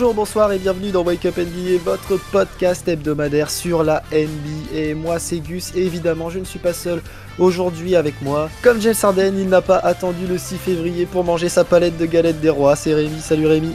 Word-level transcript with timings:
Bonjour, 0.00 0.14
bonsoir 0.14 0.50
et 0.52 0.58
bienvenue 0.58 0.90
dans 0.92 1.02
Wake 1.02 1.26
Up 1.26 1.36
NBA, 1.36 1.76
votre 1.84 2.16
podcast 2.30 2.88
hebdomadaire 2.88 3.50
sur 3.50 3.84
la 3.84 4.02
NBA. 4.10 4.94
Moi 4.94 5.18
c'est 5.18 5.40
Gus 5.40 5.72
et 5.74 5.84
évidemment 5.84 6.30
je 6.30 6.38
ne 6.38 6.46
suis 6.46 6.58
pas 6.58 6.72
seul 6.72 7.02
aujourd'hui 7.38 7.96
avec 7.96 8.22
moi. 8.22 8.48
Comme 8.62 8.80
James 8.80 8.94
Harden, 9.02 9.34
il 9.38 9.50
n'a 9.50 9.60
pas 9.60 9.76
attendu 9.76 10.26
le 10.26 10.38
6 10.38 10.56
février 10.56 11.04
pour 11.04 11.22
manger 11.22 11.50
sa 11.50 11.64
palette 11.64 11.98
de 11.98 12.06
galettes 12.06 12.40
des 12.40 12.48
rois. 12.48 12.76
C'est 12.76 12.94
Rémi, 12.94 13.20
salut 13.20 13.46
Rémi. 13.46 13.74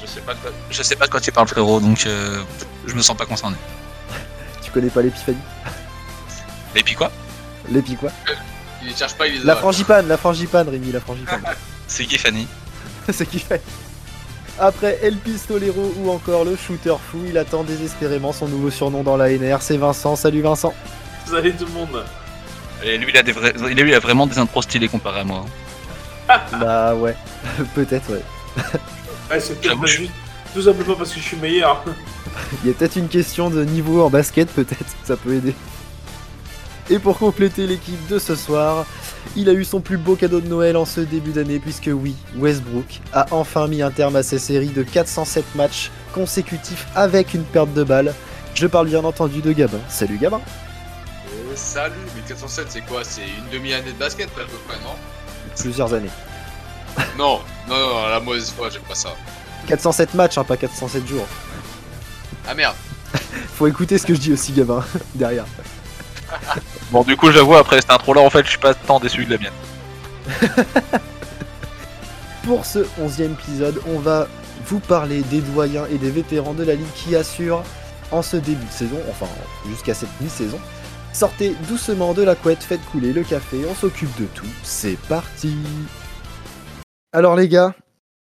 Je 0.00 0.06
sais 0.06 0.20
pas 0.20 0.34
de 0.34 0.38
quoi, 0.38 0.52
je 0.70 0.80
sais 0.80 0.94
pas 0.94 1.06
de 1.06 1.10
quoi 1.10 1.20
tu 1.20 1.32
parles 1.32 1.48
frérot, 1.48 1.80
donc 1.80 2.06
euh, 2.06 2.40
je 2.86 2.94
me 2.94 3.02
sens 3.02 3.16
pas 3.16 3.26
concerné. 3.26 3.56
Tu 4.62 4.70
connais 4.70 4.90
pas 4.90 5.02
l'épiphanie? 5.02 5.38
Puis 6.72 6.94
quoi? 6.94 7.10
L'épi 7.68 7.96
quoi? 7.96 8.12
Il 8.80 8.90
les 8.90 8.94
cherche 8.94 9.14
pas, 9.14 9.26
il 9.26 9.40
les 9.40 9.44
La 9.44 9.54
a. 9.54 9.56
frangipane, 9.56 10.06
la 10.06 10.18
frangipane 10.18 10.68
Rémi, 10.68 10.92
la 10.92 11.00
frangipane. 11.00 11.42
C'est 11.88 12.04
qui 12.04 12.16
Fanny 12.16 12.46
C'est 13.12 13.26
qui 13.26 13.40
fait. 13.40 13.60
Après 14.58 14.98
El 15.02 15.16
Pistolero 15.16 15.92
ou 15.98 16.10
encore 16.10 16.44
le 16.44 16.56
Shooter 16.56 16.94
Fou, 17.10 17.18
il 17.28 17.38
attend 17.38 17.64
désespérément 17.64 18.32
son 18.32 18.48
nouveau 18.48 18.70
surnom 18.70 19.02
dans 19.02 19.16
la 19.16 19.30
NR. 19.30 19.62
C'est 19.62 19.76
Vincent. 19.76 20.14
Salut 20.16 20.42
Vincent. 20.42 20.74
Salut 21.26 21.52
tout 21.54 21.64
le 21.64 21.72
monde. 21.72 22.04
Et 22.84 22.98
lui 22.98 23.12
il 23.12 23.16
a, 23.16 23.22
des 23.22 23.32
vrais- 23.32 23.54
il 23.56 23.64
a- 23.64 23.82
lui, 23.82 23.90
il 23.92 23.94
a 23.94 23.98
vraiment 24.00 24.26
des 24.26 24.38
intros 24.38 24.64
stylés 24.64 24.88
comparé 24.88 25.20
à 25.20 25.24
moi. 25.24 25.44
Bah 26.60 26.94
ouais, 26.94 27.16
peut-être 27.74 28.10
ouais. 28.12 28.22
Ouais, 29.30 29.40
c'est 29.40 29.60
peut-être 29.60 29.86
juste. 29.86 30.10
Tout 30.54 30.62
simplement 30.62 30.94
parce 30.96 31.10
que 31.12 31.18
je 31.20 31.24
suis 31.24 31.36
meilleur. 31.38 31.82
Il 32.62 32.68
y 32.68 32.72
a 32.72 32.74
peut-être 32.74 32.96
une 32.96 33.08
question 33.08 33.48
de 33.50 33.64
niveau 33.64 34.02
en 34.02 34.10
basket, 34.10 34.48
peut-être, 34.50 34.84
ça 35.04 35.16
peut 35.16 35.34
aider. 35.34 35.54
Et 36.90 36.98
pour 36.98 37.18
compléter 37.18 37.66
l'équipe 37.66 38.06
de 38.08 38.18
ce 38.18 38.34
soir, 38.34 38.84
il 39.36 39.48
a 39.48 39.52
eu 39.52 39.64
son 39.64 39.80
plus 39.80 39.96
beau 39.96 40.16
cadeau 40.16 40.40
de 40.40 40.48
Noël 40.48 40.76
en 40.76 40.84
ce 40.84 41.00
début 41.00 41.30
d'année, 41.30 41.58
puisque 41.58 41.90
oui, 41.92 42.14
Westbrook 42.36 43.00
a 43.12 43.26
enfin 43.30 43.68
mis 43.68 43.82
un 43.82 43.90
terme 43.90 44.16
à 44.16 44.22
ses 44.22 44.38
séries 44.38 44.68
de 44.68 44.82
407 44.82 45.54
matchs 45.54 45.90
consécutifs 46.12 46.86
avec 46.94 47.34
une 47.34 47.44
perte 47.44 47.72
de 47.72 47.84
balle. 47.84 48.14
Je 48.54 48.66
parle 48.66 48.88
bien 48.88 49.04
entendu 49.04 49.40
de 49.40 49.52
Gabin. 49.52 49.78
Salut 49.88 50.18
Gabin. 50.18 50.40
Euh, 50.40 51.52
salut, 51.54 51.94
mais 52.14 52.22
407 52.28 52.66
c'est 52.68 52.80
quoi? 52.82 53.02
C'est 53.04 53.22
une 53.22 53.48
demi-année 53.58 53.92
de 53.92 53.98
basket 53.98 54.28
à 54.36 54.44
peu 54.44 54.58
près, 54.66 54.76
non? 54.80 54.94
Plusieurs 55.58 55.92
années. 55.94 56.10
Non, 57.16 57.40
non, 57.68 57.74
non, 57.76 58.08
la 58.08 58.20
mauvaise 58.20 58.50
foi, 58.50 58.68
j'aime 58.68 58.82
pas 58.82 58.94
ça. 58.94 59.14
407 59.66 60.12
matchs, 60.12 60.36
hein, 60.36 60.44
pas 60.44 60.58
407 60.58 61.06
jours. 61.06 61.26
Ah 62.46 62.54
merde, 62.54 62.74
Faut 63.54 63.66
écouter 63.66 63.96
ce 63.96 64.06
que 64.06 64.14
je 64.14 64.20
dis 64.20 64.32
aussi, 64.32 64.52
Gabin, 64.52 64.84
derrière. 65.14 65.46
Bon 66.92 67.02
du 67.04 67.16
coup 67.16 67.30
j'avoue 67.30 67.54
après 67.54 67.80
cette 67.80 67.90
intro 67.90 68.12
là 68.12 68.20
en 68.20 68.28
fait 68.28 68.44
je 68.44 68.50
suis 68.50 68.58
pas 68.58 68.74
tant 68.74 69.00
déçu 69.00 69.24
de 69.24 69.30
la 69.30 69.38
mienne. 69.38 69.52
Pour 72.44 72.66
ce 72.66 72.80
11e 73.00 73.32
épisode, 73.32 73.80
on 73.86 73.98
va 73.98 74.28
vous 74.66 74.78
parler 74.78 75.22
des 75.22 75.40
doyens 75.40 75.86
et 75.86 75.96
des 75.96 76.10
vétérans 76.10 76.52
de 76.52 76.64
la 76.64 76.74
ligue 76.74 76.92
qui 76.94 77.16
assurent 77.16 77.62
en 78.10 78.20
ce 78.20 78.36
début 78.36 78.66
de 78.66 78.70
saison, 78.70 78.98
enfin 79.08 79.26
jusqu'à 79.70 79.94
cette 79.94 80.20
mi-saison. 80.20 80.60
Sortez 81.14 81.54
doucement 81.66 82.12
de 82.12 82.22
la 82.22 82.34
couette, 82.34 82.62
faites 82.62 82.84
couler 82.90 83.14
le 83.14 83.22
café, 83.22 83.64
on 83.70 83.74
s'occupe 83.74 84.14
de 84.20 84.26
tout. 84.26 84.46
C'est 84.62 84.98
parti 85.08 85.56
Alors 87.12 87.36
les 87.36 87.48
gars, 87.48 87.74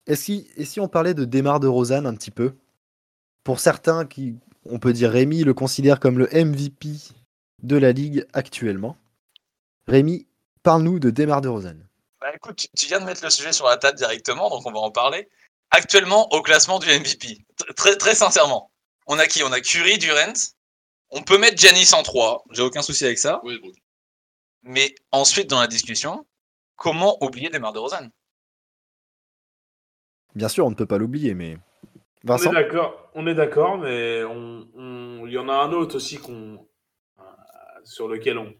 est-ce 0.06 0.22
si, 0.22 0.48
et 0.56 0.64
si 0.64 0.80
on 0.80 0.88
parlait 0.88 1.12
de 1.12 1.26
Démarre 1.26 1.60
de 1.60 1.68
Rosanne 1.68 2.06
un 2.06 2.14
petit 2.14 2.30
peu? 2.30 2.54
Pour 3.42 3.60
certains 3.60 4.06
qui, 4.06 4.36
on 4.64 4.78
peut 4.78 4.94
dire 4.94 5.10
Rémi, 5.10 5.44
le 5.44 5.52
considère 5.52 6.00
comme 6.00 6.18
le 6.18 6.28
MVP 6.32 6.88
de 7.64 7.76
la 7.76 7.92
ligue 7.92 8.26
actuellement. 8.32 8.96
Rémi, 9.88 10.26
parle-nous 10.62 10.98
de 11.00 11.10
Démarre 11.10 11.40
de 11.40 11.48
Rosanne. 11.48 11.86
Bah 12.20 12.28
écoute, 12.34 12.56
tu, 12.56 12.68
tu 12.76 12.86
viens 12.86 13.00
de 13.00 13.04
mettre 13.04 13.24
le 13.24 13.30
sujet 13.30 13.52
sur 13.52 13.66
la 13.66 13.76
table 13.76 13.98
directement 13.98 14.48
donc 14.50 14.64
on 14.66 14.72
va 14.72 14.78
en 14.78 14.90
parler. 14.90 15.28
Actuellement 15.70 16.32
au 16.32 16.40
classement 16.42 16.78
du 16.78 16.86
MVP, 16.86 17.44
Tr- 17.58 17.74
très, 17.74 17.96
très 17.96 18.14
sincèrement, 18.14 18.70
on 19.06 19.18
a 19.18 19.26
qui? 19.26 19.42
On 19.42 19.52
a 19.52 19.60
Curry, 19.60 19.98
Durant, 19.98 20.32
on 21.10 21.22
peut 21.22 21.38
mettre 21.38 21.58
Giannis 21.58 21.90
en 21.94 22.02
3, 22.02 22.44
j'ai 22.52 22.62
aucun 22.62 22.82
souci 22.82 23.04
avec 23.04 23.18
ça. 23.18 23.40
oui, 23.44 23.58
bon. 23.60 23.72
Mais 24.62 24.94
ensuite 25.12 25.50
dans 25.50 25.60
la 25.60 25.66
discussion, 25.66 26.26
comment 26.76 27.22
oublier 27.22 27.50
Demar 27.50 27.72
de 27.72 27.78
Rosanne 27.78 28.10
Bien 30.34 30.48
sûr, 30.48 30.66
on 30.66 30.70
ne 30.70 30.74
peut 30.74 30.86
pas 30.86 30.98
l'oublier, 30.98 31.34
mais... 31.34 31.58
On 32.24 32.28
Vincent? 32.28 32.50
est 32.52 32.54
d'accord, 32.54 33.10
on 33.14 33.26
est 33.26 33.34
d'accord, 33.34 33.76
mais 33.78 34.24
on, 34.24 34.66
on- 34.74 35.26
il 35.26 35.32
y 35.32 35.38
en 35.38 35.48
a 35.48 35.54
un 35.54 35.72
autre 35.72 35.96
aussi 35.96 36.16
qu'on, 36.18 36.66
sur 37.84 38.08
lequel 38.08 38.38
on, 38.38 38.54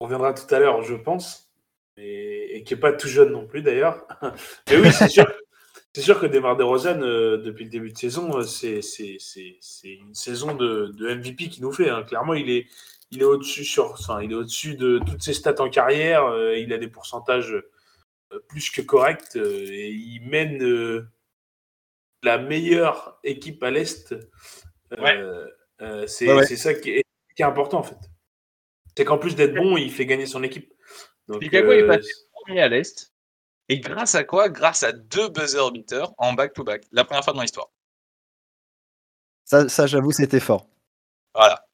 on 0.00 0.04
reviendra 0.04 0.32
tout 0.34 0.52
à 0.54 0.58
l'heure, 0.58 0.82
je 0.82 0.94
pense, 0.94 1.50
et, 1.96 2.56
et 2.56 2.62
qui 2.64 2.74
est 2.74 2.78
pas 2.78 2.92
tout 2.92 3.08
jeune 3.08 3.32
non 3.32 3.46
plus 3.46 3.62
d'ailleurs. 3.62 4.06
Mais 4.70 4.76
oui, 4.78 4.92
c'est 4.92 5.08
sûr, 5.08 5.26
c'est 5.92 6.02
sûr 6.02 6.20
que 6.20 6.26
Demar 6.26 6.56
DeRozan, 6.56 7.00
euh, 7.02 7.36
depuis 7.38 7.64
le 7.64 7.70
début 7.70 7.92
de 7.92 7.98
saison, 7.98 8.38
euh, 8.38 8.42
c'est, 8.44 8.80
une 9.84 10.14
saison 10.14 10.54
de, 10.54 10.92
de 10.96 11.14
MVP 11.14 11.48
qui 11.48 11.62
nous 11.62 11.72
fait. 11.72 11.90
hein. 11.90 12.02
Clairement, 12.04 12.34
il 12.34 12.50
est, 12.50 12.66
il 13.10 13.20
est 13.22 13.24
au-dessus 13.24 13.64
sur, 13.64 13.92
enfin, 13.92 14.22
il 14.22 14.32
est 14.32 14.36
au-dessus 14.36 14.76
de 14.76 15.00
toutes 15.06 15.22
ses 15.22 15.34
stats 15.34 15.60
en 15.60 15.68
carrière. 15.68 16.24
euh, 16.26 16.56
il 16.56 16.72
a 16.72 16.78
des 16.78 16.88
pourcentages 16.88 17.54
plus 18.48 18.70
que 18.70 18.80
corrects 18.82 19.34
et 19.36 19.90
il 19.90 20.22
mène. 20.28 21.08
la 22.22 22.38
meilleure 22.38 23.18
équipe 23.24 23.62
à 23.62 23.70
l'Est, 23.70 24.14
Ouais. 24.98 25.18
c'est 26.06 26.28
Ouais, 26.28 26.34
ouais. 26.34 26.46
c'est 26.46 26.56
ça 26.56 26.74
qui 26.74 26.90
est, 26.90 27.04
qui 27.34 27.42
est 27.42 27.44
important 27.46 27.78
en 27.78 27.82
fait. 27.82 27.96
C'est 29.00 29.06
qu'en 29.06 29.16
plus 29.16 29.34
d'être 29.34 29.54
bon, 29.54 29.78
il 29.78 29.90
fait 29.90 30.04
gagner 30.04 30.26
son 30.26 30.42
équipe. 30.42 30.74
Donc, 31.26 31.42
Chicago 31.42 31.72
est 31.72 31.84
euh, 31.84 31.86
passé 31.88 32.10
premier 32.32 32.60
à 32.60 32.68
l'Est. 32.68 33.14
Et 33.70 33.80
grâce 33.80 34.14
à 34.14 34.24
quoi? 34.24 34.50
Grâce 34.50 34.82
à 34.82 34.92
deux 34.92 35.30
buzzer 35.30 35.70
beaters 35.72 36.12
en 36.18 36.34
back-to-back. 36.34 36.84
La 36.92 37.06
première 37.06 37.24
fois 37.24 37.32
de 37.32 37.38
mon 37.38 37.44
histoire. 37.44 37.70
Ça, 39.46 39.70
ça 39.70 39.86
j'avoue, 39.86 40.12
c'était 40.12 40.38
fort. 40.38 40.66
Voilà. 41.34 41.64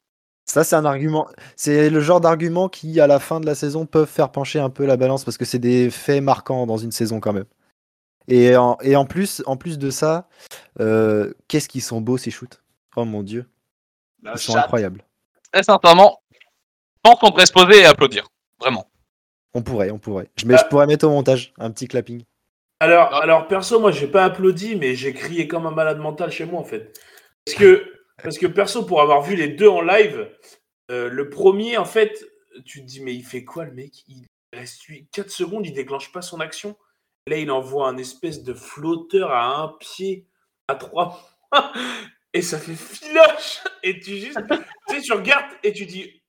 Ça, 0.44 0.62
c'est 0.62 0.76
un 0.76 0.84
argument. 0.84 1.26
C'est 1.56 1.91
le 1.91 1.98
genre 1.98 2.20
d'argument 2.20 2.69
qui, 2.69 3.00
à 3.00 3.09
la 3.09 3.19
fin 3.19 3.41
de 3.41 3.47
la 3.47 3.56
saison, 3.56 3.86
peuvent 3.86 4.09
faire 4.09 4.31
pencher 4.31 4.60
un 4.60 4.70
peu 4.70 4.86
la 4.86 4.97
balance 4.97 5.25
parce 5.25 5.36
que 5.36 5.44
c'est 5.44 5.59
des 5.59 5.91
faits 5.91 6.22
marquants 6.22 6.65
dans 6.65 6.76
une 6.76 6.92
saison 6.92 7.19
quand 7.19 7.32
même. 7.32 7.47
Et 8.28 8.54
en, 8.56 8.78
et 8.82 8.94
en 8.94 9.04
plus, 9.04 9.42
en 9.47 9.56
plus 9.56 9.78
de 9.78 9.91
ça, 9.91 10.28
euh, 10.78 11.34
qu'est-ce 11.48 11.69
qu'ils 11.69 11.82
sont 11.82 12.00
beaux 12.00 12.19
ces 12.19 12.31
shoots 12.31 12.62
Oh 12.94 13.04
mon 13.04 13.25
dieu, 13.25 13.50
Bah, 14.22 14.34
ils 14.36 14.38
sont 14.38 14.54
incroyables. 14.54 15.03
Très 15.53 15.65
sincèrement, 15.65 16.20
pense 17.06 17.19
qu'on 17.21 17.31
devrait 17.31 17.47
se 17.47 17.53
poser 17.53 17.81
et 17.81 17.84
applaudir. 17.84 18.28
Vraiment. 18.61 18.91
On 19.55 19.62
pourrait, 19.62 19.91
on 19.91 19.99
pourrait. 19.99 20.28
Je, 20.37 20.47
mais 20.47 20.56
je 20.59 20.65
pourrais 20.65 20.87
mettre 20.87 21.06
au 21.06 21.11
montage 21.11 21.53
un 21.59 21.71
petit 21.71 21.89
clapping. 21.89 22.22
Alors, 22.81 23.09
Ah. 23.12 23.22
alors 23.22 23.49
perso, 23.49 23.81
moi, 23.81 23.91
j'ai 23.91 24.06
pas 24.06 24.25
applaudi, 24.25 24.77
mais 24.77 24.94
j'ai 24.94 25.15
crié 25.15 25.49
comme 25.49 25.66
un 25.66 25.71
malade 25.71 25.99
mental 25.99 26.31
chez 26.31 26.45
moi 26.45 26.61
en 26.61 26.65
fait. 26.65 26.99
Parce 27.45 27.59
que, 27.59 27.93
parce 28.22 28.39
que 28.39 28.47
perso, 28.47 28.84
pour 28.84 29.00
avoir 29.00 29.22
vu 29.22 29.37
les 29.37 29.49
deux 29.49 29.69
en 29.69 29.81
live, 29.81 30.31
euh, 30.91 31.09
le 31.09 31.28
premier, 31.31 31.78
en 31.78 31.84
fait, 31.84 32.27
tu 32.65 32.81
te 32.81 32.87
dis, 32.87 33.00
mais 33.00 33.15
il 33.15 33.25
fait 33.25 33.45
quoi 33.45 33.65
le 33.65 33.72
mec? 33.72 33.93
Il 34.09 34.27
reste 34.53 34.83
4 35.12 35.31
secondes, 35.31 35.66
il 35.66 35.72
déclenche 35.72 36.12
pas 36.12 36.22
son 36.22 36.41
action. 36.41 36.77
Là, 37.28 37.39
il 37.39 37.50
envoie 37.50 37.89
un 37.89 37.97
espèce 37.97 38.43
de 38.43 38.55
flotteur 38.55 39.31
à 39.33 39.47
un 39.62 39.69
pied, 39.81 40.27
à 40.69 40.75
trois 40.77 41.39
points, 41.50 41.72
et 42.34 42.43
ça 42.43 42.59
fait 42.59 42.75
filoche. 42.77 43.62
Et 43.83 43.99
tu 44.00 44.16
juste, 44.19 44.39
tu 44.89 44.95
sais, 44.95 45.01
tu 45.03 45.13
regardes 45.13 45.51
et 45.65 45.72
tu 45.72 45.86
dis, 45.86 46.22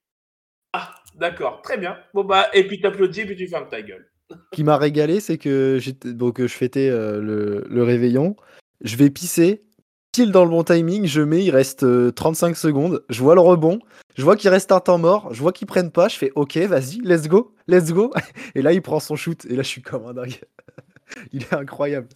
d'accord, 1.18 1.62
très 1.62 1.78
bien. 1.78 1.98
Bon 2.14 2.24
bah, 2.24 2.48
et 2.54 2.68
puis 2.68 2.80
t'applaudis, 2.80 3.22
et 3.22 3.26
puis 3.26 3.36
tu 3.36 3.48
fermes 3.48 3.70
ta 3.70 3.82
gueule. 3.82 4.10
Ce 4.30 4.36
qui 4.52 4.64
m'a 4.64 4.78
régalé, 4.78 5.20
c'est 5.20 5.38
que 5.38 5.80
donc, 6.06 6.40
euh, 6.40 6.48
je 6.48 6.54
fêtais 6.54 6.90
euh, 6.90 7.22
le, 7.22 7.66
le 7.70 7.84
réveillon. 7.84 8.36
Je 8.82 8.96
vais 8.96 9.10
pisser. 9.10 9.64
Pile 10.12 10.32
dans 10.32 10.44
le 10.44 10.50
bon 10.50 10.64
timing, 10.64 11.06
je 11.06 11.22
mets, 11.22 11.44
il 11.44 11.52
reste 11.52 11.84
euh, 11.84 12.12
35 12.12 12.58
secondes. 12.58 13.06
Je 13.10 13.22
vois 13.22 13.36
le 13.36 13.42
rebond. 13.42 13.80
Je 14.16 14.24
vois 14.24 14.36
qu'il 14.36 14.50
reste 14.50 14.72
un 14.72 14.80
temps 14.80 14.98
mort. 14.98 15.32
Je 15.34 15.42
vois 15.42 15.52
qu'ils 15.52 15.68
prennent 15.68 15.92
pas. 15.92 16.08
Je 16.08 16.18
fais 16.18 16.32
OK, 16.36 16.58
vas-y, 16.58 17.00
let's 17.04 17.28
go, 17.28 17.54
let's 17.68 17.92
go. 17.92 18.12
Et 18.56 18.62
là, 18.62 18.74
il 18.74 18.82
prend 18.82 19.00
son 19.00 19.16
shoot. 19.16 19.46
Et 19.46 19.56
là, 19.56 19.62
je 19.62 19.68
suis 19.68 19.82
comme 19.82 20.06
un 20.08 20.14
dingue. 20.14 20.40
il 21.34 21.44
est 21.44 21.54
incroyable. 21.54 22.08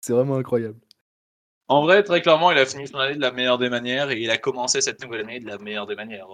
C'est 0.00 0.14
vraiment 0.14 0.36
incroyable. 0.36 0.78
En 1.68 1.82
vrai, 1.82 2.02
très 2.02 2.22
clairement, 2.22 2.50
il 2.50 2.58
a 2.58 2.66
fini 2.66 2.86
son 2.88 2.98
année 2.98 3.16
de 3.16 3.20
la 3.20 3.32
meilleure 3.32 3.58
des 3.58 3.70
manières 3.70 4.10
et 4.10 4.20
il 4.20 4.30
a 4.30 4.38
commencé 4.38 4.80
cette 4.80 5.02
nouvelle 5.02 5.20
année 5.22 5.40
de 5.40 5.46
la 5.46 5.58
meilleure 5.58 5.86
des 5.86 5.94
manières. 5.94 6.26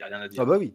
Il 0.00 0.06
n'y 0.06 0.12
a 0.12 0.16
rien 0.16 0.24
à 0.24 0.28
dire. 0.28 0.40
Ah 0.40 0.44
bah 0.44 0.58
oui, 0.58 0.74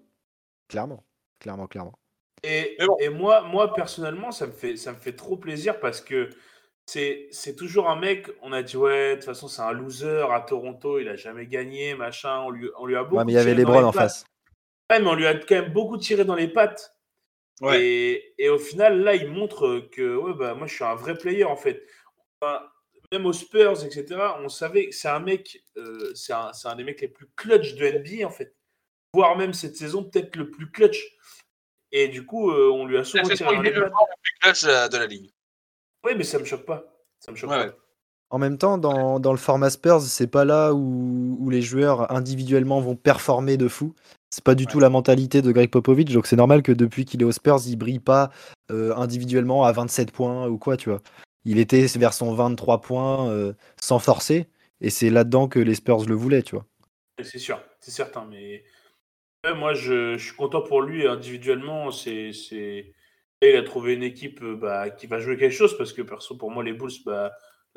clairement, 0.73 1.03
clairement, 1.39 1.67
clairement. 1.67 1.99
Et, 2.43 2.75
Mais 2.79 2.85
bon. 2.87 2.97
et 2.99 3.09
moi, 3.09 3.41
moi, 3.43 3.73
personnellement, 3.73 4.31
ça 4.31 4.47
me 4.47 4.51
fait, 4.51 4.75
ça 4.75 4.91
me 4.91 4.97
fait 4.97 5.13
trop 5.13 5.37
plaisir 5.37 5.79
parce 5.79 6.01
que 6.01 6.29
c'est, 6.85 7.27
c'est 7.31 7.55
toujours 7.55 7.89
un 7.89 7.95
mec, 7.95 8.27
on 8.41 8.51
a 8.51 8.63
dit, 8.63 8.75
ouais, 8.75 9.11
de 9.11 9.15
toute 9.15 9.25
façon, 9.25 9.47
c'est 9.47 9.61
un 9.61 9.71
loser 9.71 10.25
à 10.31 10.41
Toronto, 10.41 10.99
il 10.99 11.07
a 11.07 11.15
jamais 11.15 11.45
gagné, 11.45 11.95
machin, 11.95 12.39
on 12.39 12.49
lui, 12.49 12.69
on 12.77 12.85
lui 12.85 12.95
a 12.95 13.03
beaucoup 13.03 13.17
Ouais, 13.17 13.25
mais 13.25 13.33
il 13.33 13.35
y 13.35 13.39
avait 13.39 13.53
les 13.53 13.61
Lebron 13.61 13.83
en 13.83 13.91
face. 13.91 14.25
Ouais, 14.91 14.99
mais 14.99 15.07
on 15.07 15.13
lui 15.13 15.27
a 15.27 15.35
quand 15.35 15.55
même 15.55 15.71
beaucoup 15.71 15.97
tiré 15.97 16.25
dans 16.25 16.35
les 16.35 16.47
pattes. 16.47 16.97
Ouais. 17.61 17.81
Et, 17.81 18.33
et 18.39 18.49
au 18.49 18.57
final, 18.57 19.01
là, 19.01 19.15
il 19.15 19.29
montre 19.29 19.87
que 19.91 20.17
ouais, 20.17 20.33
bah, 20.33 20.55
moi, 20.55 20.67
je 20.67 20.73
suis 20.73 20.83
un 20.83 20.95
vrai 20.95 21.15
player, 21.15 21.45
en 21.45 21.55
fait. 21.55 21.83
Enfin, 22.41 22.63
même 23.11 23.27
aux 23.27 23.33
Spurs, 23.33 23.85
etc., 23.85 24.05
on 24.39 24.49
savait 24.49 24.89
que 24.89 24.95
c'est 24.95 25.07
un 25.07 25.19
mec, 25.19 25.63
euh, 25.77 26.11
c'est 26.15 26.33
un, 26.33 26.51
c'est 26.51 26.67
un 26.67 26.75
des 26.75 26.83
mecs 26.83 26.99
les 26.99 27.07
plus 27.07 27.27
clutch 27.35 27.75
de 27.75 27.85
NBA, 27.85 28.27
en 28.27 28.31
fait. 28.31 28.55
Voire 29.13 29.37
même 29.37 29.53
cette 29.53 29.77
saison, 29.77 30.03
peut-être 30.03 30.35
le 30.35 30.49
plus 30.49 30.71
clutch. 30.71 31.15
Et 31.91 32.07
du 32.07 32.25
coup, 32.25 32.49
euh, 32.51 32.71
on 32.71 32.85
lui 32.85 32.97
a 32.97 33.03
souvent 33.03 33.23
C'est 33.25 33.35
tiré 33.35 33.55
il 33.59 33.67
est 33.67 33.71
le 33.71 33.89
plus 33.89 34.33
clutch 34.41 34.63
de 34.63 34.69
la, 34.69 34.89
de 34.89 34.97
la 34.97 35.05
ligue. 35.05 35.31
Oui, 36.03 36.13
mais 36.17 36.23
ça 36.23 36.39
me 36.39 36.45
choque 36.45 36.65
pas. 36.65 36.83
Ça 37.19 37.31
me 37.31 37.37
choque 37.37 37.51
Ouais, 37.51 37.57
pas. 37.57 37.65
ouais. 37.67 37.75
En 38.31 38.39
même 38.39 38.57
temps, 38.57 38.79
dans, 38.79 39.19
dans 39.19 39.31
le 39.31 39.37
format 39.37 39.69
Spurs, 39.69 40.01
c'est 40.01 40.25
pas 40.27 40.43
là 40.43 40.73
où, 40.73 41.37
où 41.39 41.49
les 41.51 41.61
joueurs 41.61 42.11
individuellement 42.11 42.81
vont 42.81 42.95
performer 42.95 43.57
de 43.57 43.67
fou. 43.67 43.93
C'est 44.31 44.43
pas 44.43 44.55
du 44.55 44.65
tout 44.65 44.79
la 44.79 44.89
mentalité 44.89 45.43
de 45.43 45.51
Greg 45.51 45.69
Popovich, 45.69 46.11
donc 46.11 46.25
c'est 46.25 46.35
normal 46.35 46.63
que 46.63 46.71
depuis 46.71 47.05
qu'il 47.05 47.21
est 47.21 47.25
aux 47.25 47.31
Spurs, 47.31 47.59
il 47.67 47.75
brille 47.75 47.99
pas 47.99 48.31
euh, 48.71 48.95
individuellement 48.95 49.63
à 49.65 49.71
27 49.71 50.11
points 50.11 50.47
ou 50.47 50.57
quoi, 50.57 50.75
tu 50.75 50.89
vois. 50.89 51.01
Il 51.45 51.59
était 51.59 51.85
vers 51.85 52.13
son 52.13 52.33
23 52.33 52.81
points 52.81 53.29
euh, 53.29 53.53
sans 53.79 53.99
forcer, 53.99 54.47
et 54.81 54.89
c'est 54.89 55.11
là-dedans 55.11 55.47
que 55.47 55.59
les 55.59 55.75
Spurs 55.75 56.05
le 56.07 56.15
voulaient, 56.15 56.41
tu 56.41 56.55
vois. 56.55 56.65
C'est 57.21 57.37
sûr, 57.37 57.61
c'est 57.79 57.91
certain, 57.91 58.25
mais 58.27 58.63
moi 59.51 59.73
je, 59.73 60.17
je 60.17 60.23
suis 60.25 60.35
content 60.35 60.61
pour 60.61 60.81
lui 60.81 61.05
individuellement. 61.05 61.91
C'est, 61.91 62.31
c'est... 62.31 62.93
Il 63.41 63.55
a 63.57 63.63
trouvé 63.63 63.93
une 63.93 64.03
équipe 64.03 64.41
euh, 64.41 64.55
bah, 64.55 64.89
qui 64.89 65.05
va 65.05 65.19
jouer 65.19 65.35
quelque 65.35 65.51
chose 65.51 65.77
parce 65.77 65.91
que 65.91 66.01
perso, 66.01 66.37
pour 66.37 66.49
moi, 66.49 66.63
les 66.63 66.71
Bulls, 66.71 66.91
bah, 67.05 67.33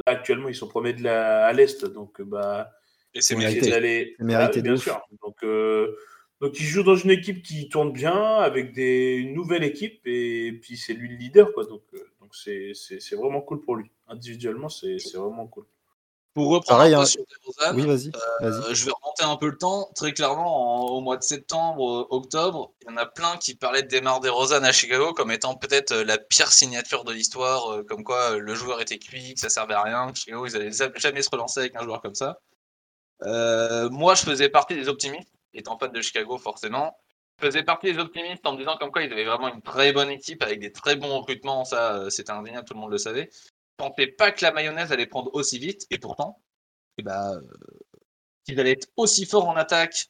là 0.06 0.12
actuellement, 0.12 0.48
ils 0.48 0.54
sont 0.54 0.68
premiers 0.68 0.92
de 0.92 1.02
la... 1.02 1.44
à 1.46 1.52
l'Est, 1.52 1.84
donc 1.86 2.22
bah, 2.22 2.70
Et 3.14 3.20
c'est 3.20 3.34
mérité. 3.34 3.70
d'aller. 3.70 4.14
C'est 4.16 4.24
mérité 4.24 4.60
Ah, 4.60 4.62
bien 4.62 4.74
ouf. 4.74 4.82
sûr. 4.84 5.00
Donc, 5.24 5.42
euh, 5.42 5.96
donc, 6.40 6.60
il 6.60 6.64
joue 6.66 6.84
dans 6.84 6.94
une 6.94 7.10
équipe 7.10 7.42
qui 7.42 7.68
tourne 7.68 7.92
bien, 7.92 8.14
avec 8.36 8.72
des, 8.72 9.14
une 9.16 9.34
nouvelle 9.34 9.64
équipe, 9.64 10.06
et 10.06 10.52
puis 10.62 10.76
c'est 10.76 10.94
lui 10.94 11.08
le 11.08 11.16
leader, 11.16 11.52
quoi. 11.52 11.64
Donc, 11.64 11.82
euh, 11.94 11.98
donc 12.20 12.32
c'est, 12.36 12.70
c'est, 12.74 13.00
c'est 13.00 13.16
vraiment 13.16 13.40
cool 13.40 13.60
pour 13.60 13.74
lui. 13.74 13.90
Individuellement, 14.06 14.68
c'est, 14.68 14.98
c'est 15.00 15.18
vraiment 15.18 15.48
cool. 15.48 15.64
Pour 16.36 16.50
reprendre 16.50 16.80
Pareil, 16.80 16.92
un 16.94 16.98
peu 16.98 17.02
hein. 17.02 17.06
sur 17.06 17.22
DeRozan, 17.24 17.74
Oui, 17.76 17.86
vas-y, 17.86 18.10
vas-y. 18.10 18.70
Euh, 18.70 18.74
je 18.74 18.84
vais 18.84 18.90
remonter 18.92 19.24
un 19.24 19.36
peu 19.36 19.46
le 19.48 19.56
temps. 19.56 19.88
Très 19.94 20.12
clairement, 20.12 20.84
en- 20.84 20.90
au 20.90 21.00
mois 21.00 21.16
de 21.16 21.22
septembre, 21.22 22.02
euh, 22.02 22.06
octobre, 22.10 22.72
il 22.82 22.90
y 22.90 22.92
en 22.92 22.98
a 22.98 23.06
plein 23.06 23.38
qui 23.38 23.54
parlaient 23.54 23.82
de 23.82 23.88
Demar 23.88 24.20
DeRozan 24.20 24.62
à 24.62 24.70
Chicago 24.70 25.14
comme 25.14 25.30
étant 25.30 25.54
peut-être 25.54 25.92
euh, 25.92 26.04
la 26.04 26.18
pire 26.18 26.52
signature 26.52 27.04
de 27.04 27.12
l'histoire, 27.14 27.78
comme 27.88 28.04
quoi 28.04 28.36
le 28.36 28.54
joueur 28.54 28.82
était 28.82 28.98
cuit, 28.98 29.32
que 29.32 29.40
ça 29.40 29.48
servait 29.48 29.72
à 29.74 29.82
rien, 29.82 30.12
que 30.12 30.18
Chicago, 30.18 30.46
ils 30.46 30.54
allaient 30.56 30.70
za- 30.72 30.92
jamais 30.96 31.22
se 31.22 31.30
relancer 31.30 31.60
avec 31.60 31.74
un 31.74 31.82
joueur 31.84 32.02
comme 32.02 32.14
ça. 32.14 32.38
Euh, 33.22 33.88
moi, 33.88 34.14
je 34.14 34.22
faisais 34.22 34.50
partie 34.50 34.74
des 34.74 34.88
optimistes, 34.88 35.32
étant 35.54 35.78
fan 35.78 35.90
de 35.90 36.02
Chicago 36.02 36.36
forcément. 36.36 36.94
Je 37.40 37.46
faisais 37.46 37.62
partie 37.62 37.92
des 37.92 37.98
optimistes 37.98 38.46
en 38.46 38.52
me 38.52 38.58
disant 38.58 38.76
comme 38.78 38.90
quoi 38.90 39.02
ils 39.02 39.12
avaient 39.12 39.24
vraiment 39.24 39.48
une 39.48 39.62
très 39.62 39.92
bonne 39.92 40.10
équipe 40.10 40.42
avec 40.42 40.60
des 40.60 40.70
très 40.72 40.96
bons 40.96 41.18
recrutements, 41.18 41.64
ça 41.64 42.10
c'était 42.10 42.32
indéniable, 42.32 42.66
tout 42.66 42.74
le 42.74 42.80
monde 42.80 42.90
le 42.92 42.98
savait. 42.98 43.30
Je 43.78 43.84
pensais 43.84 44.06
pas 44.06 44.32
que 44.32 44.42
la 44.42 44.52
mayonnaise 44.52 44.90
allait 44.90 45.06
prendre 45.06 45.30
aussi 45.34 45.58
vite, 45.58 45.86
et 45.90 45.98
pourtant, 45.98 46.42
eh 46.98 47.02
ben, 47.02 47.34
euh, 47.34 47.42
qu'ils 48.44 48.58
allaient 48.58 48.72
être 48.72 48.88
aussi 48.96 49.26
forts 49.26 49.48
en 49.48 49.56
attaque, 49.56 50.06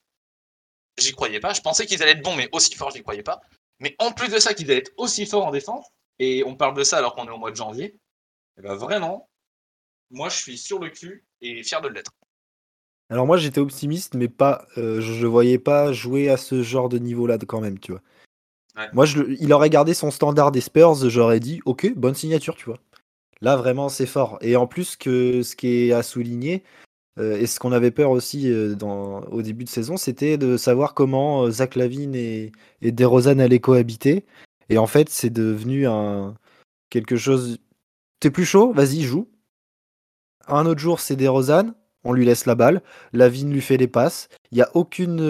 j'y 0.98 1.12
croyais 1.12 1.40
pas. 1.40 1.52
Je 1.52 1.62
pensais 1.62 1.84
qu'ils 1.84 2.02
allaient 2.02 2.12
être 2.12 2.22
bons, 2.22 2.36
mais 2.36 2.48
aussi 2.52 2.74
forts, 2.76 2.92
j'y 2.92 3.02
croyais 3.02 3.24
pas. 3.24 3.40
Mais 3.80 3.96
en 3.98 4.12
plus 4.12 4.28
de 4.28 4.38
ça, 4.38 4.54
qu'ils 4.54 4.70
allaient 4.70 4.80
être 4.80 4.92
aussi 4.96 5.26
forts 5.26 5.46
en 5.46 5.50
défense, 5.50 5.86
et 6.18 6.44
on 6.44 6.54
parle 6.54 6.76
de 6.76 6.84
ça 6.84 6.98
alors 6.98 7.14
qu'on 7.14 7.26
est 7.26 7.30
au 7.30 7.38
mois 7.38 7.50
de 7.50 7.56
janvier, 7.56 7.98
eh 8.58 8.62
ben 8.62 8.74
vraiment, 8.74 9.28
moi 10.10 10.28
je 10.28 10.36
suis 10.36 10.56
sur 10.56 10.78
le 10.78 10.88
cul 10.88 11.26
et 11.40 11.62
fier 11.62 11.80
de 11.80 11.88
l'être. 11.88 12.12
Alors 13.10 13.26
moi 13.26 13.36
j'étais 13.36 13.60
optimiste, 13.60 14.14
mais 14.14 14.28
pas, 14.28 14.66
euh, 14.78 15.00
je 15.00 15.22
ne 15.22 15.26
voyais 15.26 15.58
pas 15.58 15.92
jouer 15.92 16.30
à 16.30 16.36
ce 16.36 16.62
genre 16.62 16.88
de 16.88 16.98
niveau-là 16.98 17.36
quand 17.38 17.60
même, 17.60 17.78
tu 17.80 17.92
vois. 17.92 18.02
Ouais. 18.76 18.88
Moi, 18.92 19.06
je, 19.06 19.22
il 19.40 19.52
aurait 19.52 19.70
gardé 19.70 19.94
son 19.94 20.10
standard 20.10 20.52
des 20.52 20.60
Spurs, 20.60 21.08
j'aurais 21.08 21.40
dit, 21.40 21.62
ok, 21.64 21.94
bonne 21.96 22.14
signature, 22.14 22.56
tu 22.56 22.66
vois. 22.66 22.78
Là, 23.40 23.56
vraiment, 23.56 23.88
c'est 23.88 24.06
fort. 24.06 24.38
Et 24.40 24.56
en 24.56 24.66
plus, 24.66 24.96
que 24.96 25.42
ce 25.42 25.56
qui 25.56 25.68
est 25.68 25.92
à 25.92 26.02
souligner, 26.02 26.62
euh, 27.18 27.38
et 27.38 27.46
ce 27.46 27.58
qu'on 27.58 27.72
avait 27.72 27.90
peur 27.90 28.10
aussi 28.10 28.50
euh, 28.50 28.74
au 29.30 29.42
début 29.42 29.64
de 29.64 29.68
saison, 29.70 29.96
c'était 29.96 30.36
de 30.38 30.56
savoir 30.56 30.94
comment 30.94 31.44
euh, 31.44 31.50
Zach 31.50 31.74
Lavine 31.74 32.14
et, 32.14 32.52
et 32.82 32.92
DeRozan 32.92 33.38
allaient 33.38 33.60
cohabiter. 33.60 34.24
Et 34.68 34.78
en 34.78 34.86
fait, 34.86 35.08
c'est 35.08 35.30
devenu 35.30 35.86
un 35.86 36.34
quelque 36.90 37.16
chose. 37.16 37.58
T'es 38.20 38.30
plus 38.30 38.44
chaud 38.44 38.72
Vas-y, 38.72 39.02
joue. 39.02 39.28
Un 40.48 40.66
autre 40.66 40.80
jour, 40.80 41.00
c'est 41.00 41.16
DeRozan. 41.16 41.74
On 42.04 42.12
lui 42.12 42.24
laisse 42.24 42.46
la 42.46 42.54
balle. 42.54 42.82
Lavine 43.12 43.52
lui 43.52 43.60
fait 43.60 43.76
les 43.76 43.88
passes. 43.88 44.28
Il 44.52 44.56
n'y 44.56 44.62
a 44.62 44.70
aucune, 44.74 45.20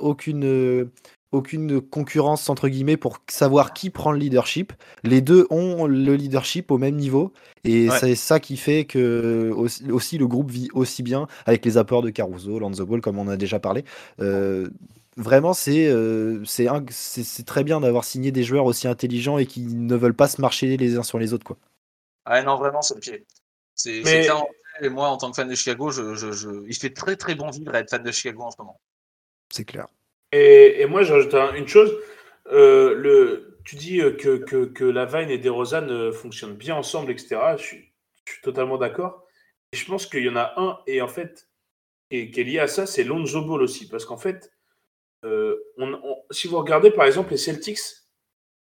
aucune, 0.00 0.90
aucune 1.32 1.80
concurrence, 1.80 2.48
entre 2.48 2.68
guillemets, 2.68 2.96
pour 2.96 3.18
savoir 3.28 3.72
qui 3.72 3.90
prend 3.90 4.12
le 4.12 4.18
leadership. 4.18 4.72
Les 5.02 5.20
deux 5.20 5.46
ont 5.50 5.86
le 5.86 6.14
leadership 6.14 6.70
au 6.70 6.78
même 6.78 6.96
niveau. 6.96 7.32
Et 7.64 7.88
Ouais. 7.88 7.98
c'est 7.98 8.14
ça 8.14 8.38
qui 8.40 8.56
fait 8.56 8.84
que 8.84 9.50
aussi, 9.56 9.90
aussi 9.90 10.18
le 10.18 10.26
groupe 10.26 10.50
vit 10.50 10.68
aussi 10.74 11.02
bien 11.02 11.26
avec 11.46 11.64
les 11.64 11.76
apports 11.78 12.02
de 12.02 12.10
Caruso, 12.10 12.58
Lonzo 12.58 12.86
Ball, 12.86 13.00
comme 13.00 13.18
on 13.18 13.28
a 13.28 13.36
déjà 13.36 13.58
parlé. 13.58 13.84
Euh, 14.20 14.68
vraiment, 15.16 15.54
c'est 15.54 15.86
euh, 15.88 16.42
c'est 16.44 17.46
très 17.46 17.64
bien 17.64 17.80
d'avoir 17.80 18.04
signé 18.04 18.30
des 18.32 18.44
joueurs 18.44 18.64
aussi 18.64 18.86
intelligents 18.88 19.38
et 19.38 19.46
qui 19.46 19.62
ne 19.62 19.96
veulent 19.96 20.14
pas 20.14 20.28
se 20.28 20.40
marcher 20.40 20.76
les 20.76 20.96
uns 20.96 21.02
sur 21.02 21.18
les 21.18 21.32
autres. 21.32 21.44
Quoi. 21.44 21.56
Ah 22.24 22.42
non, 22.42 22.56
vraiment, 22.56 22.82
c'est 22.82 22.94
le 22.94 23.00
pied. 23.00 23.24
C'est 23.74 24.02
Mais-. 24.04 24.28
Et 24.80 24.88
moi, 24.88 25.08
en 25.10 25.18
tant 25.18 25.30
que 25.30 25.36
fan 25.36 25.48
de 25.48 25.54
Chicago, 25.54 25.90
je, 25.90 26.14
je, 26.14 26.32
je- 26.32 26.64
il 26.66 26.74
fait 26.74 26.90
très 26.90 27.14
très 27.16 27.34
bon 27.34 27.50
vivre 27.50 27.74
à 27.74 27.80
être 27.80 27.90
fan 27.90 28.02
de 28.02 28.10
Chicago 28.10 28.42
en 28.42 28.50
ce 28.50 28.56
moment. 28.58 28.80
C'est 29.52 29.64
clair. 29.66 29.86
Et, 30.32 30.80
et 30.80 30.86
moi, 30.86 31.02
j'ajoute 31.02 31.34
un- 31.34 31.54
une 31.54 31.68
chose. 31.68 31.94
Euh, 32.50 32.94
le, 32.94 33.58
tu 33.64 33.76
dis 33.76 34.00
euh, 34.00 34.12
que, 34.12 34.36
que, 34.38 34.64
que 34.64 34.84
Lavine 34.84 35.30
et 35.30 35.38
DeRozan 35.38 35.88
euh, 35.88 36.12
fonctionnent 36.12 36.54
bien 36.56 36.74
ensemble, 36.74 37.12
etc. 37.12 37.56
Je 37.56 37.62
suis, 37.62 37.92
je 38.26 38.32
suis 38.32 38.42
totalement 38.42 38.78
d'accord. 38.78 39.26
Et 39.72 39.76
je 39.76 39.86
pense 39.86 40.06
qu'il 40.06 40.24
y 40.24 40.28
en 40.28 40.36
a 40.36 40.52
un, 40.56 40.78
et 40.86 41.00
en 41.02 41.08
fait, 41.08 41.48
qui 42.10 42.18
est, 42.18 42.30
qui 42.30 42.40
est 42.40 42.44
lié 42.44 42.58
à 42.58 42.66
ça, 42.66 42.86
c'est 42.86 43.04
Lonzo 43.04 43.42
Ball 43.44 43.62
aussi. 43.62 43.88
Parce 43.88 44.04
qu'en 44.04 44.16
fait, 44.18 44.52
euh, 45.24 45.56
on- 45.78 45.92
on- 45.94 46.22
si 46.30 46.48
vous 46.48 46.58
regardez 46.58 46.90
par 46.90 47.04
exemple 47.06 47.30
les 47.30 47.36
Celtics, 47.36 47.78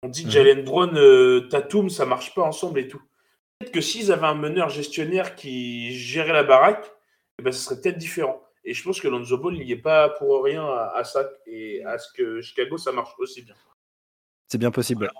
on 0.03 0.09
dit 0.09 0.25
Mhm. 0.25 0.31
Jalen 0.31 0.65
Brown, 0.65 0.97
euh, 0.97 1.41
Tatum, 1.49 1.91
ça 1.91 2.07
marche 2.07 2.35
pas 2.35 2.43
ensemble 2.43 2.81
et 2.81 2.89
tout. 2.89 3.01
Peut-être 3.59 3.73
que 3.73 3.81
s'ils 3.83 4.11
avaient 4.13 4.27
un 4.27 4.35
meneur 4.35 4.69
gestionnaire 4.71 5.37
qui 5.37 5.93
gérait 5.95 6.33
la 6.33 6.43
baraque, 6.43 6.91
eh 7.39 7.43
ben, 7.43 7.53
ce 7.53 7.61
serait 7.63 7.81
peut-être 7.81 7.99
différent. 7.99 8.40
Et 8.65 8.75
je 8.75 8.83
pense 8.83 9.01
que 9.01 9.09
Lonzo 9.09 9.39
Ball, 9.39 9.57
il 9.57 9.65
n'y 9.65 9.73
est 9.73 9.77
pas 9.77 10.11
pour 10.11 10.45
rien 10.45 10.65
à, 10.65 10.93
à 10.97 11.05
ça 11.05 11.29
et 11.47 11.83
à 11.85 11.99
ce 11.99 12.13
que 12.13 12.43
Chicago, 12.43 12.77
ça 12.77 12.93
marche 12.93 13.13
aussi 13.19 13.43
bien. 13.43 13.55
C'est 14.49 14.59
bien 14.59 14.71
possible. 14.71 15.11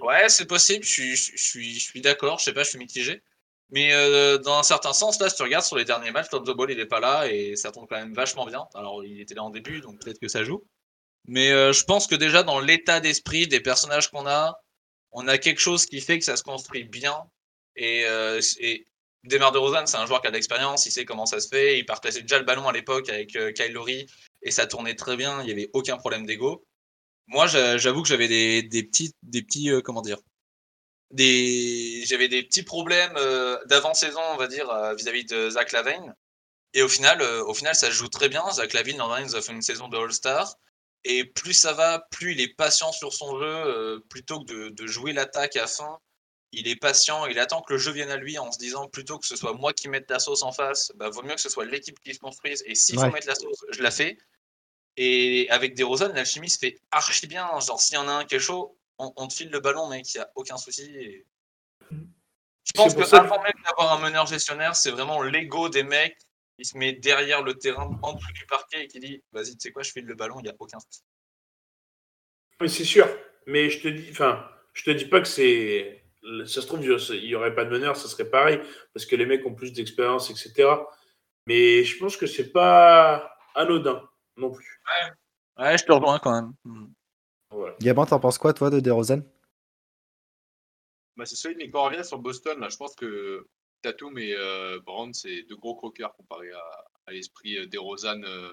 Ouais, 0.00 0.28
c'est 0.28 0.46
possible, 0.46 0.84
je 0.84 0.90
suis, 0.90 1.16
je, 1.16 1.32
je 1.36 1.42
suis, 1.42 1.74
je 1.74 1.84
suis 1.84 2.00
d'accord, 2.00 2.38
je 2.38 2.44
sais 2.44 2.52
pas, 2.54 2.62
je 2.62 2.70
suis 2.70 2.78
mitigé. 2.78 3.22
Mais 3.70 3.92
euh, 3.92 4.38
dans 4.38 4.58
un 4.58 4.62
certain 4.62 4.92
sens, 4.92 5.18
là, 5.18 5.30
si 5.30 5.36
tu 5.36 5.42
regardes 5.42 5.64
sur 5.64 5.76
les 5.76 5.84
derniers 5.84 6.10
matchs, 6.10 6.30
Lonzo 6.30 6.54
Ball, 6.54 6.70
il 6.70 6.80
est 6.80 6.86
pas 6.86 7.00
là 7.00 7.26
et 7.26 7.56
ça 7.56 7.72
tombe 7.72 7.86
quand 7.88 7.96
même 7.96 8.14
vachement 8.14 8.46
bien. 8.46 8.66
Alors, 8.74 9.02
il 9.04 9.20
était 9.20 9.34
là 9.34 9.42
en 9.42 9.50
début, 9.50 9.80
donc 9.80 9.98
peut-être 10.00 10.18
que 10.18 10.28
ça 10.28 10.44
joue. 10.44 10.62
Mais 11.26 11.52
euh, 11.52 11.72
je 11.72 11.84
pense 11.84 12.06
que 12.06 12.14
déjà, 12.14 12.42
dans 12.42 12.60
l'état 12.60 13.00
d'esprit 13.00 13.46
des 13.46 13.60
personnages 13.60 14.10
qu'on 14.10 14.26
a, 14.26 14.60
on 15.10 15.26
a 15.28 15.38
quelque 15.38 15.60
chose 15.60 15.86
qui 15.86 16.00
fait 16.00 16.18
que 16.18 16.24
ça 16.24 16.36
se 16.36 16.42
construit 16.42 16.84
bien. 16.84 17.16
Et, 17.76 18.04
euh, 18.06 18.40
et 18.60 18.86
Demar 19.24 19.52
DeRozan, 19.52 19.86
c'est 19.86 19.96
un 19.98 20.06
joueur 20.06 20.20
qui 20.20 20.26
a 20.26 20.30
de 20.30 20.34
l'expérience, 20.36 20.86
il 20.86 20.90
sait 20.90 21.04
comment 21.04 21.26
ça 21.26 21.38
se 21.40 21.48
fait. 21.48 21.78
Il 21.78 21.86
partageait 21.86 22.22
déjà 22.22 22.38
le 22.38 22.44
ballon 22.44 22.68
à 22.68 22.72
l'époque 22.72 23.08
avec 23.08 23.36
euh, 23.36 23.52
Kyle 23.52 23.78
et 24.42 24.50
ça 24.50 24.66
tournait 24.66 24.96
très 24.96 25.16
bien, 25.16 25.40
il 25.42 25.46
n'y 25.46 25.52
avait 25.52 25.70
aucun 25.72 25.96
problème 25.96 26.26
d'ego. 26.26 26.64
Moi, 27.28 27.46
j'a- 27.46 27.78
j'avoue 27.78 28.02
que 28.02 28.08
j'avais 28.08 28.26
des, 28.26 28.82
petits, 28.82 29.12
euh, 29.70 29.80
des, 31.12 32.02
j'avais 32.06 32.28
des 32.28 32.42
petits 32.42 32.64
problèmes 32.64 33.14
euh, 33.16 33.58
d'avant-saison, 33.66 34.20
on 34.32 34.36
va 34.36 34.48
dire, 34.48 34.68
vis-à-vis 34.96 35.24
de 35.26 35.50
Zach 35.50 35.70
Lavine. 35.72 36.14
Et 36.74 36.82
au 36.82 36.88
final, 36.88 37.22
au 37.22 37.54
final, 37.54 37.74
joue 37.90 38.08
très 38.08 38.28
bien. 38.28 38.42
Zach 38.50 38.72
Lavine, 38.72 38.96
dernier, 38.96 39.24
nous 39.24 39.36
a 39.36 39.42
fait 39.42 39.52
une 39.52 39.62
saison 39.62 39.88
de 39.88 39.96
All-Star. 39.96 40.56
Et 41.04 41.24
plus 41.24 41.52
ça 41.52 41.74
va, 41.74 42.06
plus 42.10 42.32
il 42.32 42.40
est 42.40 42.56
patient 42.56 42.92
sur 42.92 43.12
son 43.12 43.38
jeu, 43.38 44.02
plutôt 44.08 44.40
que 44.40 44.52
de, 44.52 44.68
de 44.70 44.86
jouer 44.86 45.12
l'attaque 45.12 45.56
à 45.56 45.66
fond. 45.66 45.98
Il 46.54 46.68
est 46.68 46.76
patient, 46.76 47.24
il 47.26 47.38
attend 47.38 47.62
que 47.62 47.72
le 47.72 47.78
jeu 47.78 47.92
vienne 47.92 48.10
à 48.10 48.16
lui 48.16 48.38
en 48.38 48.52
se 48.52 48.58
disant 48.58 48.86
plutôt 48.86 49.18
que 49.18 49.26
ce 49.26 49.36
soit 49.36 49.54
moi 49.54 49.72
qui 49.72 49.88
mette 49.88 50.10
la 50.10 50.18
sauce 50.18 50.42
en 50.42 50.52
face, 50.52 50.92
bah, 50.96 51.08
vaut 51.08 51.22
mieux 51.22 51.34
que 51.34 51.40
ce 51.40 51.48
soit 51.48 51.64
l'équipe 51.64 51.98
qui 52.00 52.12
se 52.12 52.18
construise. 52.18 52.62
Et 52.66 52.74
s'il 52.74 52.98
Ouais. 52.98 53.06
faut 53.06 53.12
mettre 53.12 53.26
la 53.26 53.34
sauce, 53.34 53.64
je 53.70 53.82
la 53.82 53.90
fais. 53.90 54.18
Et 54.98 55.46
avec 55.48 55.74
des 55.74 55.82
Rosanne, 55.82 56.14
l'alchimie 56.14 56.50
se 56.50 56.58
fait 56.58 56.78
archi 56.90 57.26
bien. 57.26 57.48
Genre, 57.60 57.80
s'il 57.80 57.94
y 57.94 57.98
en 57.98 58.06
a 58.06 58.12
un 58.12 58.24
qui 58.26 58.34
est 58.34 58.38
chaud, 58.40 58.76
on, 58.98 59.10
on 59.16 59.26
te 59.28 59.32
file 59.32 59.48
le 59.50 59.60
ballon, 59.60 59.88
mec, 59.88 60.12
il 60.12 60.18
n'y 60.18 60.22
a 60.22 60.30
aucun 60.34 60.58
souci. 60.58 60.82
Et... 60.94 61.26
Je 61.90 62.72
pense 62.74 62.94
que 62.94 63.04
ça 63.06 63.20
avant 63.20 63.42
même 63.42 63.52
d'avoir 63.64 63.94
un 63.94 64.00
meneur 64.00 64.26
gestionnaire, 64.26 64.76
c'est 64.76 64.90
vraiment 64.90 65.22
l'ego 65.22 65.70
des 65.70 65.82
mecs 65.82 66.18
qui 66.58 66.66
se 66.66 66.76
met 66.76 66.92
derrière 66.92 67.42
le 67.42 67.54
terrain, 67.54 67.98
en 68.02 68.12
dessous 68.12 68.32
du 68.32 68.44
parquet 68.44 68.84
et 68.84 68.88
qui 68.88 69.00
dit 69.00 69.22
Vas-y, 69.32 69.52
tu 69.52 69.60
sais 69.60 69.72
quoi, 69.72 69.82
je 69.82 69.90
file 69.90 70.04
le 70.04 70.14
ballon, 70.14 70.38
il 70.40 70.42
n'y 70.42 70.50
a 70.50 70.54
aucun 70.58 70.78
souci. 70.78 71.00
Oui, 72.60 72.68
c'est 72.68 72.84
sûr. 72.84 73.08
Mais 73.46 73.70
je 73.70 73.80
te 73.80 73.88
dis, 73.88 74.08
enfin, 74.10 74.46
je 74.74 74.84
te 74.84 74.90
dis 74.90 75.06
pas 75.06 75.20
que 75.20 75.26
c'est. 75.26 76.01
Ça 76.46 76.62
se 76.62 76.66
trouve, 76.66 76.84
il 76.84 77.26
n'y 77.26 77.34
aurait 77.34 77.54
pas 77.54 77.64
de 77.64 77.70
meneur, 77.70 77.96
ça 77.96 78.08
serait 78.08 78.30
pareil, 78.30 78.60
parce 78.94 79.06
que 79.06 79.16
les 79.16 79.26
mecs 79.26 79.44
ont 79.44 79.54
plus 79.54 79.72
d'expérience, 79.72 80.30
etc. 80.30 80.68
Mais 81.46 81.82
je 81.82 81.98
pense 81.98 82.16
que 82.16 82.26
c'est 82.26 82.52
pas 82.52 83.36
anodin 83.54 84.08
non 84.36 84.50
plus. 84.50 84.80
Ouais, 85.58 85.76
je 85.76 85.84
te 85.84 85.92
rejoins 85.92 86.18
quand 86.18 86.32
même. 86.32 86.52
Hmm. 86.64 86.92
Voilà. 87.50 87.76
Gabin, 87.80 88.06
t'en 88.06 88.20
penses 88.20 88.38
quoi, 88.38 88.54
toi, 88.54 88.70
de 88.70 88.80
DeRozan? 88.80 89.22
Bah, 91.16 91.26
c'est 91.26 91.54
mais 91.56 91.70
quand 91.70 91.82
on 91.82 91.90
revient 91.90 92.04
sur 92.04 92.18
Boston, 92.18 92.58
là, 92.60 92.68
je 92.70 92.76
pense 92.76 92.94
que 92.94 93.46
Tatum 93.82 94.16
et 94.16 94.34
euh, 94.34 94.80
Brown, 94.80 95.12
c'est 95.12 95.42
deux 95.42 95.56
gros 95.56 95.74
croqueurs 95.74 96.14
comparé 96.14 96.50
à, 96.52 96.84
à 97.06 97.12
l'esprit 97.12 97.58
euh, 97.58 97.66
DeRozan, 97.66 98.22
euh, 98.22 98.52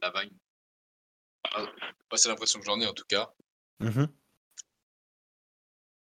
Lavine. 0.00 0.30
Ah, 1.44 1.66
c'est 2.14 2.28
l'impression 2.28 2.60
que 2.60 2.66
j'en 2.66 2.80
ai 2.80 2.86
en 2.86 2.94
tout 2.94 3.04
cas. 3.08 3.32
Mhm. 3.80 4.08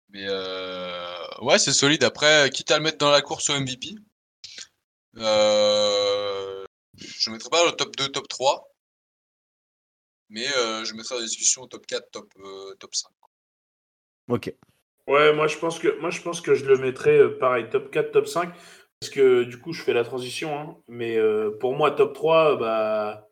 Mais 0.10 0.26
euh, 0.28 1.18
ouais, 1.42 1.60
c'est 1.60 1.74
solide. 1.74 2.04
Après, 2.04 2.50
quitte 2.52 2.72
à 2.72 2.78
le 2.78 2.84
mettre 2.84 2.98
dans 3.00 3.12
la 3.12 3.22
course 3.22 3.50
au 3.50 3.54
MVP, 3.54 3.96
Euh, 5.18 6.66
je 6.98 7.30
ne 7.30 7.36
mettrai 7.36 7.50
pas 7.50 7.66
le 7.66 7.72
top 7.72 7.96
2, 7.96 8.10
top 8.10 8.28
3. 8.28 8.72
Mais 10.30 10.48
euh, 10.58 10.84
je 10.86 10.94
mettrai 10.94 11.16
la 11.16 11.22
discussion 11.22 11.64
au 11.64 11.68
top 11.68 11.86
4, 11.86 12.10
top, 12.12 12.30
euh, 12.40 12.76
top 12.80 12.94
5. 12.96 13.10
Ok. 14.28 14.54
Ouais, 15.08 15.34
moi 15.34 15.48
je 15.48 15.58
pense 15.58 15.78
que 15.80 16.00
moi 16.00 16.10
je 16.10 16.22
pense 16.22 16.42
que 16.42 16.56
je 16.56 16.66
le 16.66 16.78
mettrais 16.78 17.18
euh, 17.20 17.38
pareil, 17.38 17.70
top 17.70 17.92
4, 17.92 18.12
top 18.12 18.28
5. 18.28 18.54
Parce 19.00 19.12
que 19.12 19.44
du 19.44 19.60
coup, 19.60 19.74
je 19.74 19.84
fais 19.84 19.94
la 19.94 20.04
transition. 20.04 20.58
hein. 20.60 20.78
mais 20.88 21.18
euh, 21.18 21.52
pour 21.60 21.76
moi, 21.76 21.92
top 21.92 22.14
3, 22.14 22.56
bah, 22.58 23.28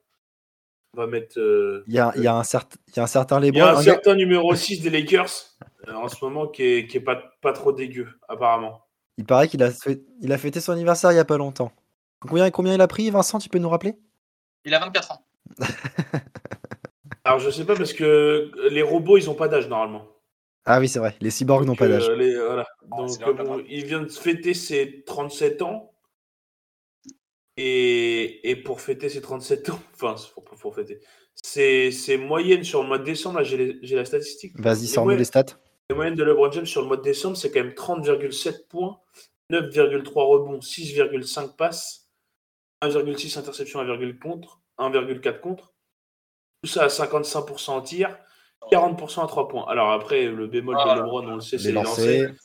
on 0.94 1.02
va 1.02 1.08
mettre. 1.08 1.40
euh, 1.40 1.84
Il 1.88 1.94
y 1.96 2.00
a, 2.00 2.14
il 2.16 2.22
y 2.24 2.28
a 2.28 2.36
un 2.36 2.44
certain, 2.44 2.78
il 2.90 2.98
y 2.98 3.00
a 3.00 3.04
un 3.04 3.08
certain 3.08 3.40
Il 3.40 3.46
y 3.46 3.48
LeBron. 3.48 3.62
a 3.62 3.70
un 3.70 3.78
un 3.78 3.84
gars- 3.84 3.94
certain 3.94 4.16
numéro 4.16 4.54
6 4.56 4.82
des 4.82 4.90
Lakers 4.92 5.53
en 5.92 6.08
ce 6.08 6.24
moment 6.24 6.48
qui 6.48 6.64
est, 6.64 6.88
qui 6.88 6.98
est 6.98 7.02
pas, 7.02 7.22
pas 7.42 7.54
trop 7.54 7.72
dégueu, 7.74 8.08
apparemment. 8.28 8.86
Il 9.18 9.26
paraît 9.26 9.48
qu'il 9.48 9.62
a, 9.64 9.72
fait- 9.72 10.04
il 10.22 10.32
a 10.32 10.38
fêté 10.38 10.60
son 10.60 10.72
anniversaire 10.74 11.12
il 11.12 11.16
y 11.16 11.20
a 11.20 11.26
pas 11.26 11.38
longtemps. 11.38 11.72
Combien, 12.20 12.50
combien 12.52 12.74
il 12.74 12.82
a 12.82 12.88
pris, 12.88 13.10
Vincent 13.10 13.38
Tu 13.40 13.50
peux 13.50 13.60
nous 13.60 13.70
rappeler? 13.70 13.96
Il 14.66 14.74
a 14.74 14.80
24 14.80 15.12
ans. 15.12 15.26
Alors, 17.26 17.40
je 17.40 17.50
sais 17.50 17.66
pas 17.66 17.76
parce 17.76 17.94
que 17.94 18.52
les 18.70 18.82
robots, 18.82 19.18
ils 19.18 19.30
ont 19.30 19.36
pas 19.36 19.48
d'âge 19.48 19.68
normalement. 19.68 20.08
Ah 20.66 20.80
oui, 20.80 20.88
c'est 20.88 21.00
vrai. 21.00 21.16
Les 21.22 21.30
cyborgs 21.30 21.66
n'ont 21.66 21.76
pas 21.76 21.88
d'âge. 21.88 22.08
euh, 22.10 22.16
les- 22.16 22.36
voilà. 22.38 22.66
Ah, 22.82 22.86
Donc, 22.98 23.20
bon, 23.20 23.36
papa. 23.36 23.58
il 23.68 23.86
vient 23.86 24.02
de 24.02 24.10
fêter 24.10 24.54
ses 24.54 25.04
37 25.06 25.62
ans. 25.62 25.90
Et, 27.56 28.50
et 28.50 28.56
pour 28.56 28.82
fêter 28.82 29.10
ses 29.10 29.22
37 29.22 29.70
ans, 29.70 29.80
enfin, 29.94 30.16
c'est 30.18 30.34
pour, 30.34 30.44
pour 30.44 30.76
fêter, 30.76 31.02
c'est 31.36 32.18
moyenne 32.18 32.64
sur 32.64 32.82
le 32.82 32.88
mois 32.88 32.98
de 32.98 33.04
décembre, 33.04 33.38
là 33.40 33.44
j'ai 33.44 33.78
la 33.96 34.06
statistique. 34.06 34.60
Vas-y, 34.60 34.88
sors-nous 34.88 35.16
les 35.16 35.24
stats. 35.24 35.46
Les 35.90 35.96
moyennes 35.96 36.16
de 36.16 36.24
LeBron 36.24 36.52
James 36.52 36.66
sur 36.66 36.82
le 36.82 36.88
mois 36.88 36.98
de 36.98 37.02
décembre, 37.02 37.36
c'est 37.38 37.52
quand 37.52 37.60
même 37.64 37.74
30,7 37.74 38.68
points, 38.68 39.00
9,3 39.52 40.12
rebonds, 40.28 40.60
6,5 40.60 41.56
passes, 41.56 42.10
1,6 42.82 43.38
interception, 43.38 43.82
1,4 43.84 44.18
contre, 44.20 44.62
1,4 44.80 45.40
contre. 45.40 45.74
Tout 46.64 46.70
ça 46.70 46.84
à 46.84 46.88
55% 46.88 47.72
en 47.72 47.82
tir, 47.82 48.18
40% 48.72 49.24
à 49.24 49.28
3 49.28 49.48
points. 49.50 49.66
Alors 49.68 49.92
après, 49.92 50.26
le 50.28 50.48
bémol 50.48 50.78
Ah, 50.80 50.96
de 50.96 51.00
LeBron, 51.02 51.28
on 51.28 51.36
le 51.36 51.42
sait, 51.42 51.58
c'est 51.58 51.66
Les 51.66 51.70
les 51.74 51.84
lancers. 51.84 52.22
lancers. 52.24 52.36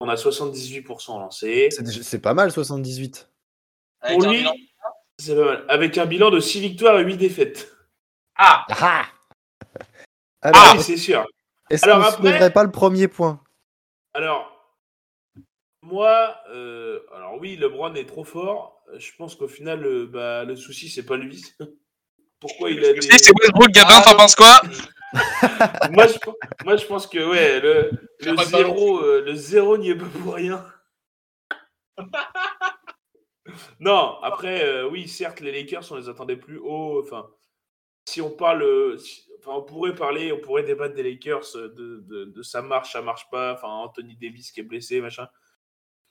On 0.00 0.08
a 0.08 0.14
78% 0.16 1.10
en 1.14 1.20
lancers. 1.20 1.70
C'est 1.72 2.20
pas 2.20 2.34
mal, 2.34 2.52
78. 2.52 3.28
Avec 4.02 4.18
Pour 4.18 4.28
un 4.28 4.32
lui, 4.32 4.38
bilan- 4.42 4.54
c'est 5.18 5.34
pas 5.34 5.44
mal. 5.44 5.64
Avec 5.68 5.98
un 5.98 6.06
bilan 6.06 6.30
de 6.30 6.38
6 6.38 6.60
victoires 6.60 6.98
et 7.00 7.04
8 7.04 7.16
défaites. 7.16 7.72
Ah 8.36 8.64
Ah 8.68 9.06
Ah, 10.42 10.74
oui, 10.76 10.82
c'est 10.82 10.96
sûr. 10.98 11.26
Est-ce 11.70 11.84
alors 11.84 11.98
qu'on 11.98 12.04
après- 12.04 12.16
soulèverait 12.16 12.52
pas 12.52 12.64
le 12.64 12.70
premier 12.70 13.08
point? 13.08 13.42
Alors, 14.14 14.52
moi, 15.82 16.36
euh, 16.50 17.00
alors 17.14 17.38
oui, 17.40 17.56
LeBron 17.56 17.94
est 17.94 18.06
trop 18.06 18.24
fort. 18.24 18.82
Je 18.96 19.10
pense 19.18 19.34
qu'au 19.34 19.48
final, 19.48 19.84
euh, 19.84 20.06
bah, 20.06 20.44
le 20.44 20.56
souci, 20.56 20.88
c'est 20.88 21.04
pas 21.06 21.16
lui. 21.16 21.44
Pourquoi 22.40 22.70
il 22.70 22.84
a 22.84 22.92
des... 22.92 23.00
C'est 23.00 23.32
Westbrook, 23.40 23.70
Gabin, 23.70 23.88
Ah, 23.96 24.02
t'en 24.04 24.16
penses 24.16 24.34
quoi? 24.34 24.60
Moi, 25.90 26.06
je, 26.08 26.18
moi, 26.64 26.76
je 26.76 26.84
pense 26.84 27.06
que 27.06 27.18
ouais, 27.26 27.60
le, 27.60 27.90
le 28.20 28.36
zéro, 28.44 28.98
euh, 29.00 29.22
le 29.24 29.34
zéro 29.34 29.78
n'y 29.78 29.90
est 29.90 29.94
pas 29.94 30.04
pour 30.22 30.34
rien. 30.34 30.64
non, 33.80 34.18
après, 34.22 34.64
euh, 34.64 34.88
oui, 34.88 35.08
certes, 35.08 35.40
les 35.40 35.52
Lakers, 35.52 35.84
on 35.90 35.96
les 35.96 36.08
attendait 36.08 36.36
plus 36.36 36.58
haut. 36.58 37.00
Enfin, 37.02 37.30
si 38.06 38.20
on 38.20 38.30
parle, 38.30 38.62
euh, 38.62 38.98
si- 38.98 39.25
on 39.46 39.62
pourrait 39.62 39.94
parler, 39.94 40.32
on 40.32 40.40
pourrait 40.40 40.62
débattre 40.64 40.94
des 40.94 41.02
Lakers, 41.02 41.56
euh, 41.56 41.68
de, 41.68 42.00
de, 42.06 42.24
de 42.26 42.42
ça 42.42 42.62
marche, 42.62 42.92
ça 42.92 43.02
marche 43.02 43.28
pas. 43.30 43.54
Enfin, 43.54 43.68
Anthony 43.68 44.16
Davis 44.16 44.50
qui 44.52 44.60
est 44.60 44.64
blessé, 44.64 45.00
machin. 45.00 45.28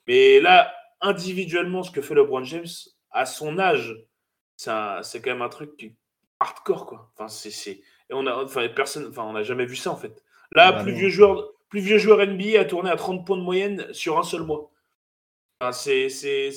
Mais 0.06 0.40
là, 0.40 0.74
individuellement, 1.00 1.82
ce 1.82 1.90
que 1.90 2.02
fait 2.02 2.14
LeBron 2.14 2.44
James 2.44 2.66
à 3.10 3.26
son 3.26 3.58
âge, 3.58 3.96
c'est 4.56 5.20
quand 5.22 5.30
même 5.30 5.42
un 5.42 5.48
truc 5.48 5.76
qui 5.76 5.94
hardcore, 6.40 6.86
quoi. 6.86 7.10
Enfin, 7.14 7.28
c'est, 7.28 7.50
c'est- 7.50 7.80
et 8.10 8.14
on 8.14 8.26
a, 8.26 8.44
enfin, 8.44 8.68
personne, 8.68 9.06
enfin, 9.08 9.24
on 9.24 9.32
n'a 9.32 9.42
jamais 9.42 9.66
vu 9.66 9.76
ça 9.76 9.90
en 9.90 9.96
fait. 9.96 10.22
Là, 10.52 10.72
Bah 10.72 10.82
plus 10.82 10.92
non. 10.92 10.98
vieux 10.98 11.08
joueur, 11.10 11.52
plus 11.68 11.80
vieux 11.80 11.98
joueur 11.98 12.20
NBA 12.22 12.60
a 12.60 12.64
tourné 12.64 12.90
à 12.90 12.96
30 12.96 13.26
points 13.26 13.36
de 13.36 13.42
moyenne 13.42 13.92
sur 13.92 14.18
un 14.18 14.22
seul 14.22 14.42
mois. 14.42 14.70
Enfin, 15.60 15.72
c'est, 15.72 16.08
c'est, 16.08 16.50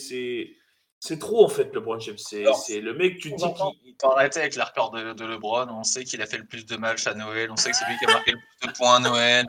c'est, 0.99 1.17
trop 1.19 1.45
en 1.45 1.49
fait, 1.49 1.73
LeBron 1.73 1.99
James. 1.99 2.17
C'est, 2.17 2.79
le 2.81 2.93
mec, 2.93 3.17
tu 3.19 3.31
te 3.31 3.35
dis 3.37 3.43
qu'il, 3.53 3.95
Faut 4.01 4.11
arrêter 4.11 4.39
avec 4.41 4.55
les 4.55 4.61
records 4.63 4.91
de, 4.91 5.13
de 5.13 5.25
LeBron. 5.25 5.67
On 5.69 5.83
sait 5.83 6.03
qu'il 6.03 6.21
a 6.21 6.25
fait 6.25 6.37
le 6.37 6.45
plus 6.45 6.65
de 6.65 6.75
matchs 6.77 7.07
à 7.07 7.13
Noël. 7.13 7.49
On 7.51 7.55
sait 7.57 7.71
que 7.71 7.77
c'est 7.77 7.85
lui 7.85 7.97
qui 7.97 8.05
a 8.05 8.11
marqué 8.13 8.31
le 8.31 8.37
plus 8.59 8.67
de 8.71 8.77
points 8.77 8.95
à 8.95 8.99
Noël. 8.99 9.45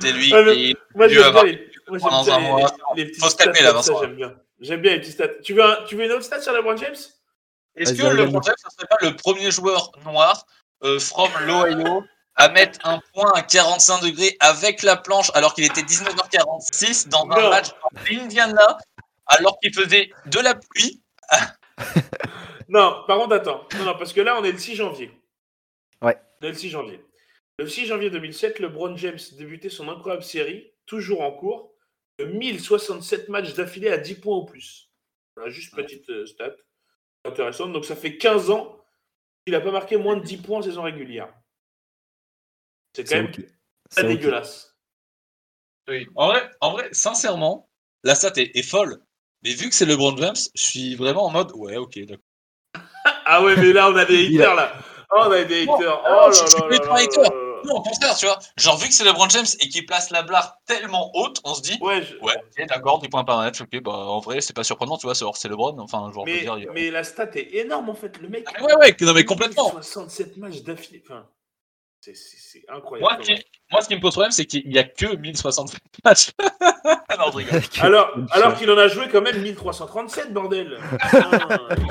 C'est 0.00 0.12
lui 0.12 0.32
mais- 0.32 0.54
qui. 0.54 0.76
Moi, 0.94 1.08
j'aime 1.08 1.22
avoir 1.24 1.44
bien 1.44 1.52
les, 1.52 1.98
moi, 1.98 2.10
un 2.30 2.38
mois. 2.40 2.72
les- 2.96 3.04
les 3.04 3.10
petits 3.10 3.20
Faut 3.20 3.28
se 3.28 3.36
calmer, 3.36 3.60
là, 3.60 3.72
Vincent. 3.72 4.00
j'aime 4.00 4.14
bien. 4.16 4.34
J'aime 4.60 4.80
bien 4.80 4.92
les 4.92 5.00
petits 5.00 5.12
stats. 5.12 5.28
Tu 5.42 5.54
veux, 5.54 5.62
un- 5.64 5.84
tu 5.86 5.96
veux 5.96 6.04
une 6.04 6.12
autre 6.12 6.24
stat 6.24 6.40
sur 6.40 6.52
LeBron 6.52 6.76
James? 6.76 6.94
Est-ce 7.76 7.94
que. 7.94 8.02
LeBron 8.02 8.40
James 8.42 8.54
ne 8.64 8.70
serait 8.70 8.86
pas 8.88 8.96
le 9.02 9.16
premier 9.16 9.50
joueur 9.50 9.90
noir 10.04 10.46
euh, 10.84 10.98
from 11.00 11.30
l'Ohio 11.46 12.04
à 12.36 12.48
mettre 12.48 12.78
un 12.86 13.00
point 13.12 13.30
à 13.34 13.42
45 13.42 14.00
degrés 14.02 14.36
avec 14.40 14.82
la 14.82 14.96
planche 14.96 15.30
alors 15.34 15.52
qu'il 15.54 15.64
était 15.64 15.82
19h46 15.82 17.08
dans 17.08 17.24
un 17.30 17.40
Non. 17.42 17.50
match 17.50 17.68
en 17.82 17.88
Indiana? 18.10 18.78
Alors 19.26 19.58
qu'il 19.60 19.74
faisait 19.74 20.10
de 20.26 20.40
la 20.40 20.54
pluie 20.54 21.02
Non, 22.68 23.04
par 23.06 23.18
contre, 23.18 23.34
attends. 23.34 23.66
Non, 23.74 23.84
non, 23.84 23.98
parce 23.98 24.12
que 24.12 24.20
là, 24.20 24.38
on 24.40 24.44
est 24.44 24.52
le 24.52 24.58
6 24.58 24.76
janvier. 24.76 25.10
Ouais. 26.00 26.16
On 26.40 26.46
est 26.46 26.50
le 26.50 26.54
6 26.54 26.70
janvier. 26.70 27.04
Le 27.58 27.68
6 27.68 27.86
janvier 27.86 28.10
2007, 28.10 28.60
LeBron 28.60 28.96
James 28.96 29.18
débutait 29.36 29.68
son 29.68 29.88
incroyable 29.88 30.24
série, 30.24 30.72
toujours 30.86 31.20
en 31.20 31.32
cours, 31.32 31.74
de 32.18 32.24
1067 32.24 33.28
matchs 33.28 33.52
d'affilée 33.54 33.90
à 33.90 33.98
10 33.98 34.14
points 34.16 34.38
ou 34.38 34.44
plus. 34.44 34.90
Voilà, 35.36 35.50
juste 35.50 35.74
petite 35.74 36.08
euh, 36.10 36.26
stat 36.26 36.54
intéressante. 37.24 37.72
Donc, 37.72 37.84
ça 37.84 37.96
fait 37.96 38.16
15 38.16 38.50
ans 38.50 38.82
qu'il 39.44 39.52
n'a 39.52 39.60
pas 39.60 39.70
marqué 39.70 39.96
moins 39.96 40.16
de 40.16 40.24
10 40.24 40.38
points 40.38 40.58
en 40.58 40.62
saison 40.62 40.82
régulière. 40.82 41.32
C'est 42.94 43.04
quand 43.04 43.16
même 43.16 43.26
ok. 43.26 43.40
pas 43.40 43.46
C'est 43.90 44.02
ok. 44.04 44.08
dégueulasse. 44.08 44.76
Oui. 45.88 46.06
En 46.14 46.28
vrai, 46.28 46.50
en 46.60 46.72
vrai, 46.72 46.88
sincèrement, 46.92 47.68
la 48.02 48.14
stat 48.14 48.32
est, 48.36 48.56
est 48.56 48.62
folle. 48.62 49.02
Mais 49.44 49.52
vu 49.54 49.68
que 49.68 49.74
c'est 49.74 49.86
LeBron 49.86 50.16
James, 50.18 50.36
je 50.54 50.62
suis 50.62 50.94
vraiment 50.94 51.24
en 51.26 51.30
mode 51.30 51.52
ouais, 51.54 51.76
ok, 51.76 51.98
d'accord. 52.06 52.24
Ah 53.24 53.42
ouais, 53.42 53.56
mais 53.56 53.72
là, 53.72 53.90
on 53.90 53.96
a 53.96 54.04
des 54.04 54.26
haters, 54.26 54.54
là. 54.54 54.72
Oh, 55.14 55.24
on 55.26 55.30
a 55.30 55.44
des 55.44 55.62
haters. 55.62 55.78
non, 55.78 56.00
Oh 56.04 56.26
là 56.26 56.30
je 56.32 56.36
suis 56.46 56.60
là 56.60 56.66
plus 56.68 56.88
un 56.90 56.94
hater. 56.94 57.34
Non, 57.64 57.74
au 57.76 57.82
contraire, 57.82 58.16
tu 58.16 58.26
vois. 58.26 58.38
Genre, 58.56 58.76
vu 58.76 58.88
que 58.88 58.94
c'est 58.94 59.04
LeBron 59.04 59.28
James 59.28 59.46
et 59.60 59.68
qu'il 59.68 59.86
place 59.86 60.10
la 60.10 60.22
barre 60.22 60.56
tellement 60.66 61.12
haute, 61.14 61.40
on 61.44 61.54
se 61.54 61.62
dit 61.62 61.78
Ouais, 61.80 62.02
je- 62.02 62.16
ouais, 62.16 62.34
ok, 62.36 62.66
d'accord, 62.66 62.98
10 62.98 63.08
points 63.08 63.22
par 63.24 63.38
match, 63.38 63.60
ok, 63.60 63.80
bah 63.82 63.92
en 63.92 64.18
vrai, 64.18 64.40
c'est 64.40 64.52
pas 64.54 64.64
surprenant, 64.64 64.96
tu 64.96 65.06
vois, 65.06 65.14
c'est 65.14 65.24
c'est 65.34 65.48
LeBron, 65.48 65.78
enfin, 65.78 66.10
genre, 66.12 66.26
je 66.26 66.32
veux 66.32 66.38
mais, 66.38 66.42
dire. 66.58 66.70
a- 66.70 66.72
mais 66.72 66.90
la 66.90 67.04
stat 67.04 67.30
est 67.34 67.54
énorme, 67.54 67.88
en 67.90 67.94
fait. 67.94 68.18
Le 68.18 68.28
mec. 68.28 68.46
Ah, 68.52 68.62
ouais, 68.64 68.74
ouais, 68.74 68.96
non, 69.00 69.12
mais 69.14 69.24
complètement. 69.24 69.70
67 69.70 70.36
matchs 70.38 70.62
d'affilée. 70.62 71.02
Enfin, 71.06 71.24
c'est- 72.14 72.62
Moi, 72.68 72.76
incroyable. 72.78 73.24
ce 73.24 73.32
qui, 73.32 73.44
moi, 73.70 73.80
ce 73.82 73.88
qui 73.88 73.96
me 73.96 74.00
pose 74.00 74.12
problème, 74.12 74.32
c'est 74.32 74.44
qu'il 74.44 74.70
y 74.72 74.78
a 74.78 74.84
que 74.84 75.14
1067 75.16 75.80
matchs. 76.04 76.30
non, 77.18 77.30
je 77.32 77.36
rigole. 77.36 77.60
Alors, 78.32 78.56
qu'il 78.58 78.70
en 78.70 78.76
a 78.78 78.88
joué 78.88 79.08
quand 79.08 79.22
même 79.22 79.40
1337, 79.40 80.32
bordel. 80.32 80.78
Putain, 81.00 81.30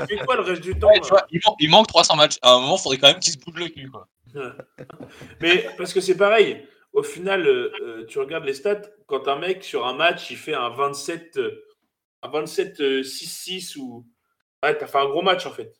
il 0.00 0.06
fait 0.18 0.24
quoi 0.24 0.36
le 0.36 0.42
reste 0.42 0.62
du 0.62 0.78
temps 0.78 0.88
Ouais, 0.88 0.94
là 0.96 1.00
tu 1.00 1.08
vois, 1.08 1.26
il, 1.30 1.40
man- 1.44 1.54
il 1.60 1.70
manque 1.70 1.86
300 1.88 2.16
matchs. 2.16 2.38
À 2.42 2.52
un 2.52 2.60
moment, 2.60 2.76
il 2.76 2.82
faudrait 2.82 2.98
quand 2.98 3.08
même 3.08 3.20
qu'il 3.20 3.32
se 3.32 3.38
bouge 3.38 3.54
le 3.58 3.68
cul, 3.68 3.90
quoi. 3.90 4.06
Mais 5.40 5.66
parce 5.76 5.92
que 5.92 6.00
c'est 6.00 6.16
pareil. 6.16 6.66
Au 6.92 7.02
final, 7.02 7.46
euh, 7.46 7.72
euh, 7.82 8.06
tu 8.06 8.18
regardes 8.18 8.44
les 8.44 8.54
stats, 8.54 8.82
quand 9.06 9.26
un 9.28 9.36
mec 9.38 9.64
sur 9.64 9.86
un 9.86 9.94
match, 9.94 10.30
il 10.30 10.36
fait 10.36 10.54
un 10.54 10.68
27, 10.70 11.38
euh, 11.38 11.64
un 12.22 12.28
27 12.28 12.80
euh, 12.80 13.02
6-6 13.02 13.76
ou. 13.78 14.06
Ouais, 14.62 14.76
t'as 14.76 14.86
fait 14.86 14.98
un 14.98 15.06
gros 15.06 15.22
match 15.22 15.46
en 15.46 15.50
fait. 15.50 15.72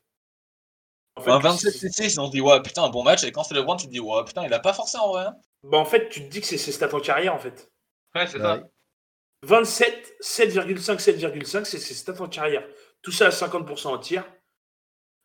En 1.16 1.23
fait, 1.23 1.31
Un 1.31 1.40
tu- 1.40 1.47
27-6, 1.47 2.19
on 2.19 2.26
se 2.26 2.31
dit, 2.31 2.40
ouais, 2.40 2.61
putain, 2.62 2.85
un 2.85 2.88
bon 2.90 3.02
match. 3.02 3.23
Et 3.25 3.33
quand 3.33 3.45
c'est 3.45 3.54
LeBron, 3.54 3.76
tu 3.76 3.87
te 3.87 3.90
dis, 3.92 4.00
ouais, 4.00 4.25
putain, 4.25 4.45
il 4.47 4.52
a 4.54 4.61
pas 4.61 4.73
forcé 4.73 4.97
en 4.99 5.09
vrai. 5.12 5.25
hein. 5.26 5.37
bah, 5.64 5.78
en 5.78 5.85
fait, 5.85 6.09
tu 6.09 6.21
te 6.23 6.28
dis 6.28 6.40
que 6.40 6.47
c'est 6.47 6.59
ses 6.59 6.73
stats 6.73 6.95
en 6.95 7.00
carrière 7.00 7.35
en 7.35 7.38
fait. 7.38 7.71
Ouais, 8.14 8.26
c'est 8.26 8.40
Ouais. 8.40 8.61
27, 9.45 10.14
7,5, 10.21 10.99
7,5, 11.00 11.64
c'est 11.64 11.78
ses 11.78 11.95
stats 11.95 12.21
en 12.21 12.28
carrière. 12.28 12.66
Tout 13.02 13.11
ça 13.12 13.26
à 13.26 13.31
50% 13.31 13.88
en 13.88 13.99
tir. 13.99 14.25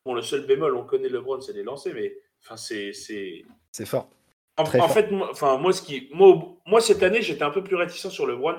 Bon, 0.06 0.14
le 0.14 0.22
seul 0.22 0.46
bémol, 0.46 0.76
on 0.76 0.86
connaît 0.86 1.10
LeBron, 1.10 1.40
c'est 1.42 1.54
les 1.54 1.64
lancers, 1.64 1.94
mais 1.94 2.16
enfin, 2.44 2.58
c'est. 2.58 2.94
c'est- 2.94 3.46
C'est 3.72 3.86
fort. 3.86 4.10
En, 4.58 4.64
Très 4.64 4.80
en 4.80 4.88
fort. 4.88 4.94
fait, 4.94 5.12
moi, 5.12 5.30
enfin, 5.32 5.58
moi, 5.58 5.72
ce 5.74 5.82
qui, 5.84 6.10
moi, 6.14 6.58
moi, 6.66 6.82
cette 6.82 7.04
année, 7.04 7.22
j'étais 7.22 7.44
un 7.44 7.52
peu 7.52 7.64
plus 7.64 7.76
réticent 7.76 8.10
sur 8.10 8.26
LeBron. 8.26 8.56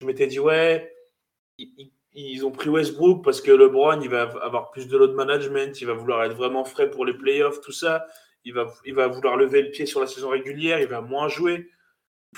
Je 0.00 0.06
m'étais 0.06 0.26
dit, 0.26 0.38
ouais, 0.38 0.94
ils 2.14 2.44
ont 2.44 2.50
pris 2.50 2.68
Westbrook 2.68 3.22
parce 3.24 3.40
que 3.40 3.50
LeBron, 3.50 4.00
il 4.00 4.08
va 4.10 4.22
avoir 4.42 4.70
plus 4.70 4.88
de 4.88 4.96
load 4.96 5.12
management, 5.14 5.80
il 5.80 5.86
va 5.86 5.92
vouloir 5.94 6.24
être 6.24 6.34
vraiment 6.34 6.64
frais 6.64 6.90
pour 6.90 7.04
les 7.04 7.14
playoffs, 7.14 7.60
tout 7.60 7.72
ça. 7.72 8.06
Il 8.44 8.54
va, 8.54 8.72
il 8.86 8.94
va 8.94 9.08
vouloir 9.08 9.36
lever 9.36 9.62
le 9.62 9.70
pied 9.70 9.84
sur 9.86 10.00
la 10.00 10.06
saison 10.06 10.30
régulière, 10.30 10.80
il 10.80 10.86
va 10.88 11.00
moins 11.00 11.28
jouer. 11.28 11.68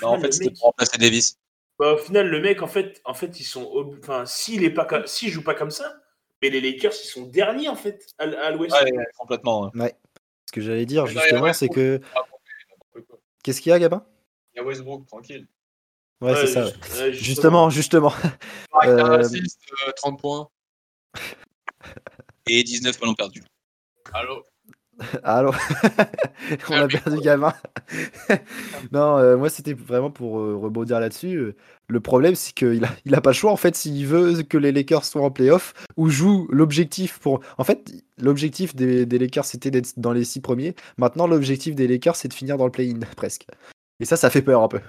Non, 0.01 0.09
en 0.09 0.19
fait, 0.19 0.31
c'était 0.33 0.45
mec- 0.49 0.55
pour 0.57 0.65
remplacer 0.67 0.97
Davis. 0.97 1.37
bah, 1.79 1.93
au 1.93 1.97
final, 1.97 2.27
le 2.29 2.41
mec, 2.41 2.61
en 2.61 2.67
fait, 2.67 3.01
en 3.05 3.13
fait 3.13 3.39
ils 3.39 3.43
sont. 3.45 3.63
ob- 3.71 3.97
Enfin, 4.01 4.25
s'il 4.25 4.63
est 4.63 4.71
pas, 4.71 4.87
s'il 5.05 5.29
joue 5.29 5.43
pas 5.43 5.53
comme 5.55 5.71
ça, 5.71 6.01
mais 6.41 6.49
les 6.49 6.59
Lakers, 6.59 6.93
ils 7.03 7.07
sont 7.07 7.27
derniers, 7.27 7.69
en 7.69 7.75
fait, 7.75 8.05
à, 8.17 8.23
à 8.23 8.51
l'ouest. 8.51 8.73
Ouais, 8.75 8.91
ouais, 8.91 9.05
complètement. 9.17 9.71
ouais. 9.75 9.93
Ce 10.47 10.51
que 10.51 10.59
j'allais 10.61 10.85
dire, 10.85 11.05
justement, 11.07 11.53
c'est 11.53 11.67
Westbrook. 11.67 11.75
que. 11.75 12.01
Ah, 12.15 12.21
quoi. 12.29 13.17
Qu'est-ce 13.43 13.61
qu'il 13.61 13.69
y 13.69 13.73
a, 13.73 13.79
Gabin? 13.79 14.05
Il 14.53 14.57
y 14.57 14.59
a 14.59 14.63
Westbrook, 14.65 15.07
tranquille. 15.07 15.47
Ouais, 16.21 16.35
c'est 16.35 16.47
ça. 16.47 16.63
juste- 16.65 16.77
ouais. 16.95 17.01
ouais, 17.03 17.13
Justement, 17.13 17.69
justement. 17.69 18.13
Avec 18.81 18.99
un 18.99 19.11
Euh, 19.13 19.19
assist, 19.19 19.59
euh, 19.87 19.91
30 19.95 20.19
points. 20.19 20.47
Et 22.47 22.63
19 22.63 22.99
ballons 22.99 23.13
perdus. 23.15 23.43
Allô 24.13 24.43
Alors, 25.23 25.55
on 26.69 26.73
a 26.75 26.87
perdu 26.87 27.17
gamin. 27.21 27.53
non, 28.91 29.17
euh, 29.17 29.35
moi 29.37 29.49
c'était 29.49 29.73
vraiment 29.73 30.11
pour 30.11 30.39
euh, 30.39 30.55
rebondir 30.55 30.99
là-dessus. 30.99 31.53
Le 31.87 31.99
problème, 31.99 32.35
c'est 32.35 32.53
qu'il 32.53 32.83
a, 32.85 32.89
il 33.05 33.15
a 33.15 33.21
pas 33.21 33.31
le 33.31 33.35
choix 33.35 33.51
en 33.51 33.57
fait 33.57 33.75
s'il 33.75 34.05
veut 34.05 34.43
que 34.43 34.57
les 34.59 34.71
Lakers 34.71 35.05
soient 35.05 35.23
en 35.23 35.31
playoff 35.31 35.73
ou 35.97 36.09
joue 36.09 36.47
l'objectif 36.51 37.17
pour. 37.19 37.39
En 37.57 37.63
fait, 37.63 37.91
l'objectif 38.19 38.75
des, 38.75 39.05
des 39.07 39.17
Lakers 39.17 39.45
c'était 39.45 39.71
d'être 39.71 39.93
dans 39.97 40.13
les 40.13 40.23
six 40.23 40.39
premiers. 40.39 40.75
Maintenant, 40.97 41.25
l'objectif 41.25 41.73
des 41.73 41.87
Lakers 41.87 42.15
c'est 42.15 42.27
de 42.27 42.33
finir 42.33 42.57
dans 42.57 42.65
le 42.65 42.71
play-in 42.71 42.99
presque. 43.15 43.47
Et 43.99 44.05
ça, 44.05 44.17
ça 44.17 44.29
fait 44.29 44.41
peur 44.43 44.61
un 44.61 44.67
peu. 44.67 44.81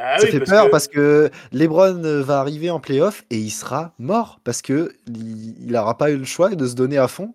Ah 0.00 0.18
ça 0.18 0.24
oui, 0.26 0.30
fait 0.30 0.38
parce 0.38 0.50
peur 0.50 0.66
que- 0.66 0.70
parce 0.70 0.86
que 0.88 1.30
LeBron 1.52 2.04
euh, 2.04 2.22
va 2.22 2.38
arriver 2.40 2.70
en 2.70 2.78
playoff 2.78 3.24
et 3.30 3.36
il 3.38 3.50
sera 3.50 3.92
mort 3.98 4.38
parce 4.44 4.62
que 4.62 4.92
il 5.08 5.66
n'aura 5.72 5.98
pas 5.98 6.10
eu 6.10 6.16
le 6.16 6.24
choix 6.24 6.54
de 6.54 6.66
se 6.66 6.74
donner 6.76 6.98
à 6.98 7.08
fond 7.08 7.34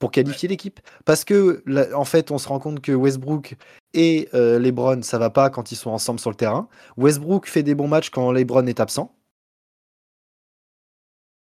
pour 0.00 0.10
qualifier 0.10 0.48
l'équipe. 0.48 0.80
Parce 1.04 1.24
que 1.24 1.62
là, 1.66 1.86
en 1.94 2.04
fait, 2.04 2.30
on 2.30 2.38
se 2.38 2.48
rend 2.48 2.58
compte 2.58 2.80
que 2.80 2.90
Westbrook 2.92 3.54
et 3.94 4.28
euh, 4.34 4.58
LeBron, 4.58 5.02
ça 5.02 5.18
va 5.18 5.30
pas 5.30 5.50
quand 5.50 5.70
ils 5.72 5.76
sont 5.76 5.90
ensemble 5.90 6.18
sur 6.18 6.30
le 6.30 6.36
terrain. 6.36 6.68
Westbrook 6.96 7.46
fait 7.46 7.62
des 7.62 7.74
bons 7.74 7.86
matchs 7.88 8.10
quand 8.10 8.32
LeBron 8.32 8.66
est 8.66 8.80
absent. 8.80 9.14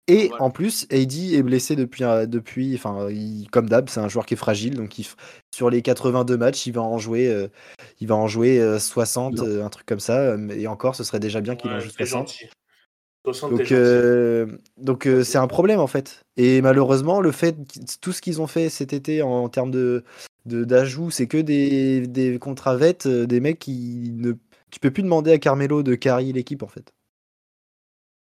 Et 0.06 0.30
en 0.38 0.50
plus, 0.50 0.86
AD 0.90 1.34
est 1.34 1.42
blessé 1.42 1.76
depuis, 1.76 2.04
euh, 2.04 2.26
depuis 2.26 2.74
enfin, 2.74 3.08
il- 3.10 3.48
comme 3.50 3.68
d'hab, 3.68 3.88
c'est 3.88 4.00
un 4.00 4.08
joueur 4.08 4.26
qui 4.26 4.34
est 4.34 4.36
fragile, 4.36 4.74
donc 4.76 4.98
il 4.98 5.06
sur 5.54 5.70
les 5.70 5.80
82 5.80 6.36
matchs, 6.36 6.66
il 6.66 6.72
va 6.72 6.82
en 6.82 6.98
jouer, 6.98 7.28
euh, 7.28 7.48
il 8.00 8.08
va 8.08 8.14
en 8.14 8.26
jouer 8.26 8.60
euh, 8.60 8.78
60, 8.78 9.34
Non. 9.34 9.44
euh, 9.46 9.64
un 9.64 9.70
truc 9.70 9.86
comme 9.86 10.00
ça. 10.00 10.18
euh, 10.18 10.48
Et 10.50 10.66
encore, 10.66 10.94
ce 10.94 11.04
serait 11.04 11.20
déjà 11.20 11.40
bien 11.40 11.56
qu'il 11.56 11.70
en 11.70 11.80
joue 11.80 11.88
t'es 11.88 12.04
60. 12.04 12.28
gentil. 12.28 12.44
60, 13.24 13.50
t'es 13.52 13.56
Donc, 13.56 13.72
euh, 13.72 14.46
donc 14.76 15.06
euh, 15.06 15.24
c'est 15.24 15.38
un 15.38 15.46
problème 15.46 15.80
en 15.80 15.86
fait. 15.86 16.20
Et 16.36 16.60
malheureusement, 16.60 17.22
le 17.22 17.32
fait, 17.32 17.56
tout 18.02 18.12
ce 18.12 18.20
qu'ils 18.20 18.42
ont 18.42 18.46
fait 18.46 18.68
cet 18.68 18.92
été 18.92 19.22
en, 19.22 19.30
en 19.30 19.48
termes 19.48 19.70
de 19.70 20.04
d'ajout, 20.44 21.10
c'est 21.10 21.26
que 21.26 21.38
des, 21.38 22.06
des 22.06 22.38
euh, 23.06 23.26
des 23.26 23.40
mecs 23.40 23.58
qui 23.58 24.12
ne. 24.14 24.32
Tu 24.70 24.80
peux 24.80 24.90
plus 24.90 25.02
demander 25.02 25.32
à 25.32 25.38
Carmelo 25.38 25.82
de 25.82 25.94
carry 25.94 26.32
l'équipe 26.34 26.62
en 26.62 26.66
fait. 26.68 26.92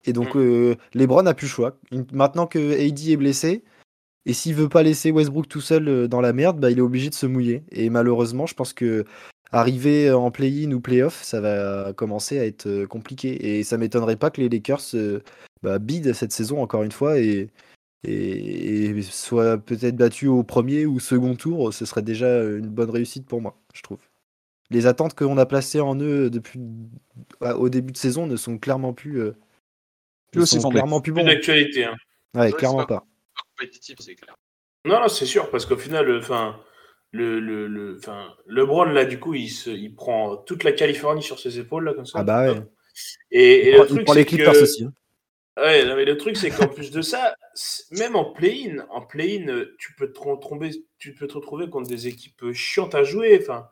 Et 0.05 0.13
donc, 0.13 0.35
Mm. 0.35 0.39
euh, 0.39 0.75
LeBron 0.95 1.23
n'a 1.23 1.35
plus 1.35 1.47
le 1.47 1.51
choix. 1.51 1.79
Maintenant 2.13 2.47
que 2.47 2.59
AD 2.59 3.11
est 3.11 3.17
blessé, 3.17 3.65
et 4.27 4.33
s'il 4.35 4.55
veut 4.55 4.69
pas 4.69 4.83
laisser 4.83 5.11
Westbrook 5.11 5.49
tout 5.49 5.61
seul 5.61 5.89
euh, 5.89 6.09
dans 6.09 6.21
la 6.21 6.33
merde, 6.33 6.61
bah, 6.61 6.71
il 6.71 6.79
est 6.79 6.83
obligé 6.83 7.09
de 7.11 7.15
se 7.15 7.27
mouiller. 7.27 7.65
Et 7.73 7.91
malheureusement, 7.91 8.47
je 8.47 8.55
pense 8.55 8.73
que 8.75 9.05
arriver 9.53 10.13
en 10.13 10.31
play-in 10.31 10.73
ou 10.73 10.81
play-off, 10.81 11.23
ça 11.23 11.41
va 11.41 11.93
commencer 11.95 12.39
à 12.39 12.45
être 12.45 12.67
euh, 12.67 12.87
compliqué. 12.87 13.59
Et 13.59 13.65
ça 13.65 13.79
m'étonnerait 13.79 14.17
pas 14.17 14.31
que 14.31 14.41
les 14.43 14.49
Lakers 14.51 14.83
euh, 14.95 15.21
bah, 15.63 15.79
bident 15.79 16.13
cette 16.13 16.33
saison 16.33 16.61
encore 16.63 16.83
une 16.83 16.93
fois 16.93 17.19
et, 17.19 17.49
et, 18.05 18.85
et 18.91 19.03
soient 19.03 19.57
peut-être 19.59 19.97
battus 19.97 20.29
au 20.29 20.43
premier 20.45 20.85
ou 20.87 21.01
second 21.01 21.35
tour. 21.35 21.73
Ce 21.73 21.87
serait 21.87 22.03
déjà 22.03 22.45
une 22.45 22.69
bonne 22.69 22.91
réussite 22.91 23.27
pour 23.27 23.41
moi, 23.41 23.59
je 23.75 23.83
trouve. 23.83 23.99
Les 24.71 24.87
attentes 24.87 25.15
qu'on 25.15 25.39
a 25.39 25.47
placées 25.47 25.81
en 25.81 25.99
eux 25.99 26.29
depuis 26.29 26.61
au 27.41 27.71
début 27.71 27.93
de 27.93 27.97
saison 27.97 28.27
ne 28.27 28.37
sont 28.37 28.59
clairement 28.59 28.93
plus, 28.93 29.23
fondées. 30.35 30.75
clairement 30.75 31.01
plus 31.01 31.13
Plus 31.13 31.23
bons. 31.23 31.27
d'actualité. 31.29 31.85
Hein. 31.85 31.97
Ouais, 32.35 32.41
Ouais, 32.47 32.53
clairement 32.53 32.81
c'est 32.81 32.87
pas- 32.87 33.01
pas. 33.01 33.07
Compétitif, 33.57 33.97
c'est 34.01 34.15
clair. 34.15 34.35
Non, 34.85 35.01
non, 35.01 35.09
c'est 35.09 35.27
sûr, 35.27 35.51
parce 35.51 35.67
qu'au 35.67 35.77
final, 35.77 36.07
le, 36.07 36.19
enfin, 36.19 36.61
le, 37.13 37.41
le, 37.41 37.67
le, 37.67 37.97
enfin, 37.99 38.35
LeBron, 38.47 38.85
là, 38.85 39.05
du 39.05 39.19
coup, 39.19 39.35
il, 39.35 39.49
se, 39.49 39.71
il 39.71 39.95
prend 39.95 40.37
toute 40.37 40.63
la 40.65 40.73
Californie 40.73 41.23
sur 41.23 41.39
ses 41.41 41.59
épaules, 41.59 41.85
là, 41.85 41.95
comme 41.95 42.07
ça. 42.07 42.19
Ah 42.21 42.23
bah 42.25 42.53
ouais. 42.53 42.61
Et, 43.31 43.43
et 43.43 43.71
Il 43.71 43.75
prend, 43.75 43.83
le 43.83 43.89
il 43.89 43.95
truc, 43.95 44.05
prend 44.05 44.15
les 44.15 44.21
c'est 44.23 44.27
Clippers 44.27 44.53
que... 44.53 44.63
aussi. 44.63 44.85
hein. 44.85 44.93
Ouais, 45.57 45.85
non, 45.85 45.97
mais 45.97 46.05
le 46.05 46.17
truc, 46.17 46.37
c'est 46.37 46.51
qu'en 46.51 46.69
plus 46.69 46.93
de 46.93 47.03
ça, 47.03 47.35
même 47.91 48.15
en 48.15 48.27
play-in, 48.33 48.87
en 48.91 49.01
play-in, 49.05 49.49
euh, 49.49 49.75
tu 49.81 49.93
peux 49.95 50.13
te 50.13 50.21
retrouver, 50.21 50.71
tu 50.99 51.15
peux 51.15 51.27
te 51.27 51.35
retrouver 51.35 51.69
contre 51.69 51.89
des 51.89 52.07
équipes 52.07 52.53
chiantes 52.53 52.95
à 52.95 53.03
jouer. 53.03 53.39
Enfin, 53.43 53.69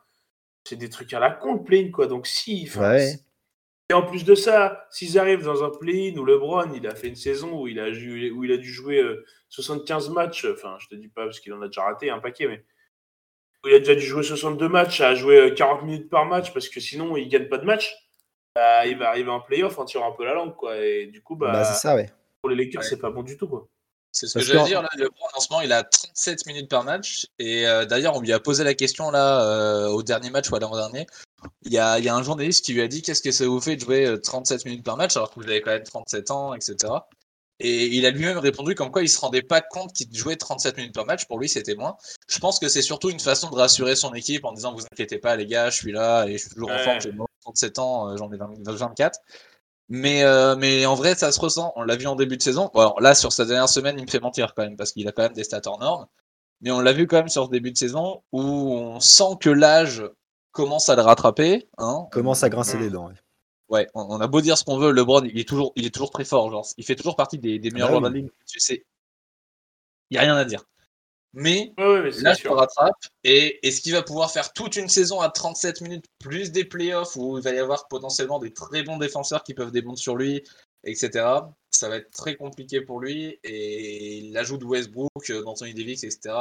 c'est 0.65 0.75
des 0.75 0.89
trucs 0.89 1.13
à 1.13 1.19
la 1.21 1.31
con, 1.31 1.53
le 1.55 1.63
play-in, 1.63 1.89
quoi. 1.91 2.07
Donc, 2.07 2.27
si. 2.27 2.69
Ouais. 2.77 3.15
Et 3.89 3.93
en 3.93 4.01
plus 4.03 4.25
de 4.25 4.35
ça, 4.35 4.85
s'ils 4.91 5.17
arrivent 5.17 5.45
dans 5.45 5.63
un 5.63 5.69
play-in 5.69 6.17
où 6.17 6.25
LeBron, 6.25 6.73
il 6.73 6.85
a 6.87 6.93
fait 6.95 7.07
une 7.07 7.15
saison 7.15 7.61
où 7.61 7.67
il 7.67 7.79
a, 7.79 7.93
ju- 7.93 8.31
où 8.31 8.43
il 8.43 8.51
a 8.51 8.57
dû 8.57 8.69
jouer 8.71 8.99
euh, 8.99 9.23
75 9.49 10.09
matchs, 10.09 10.45
enfin, 10.45 10.75
je 10.79 10.87
te 10.89 10.95
dis 10.95 11.07
pas 11.07 11.23
parce 11.23 11.39
qu'il 11.39 11.53
en 11.53 11.61
a 11.61 11.67
déjà 11.67 11.83
raté 11.83 12.09
un 12.09 12.19
paquet, 12.19 12.47
mais 12.47 12.65
où 13.63 13.69
il 13.69 13.75
a 13.75 13.79
déjà 13.79 13.95
dû 13.95 14.01
jouer 14.01 14.23
62 14.23 14.67
matchs, 14.67 14.99
à 14.99 15.15
jouer 15.15 15.37
euh, 15.37 15.53
40 15.55 15.83
minutes 15.83 16.09
par 16.09 16.25
match 16.25 16.51
parce 16.53 16.67
que 16.67 16.81
sinon, 16.81 17.15
il 17.15 17.29
gagne 17.29 17.47
pas 17.47 17.57
de 17.59 17.65
match. 17.65 17.95
Bah, 18.55 18.85
il 18.87 18.97
va 18.97 19.09
arriver 19.09 19.29
en 19.29 19.39
play-off 19.39 19.79
en 19.79 19.85
tirant 19.85 20.11
un 20.11 20.15
peu 20.15 20.25
la 20.25 20.33
langue, 20.33 20.55
quoi. 20.55 20.77
Et 20.77 21.05
du 21.07 21.21
coup, 21.21 21.35
bah, 21.37 21.51
Bah, 21.53 21.63
c'est 21.63 21.79
ça, 21.79 21.95
ouais. 21.95 22.09
pour 22.41 22.49
les 22.49 22.55
Lakers, 22.57 22.81
Ouais. 22.81 22.87
c'est 22.89 22.99
pas 22.99 23.09
bon 23.11 23.23
du 23.23 23.37
tout, 23.37 23.47
quoi. 23.47 23.69
C'est 24.19 24.27
ce 24.27 24.33
que 24.33 24.39
Parce 24.39 24.45
j'allais 24.47 24.59
qu'en- 24.59 24.65
dire. 24.67 24.81
Là, 24.81 24.89
ce 25.39 25.47
moment, 25.51 25.61
il 25.61 25.71
a 25.71 25.83
37 25.83 26.45
minutes 26.47 26.69
par 26.69 26.83
match. 26.83 27.27
Et 27.39 27.67
euh, 27.67 27.85
d'ailleurs, 27.85 28.15
on 28.15 28.21
lui 28.21 28.33
a 28.33 28.39
posé 28.39 28.63
la 28.63 28.73
question 28.73 29.11
là 29.11 29.43
euh, 29.43 29.87
au 29.89 30.01
dernier 30.01 30.29
match 30.31 30.49
ou 30.49 30.55
à 30.55 30.59
l'avant-dernier. 30.59 31.05
Il 31.63 31.71
y, 31.71 31.77
a, 31.77 31.99
il 31.99 32.05
y 32.05 32.09
a 32.09 32.15
un 32.15 32.23
journaliste 32.23 32.65
qui 32.65 32.73
lui 32.73 32.81
a 32.81 32.87
dit 32.87 33.01
Qu'est-ce 33.03 33.21
que 33.21 33.31
ça 33.31 33.45
vous 33.45 33.61
fait 33.61 33.75
de 33.75 33.81
jouer 33.81 34.05
euh, 34.07 34.17
37 34.19 34.65
minutes 34.65 34.83
par 34.83 34.97
match 34.97 35.15
alors 35.15 35.29
que 35.29 35.39
vous 35.39 35.45
avez 35.47 35.61
quand 35.61 35.69
même 35.71 35.83
37 35.83 36.31
ans, 36.31 36.53
etc. 36.55 36.93
Et 37.59 37.85
il 37.87 38.05
a 38.05 38.11
lui-même 38.11 38.37
répondu 38.37 38.75
comme 38.75 38.91
quoi 38.91 39.01
il 39.01 39.09
se 39.09 39.19
rendait 39.19 39.41
pas 39.41 39.61
compte 39.61 39.91
qu'il 39.93 40.07
jouait 40.15 40.35
37 40.35 40.77
minutes 40.77 40.93
par 40.95 41.05
match. 41.05 41.25
Pour 41.25 41.39
lui, 41.39 41.47
c'était 41.49 41.75
moins. 41.75 41.95
Je 42.27 42.39
pense 42.39 42.59
que 42.59 42.69
c'est 42.69 42.81
surtout 42.83 43.09
une 43.09 43.19
façon 43.19 43.49
de 43.49 43.55
rassurer 43.55 43.95
son 43.95 44.13
équipe 44.13 44.45
en 44.45 44.51
disant 44.51 44.73
Vous 44.73 44.83
inquiétez 44.91 45.19
pas, 45.19 45.35
les 45.35 45.45
gars, 45.45 45.69
je 45.69 45.77
suis 45.77 45.91
là 45.91 46.25
et 46.25 46.33
je 46.33 46.37
suis 46.39 46.49
toujours 46.49 46.71
en 46.71 46.77
forme. 46.79 47.01
J'ai 47.01 47.11
37 47.41 47.79
ans, 47.79 48.09
euh, 48.09 48.17
j'en 48.17 48.31
ai 48.31 48.37
20 48.37 48.49
24. 48.63 49.19
Mais, 49.89 50.23
euh, 50.23 50.55
mais 50.55 50.85
en 50.85 50.95
vrai, 50.95 51.15
ça 51.15 51.31
se 51.31 51.39
ressent. 51.39 51.71
On 51.75 51.83
l'a 51.83 51.95
vu 51.95 52.07
en 52.07 52.15
début 52.15 52.37
de 52.37 52.41
saison. 52.41 52.69
Bon, 52.73 52.81
alors 52.81 53.01
là, 53.01 53.15
sur 53.15 53.31
sa 53.31 53.45
dernière 53.45 53.69
semaine, 53.69 53.95
il 53.97 54.05
me 54.05 54.09
fait 54.09 54.19
mentir 54.19 54.53
quand 54.53 54.63
même, 54.63 54.75
parce 54.75 54.91
qu'il 54.91 55.07
a 55.07 55.11
quand 55.11 55.23
même 55.23 55.33
des 55.33 55.43
stats 55.43 55.61
hors 55.65 55.79
normes. 55.79 56.07
Mais 56.61 56.71
on 56.71 56.79
l'a 56.79 56.91
vu 56.91 57.07
quand 57.07 57.17
même 57.17 57.29
sur 57.29 57.45
ce 57.45 57.51
début 57.51 57.71
de 57.71 57.77
saison, 57.77 58.23
où 58.31 58.41
on 58.41 58.99
sent 58.99 59.37
que 59.39 59.49
l'âge 59.49 60.03
commence 60.51 60.89
à 60.89 60.95
le 60.95 61.01
rattraper. 61.01 61.69
Hein. 61.77 62.07
Commence 62.11 62.43
à 62.43 62.49
grincer 62.49 62.77
des 62.77 62.89
dents. 62.89 63.07
ouais. 63.07 63.13
Ouais, 63.69 63.85
on, 63.93 64.21
a 64.21 64.27
beau 64.27 64.39
dire 64.39 64.57
ce 64.57 64.63
qu'on 64.63 64.77
veut, 64.77 64.91
LeBron, 64.93 65.25
il 65.25 65.37
est 65.37 65.47
toujours, 65.47 65.73
il 65.75 65.85
est 65.85 65.93
toujours 65.93 66.09
très 66.09 66.23
fort. 66.23 66.49
Genre, 66.49 66.65
il 66.77 66.85
fait 66.85 66.95
toujours 66.95 67.17
partie 67.17 67.37
des, 67.37 67.59
des 67.59 67.69
meilleurs 67.69 67.89
bah 67.89 67.97
joueurs 67.99 68.09
de 68.09 68.15
la 68.15 68.21
ligue. 68.21 68.31
Il 70.09 70.15
y 70.15 70.17
a 70.17 70.21
rien 70.21 70.37
à 70.37 70.45
dire. 70.45 70.63
Mais 71.33 71.73
Ouais, 71.77 71.85
ouais, 71.85 72.01
mais 72.03 72.11
c'est 72.11 72.21
Là, 72.21 72.33
je 72.33 72.43
te 72.43 72.47
rattrape. 72.47 72.93
Et 73.23 73.65
est-ce 73.67 73.81
qu'il 73.81 73.93
va 73.93 74.01
pouvoir 74.01 74.31
faire 74.31 74.53
toute 74.53 74.75
une 74.75 74.89
saison 74.89 75.21
à 75.21 75.29
37 75.29 75.81
minutes, 75.81 76.05
plus 76.19 76.51
des 76.51 76.65
playoffs, 76.65 77.15
où 77.15 77.37
il 77.37 77.43
va 77.43 77.51
y 77.51 77.59
avoir 77.59 77.87
potentiellement 77.87 78.39
des 78.39 78.53
très 78.53 78.83
bons 78.83 78.97
défenseurs 78.97 79.43
qui 79.43 79.53
peuvent 79.53 79.71
démonter 79.71 80.01
sur 80.01 80.15
lui, 80.15 80.43
etc. 80.83 81.25
Ça 81.69 81.89
va 81.89 81.97
être 81.97 82.09
très 82.11 82.35
compliqué 82.35 82.81
pour 82.81 82.99
lui. 82.99 83.39
Et 83.43 84.29
l'ajout 84.31 84.57
de 84.57 84.65
Westbrook, 84.65 85.09
euh, 85.29 85.43
d'Anthony 85.43 85.73
Davis, 85.73 86.03
etc., 86.03 86.33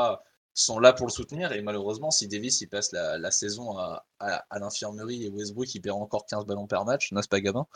sont 0.55 0.79
là 0.79 0.95
pour 0.95 1.07
le 1.07 1.13
soutenir. 1.13 1.53
Et 1.53 1.61
malheureusement, 1.61 2.11
si 2.11 2.29
Davis 2.29 2.63
il 2.63 2.69
passe 2.69 2.91
la, 2.93 3.19
la 3.19 3.31
saison 3.31 3.77
à, 3.77 4.07
à- 4.21 4.45
à 4.49 4.59
l'infirmerie 4.59 5.25
et 5.25 5.29
Westbrook 5.29 5.75
il 5.75 5.81
perd 5.83 6.01
encore 6.01 6.25
15 6.25 6.47
ballons 6.47 6.67
par 6.67 6.87
match, 6.87 7.13
n'est-ce 7.13 7.29
pas, 7.29 7.41
Gabin? 7.41 7.67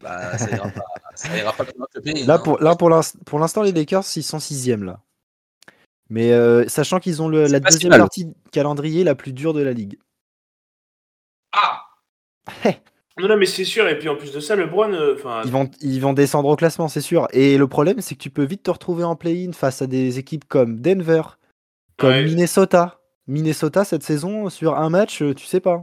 Bah, 0.00 0.36
ça 0.36 0.50
ira 0.50 0.68
pas, 0.70 0.82
ça 1.14 1.36
ira 1.38 1.52
pas 1.52 1.64
plus 1.64 1.78
loin 1.78 1.86
que 1.94 2.00
play-in, 2.00 2.26
Là, 2.26 2.34
hein. 2.34 2.38
pour, 2.38 2.58
là 2.58 2.74
pour 2.74 2.90
l'inst- 2.90 3.16
pour 3.24 3.38
l'instant, 3.38 3.62
les 3.62 3.70
Lakers, 3.70 4.04
ils 4.16 4.24
sont 4.24 4.40
sixième 4.40 4.82
là. 4.82 5.00
Mais 6.08 6.32
euh, 6.32 6.66
sachant 6.68 7.00
qu'ils 7.00 7.20
ont 7.22 7.28
le- 7.28 7.46
la 7.46 7.60
deuxième 7.60 7.90
mal. 7.90 8.00
partie 8.00 8.26
de 8.26 8.34
calendrier 8.52 9.02
la 9.04 9.14
plus 9.14 9.32
dure 9.32 9.52
de 9.54 9.60
la 9.62 9.72
ligue. 9.72 9.98
Ah 11.52 11.82
Non, 13.18 13.28
non, 13.28 13.36
mais 13.38 13.46
c'est 13.46 13.64
sûr. 13.64 13.88
Et 13.88 13.98
puis 13.98 14.08
en 14.10 14.16
plus 14.16 14.30
de 14.32 14.40
ça, 14.40 14.56
LeBron, 14.56 14.92
euh, 14.92 15.16
Ils 15.44 15.50
vont, 15.50 15.70
ils 15.80 16.00
vont 16.00 16.12
descendre 16.12 16.48
au 16.50 16.56
classement, 16.56 16.86
c'est 16.88 17.00
sûr. 17.00 17.28
Et 17.32 17.56
le 17.56 17.66
problème, 17.66 18.00
c'est 18.02 18.14
que 18.14 18.20
tu 18.22 18.28
peux 18.30 18.44
vite 18.44 18.62
te 18.62 18.70
retrouver 18.70 19.04
en 19.04 19.16
play-in 19.16 19.52
face 19.52 19.80
à 19.80 19.86
des 19.86 20.18
équipes 20.18 20.44
comme 20.46 20.80
Denver, 20.80 21.22
comme 21.96 22.10
Ouais. 22.10 22.24
Minnesota. 22.24 23.00
Minnesota, 23.26 23.84
cette 23.84 24.02
saison, 24.02 24.50
sur 24.50 24.76
un 24.78 24.90
match, 24.90 25.22
euh, 25.22 25.34
tu 25.34 25.46
sais 25.46 25.60
pas. 25.60 25.80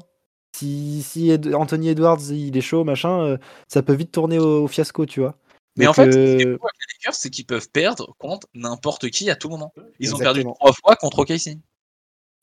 Si, 0.55 1.35
Anthony 1.55 1.89
Edwards, 1.89 2.21
il 2.29 2.55
est 2.55 2.61
chaud, 2.61 2.83
machin, 2.83 3.19
euh, 3.23 3.37
ça 3.67 3.81
peut 3.81 3.93
vite 3.93 4.11
tourner 4.11 4.37
au, 4.37 4.63
au 4.65 4.67
fiasco, 4.67 5.05
tu 5.07 5.19
vois. 5.19 5.35
Mais 5.75 5.85
Donc, 5.85 5.91
en 5.97 6.03
fait, 6.03 6.11
ce 6.13 6.35
qui 6.35 6.41
est 6.43 6.45
fou 6.45 6.65
avec 6.65 6.75
les 6.79 6.93
Lakers, 6.99 7.15
c'est 7.15 7.29
qu'ils 7.29 7.45
peuvent 7.45 7.69
perdre 7.69 8.15
contre 8.19 8.47
n'importe 8.53 9.09
qui 9.09 9.29
à 9.29 9.35
tout 9.35 9.49
moment. 9.49 9.73
Ils 9.99 10.13
ont 10.13 10.19
perdu 10.19 10.43
trois 10.43 10.73
fois 10.73 10.95
contre 10.95 11.19
OKC. 11.19 11.57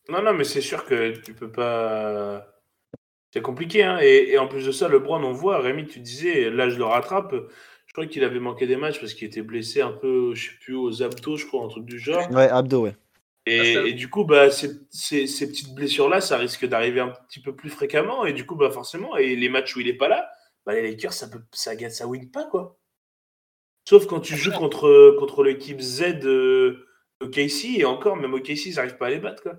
Non, 0.08 0.22
non, 0.22 0.32
mais 0.34 0.44
c'est 0.44 0.60
sûr 0.60 0.84
que 0.86 1.16
tu 1.18 1.34
peux 1.34 1.50
pas. 1.52 2.46
C'est 3.32 3.42
compliqué, 3.42 3.84
hein. 3.84 3.98
Et, 4.02 4.30
et 4.30 4.38
en 4.38 4.48
plus 4.48 4.66
de 4.66 4.72
ça, 4.72 4.88
LeBron, 4.88 5.22
on 5.22 5.32
voit, 5.32 5.60
Rémi, 5.60 5.86
tu 5.86 6.00
disais, 6.00 6.50
là, 6.50 6.68
je 6.68 6.76
le 6.78 6.84
rattrape. 6.84 7.34
Je 7.86 7.92
crois 7.92 8.06
qu'il 8.06 8.24
avait 8.24 8.40
manqué 8.40 8.66
des 8.66 8.76
matchs 8.76 9.00
parce 9.00 9.14
qu'il 9.14 9.28
était 9.28 9.42
blessé 9.42 9.82
un 9.82 9.92
peu, 9.92 10.34
je 10.34 10.50
sais 10.50 10.56
plus, 10.60 10.74
aux 10.76 11.02
abdos, 11.02 11.36
je 11.36 11.46
crois, 11.46 11.64
un 11.64 11.68
truc 11.68 11.84
du 11.86 11.98
genre. 11.98 12.30
ouais, 12.32 12.48
Abdo, 12.48 12.82
ouais. 12.84 12.96
Et, 13.46 13.76
Ah, 13.76 13.86
et 13.88 13.92
du 13.94 14.08
coup, 14.10 14.24
bah, 14.24 14.50
ces, 14.50 14.70
ces- 14.90 15.26
ces 15.26 15.48
petites 15.48 15.74
blessures-là, 15.74 16.20
ça 16.20 16.38
risque 16.38 16.66
d'arriver 16.66 17.00
un 17.00 17.08
petit 17.28 17.40
peu 17.40 17.54
plus 17.54 17.70
fréquemment. 17.70 18.24
Et 18.26 18.32
du 18.32 18.46
coup, 18.46 18.56
bah, 18.56 18.70
forcément, 18.70 19.16
et 19.16 19.36
les 19.36 19.48
matchs 19.48 19.76
où 19.76 19.80
il 19.80 19.88
est 19.88 19.94
pas 19.94 20.08
là, 20.08 20.30
bah, 20.66 20.74
les 20.74 20.82
Lakers, 20.82 21.12
ça 21.12 21.28
peut, 21.28 21.42
ça 21.52 21.76
gagne, 21.76 21.90
ça 21.90 22.06
win 22.06 22.30
pas, 22.30 22.46
quoi. 22.46 22.79
Sauf 23.88 24.06
quand 24.06 24.20
tu 24.20 24.36
joues 24.36 24.52
contre, 24.52 25.16
contre 25.18 25.42
l'équipe 25.42 25.80
Z 25.80 26.18
de 26.20 26.86
OKC, 27.20 27.78
et 27.78 27.84
encore, 27.84 28.16
même 28.16 28.34
OKC, 28.34 28.66
ils 28.66 28.74
n'arrivent 28.76 28.96
pas 28.98 29.06
à 29.06 29.10
les 29.10 29.18
battre, 29.18 29.42
quoi. 29.42 29.54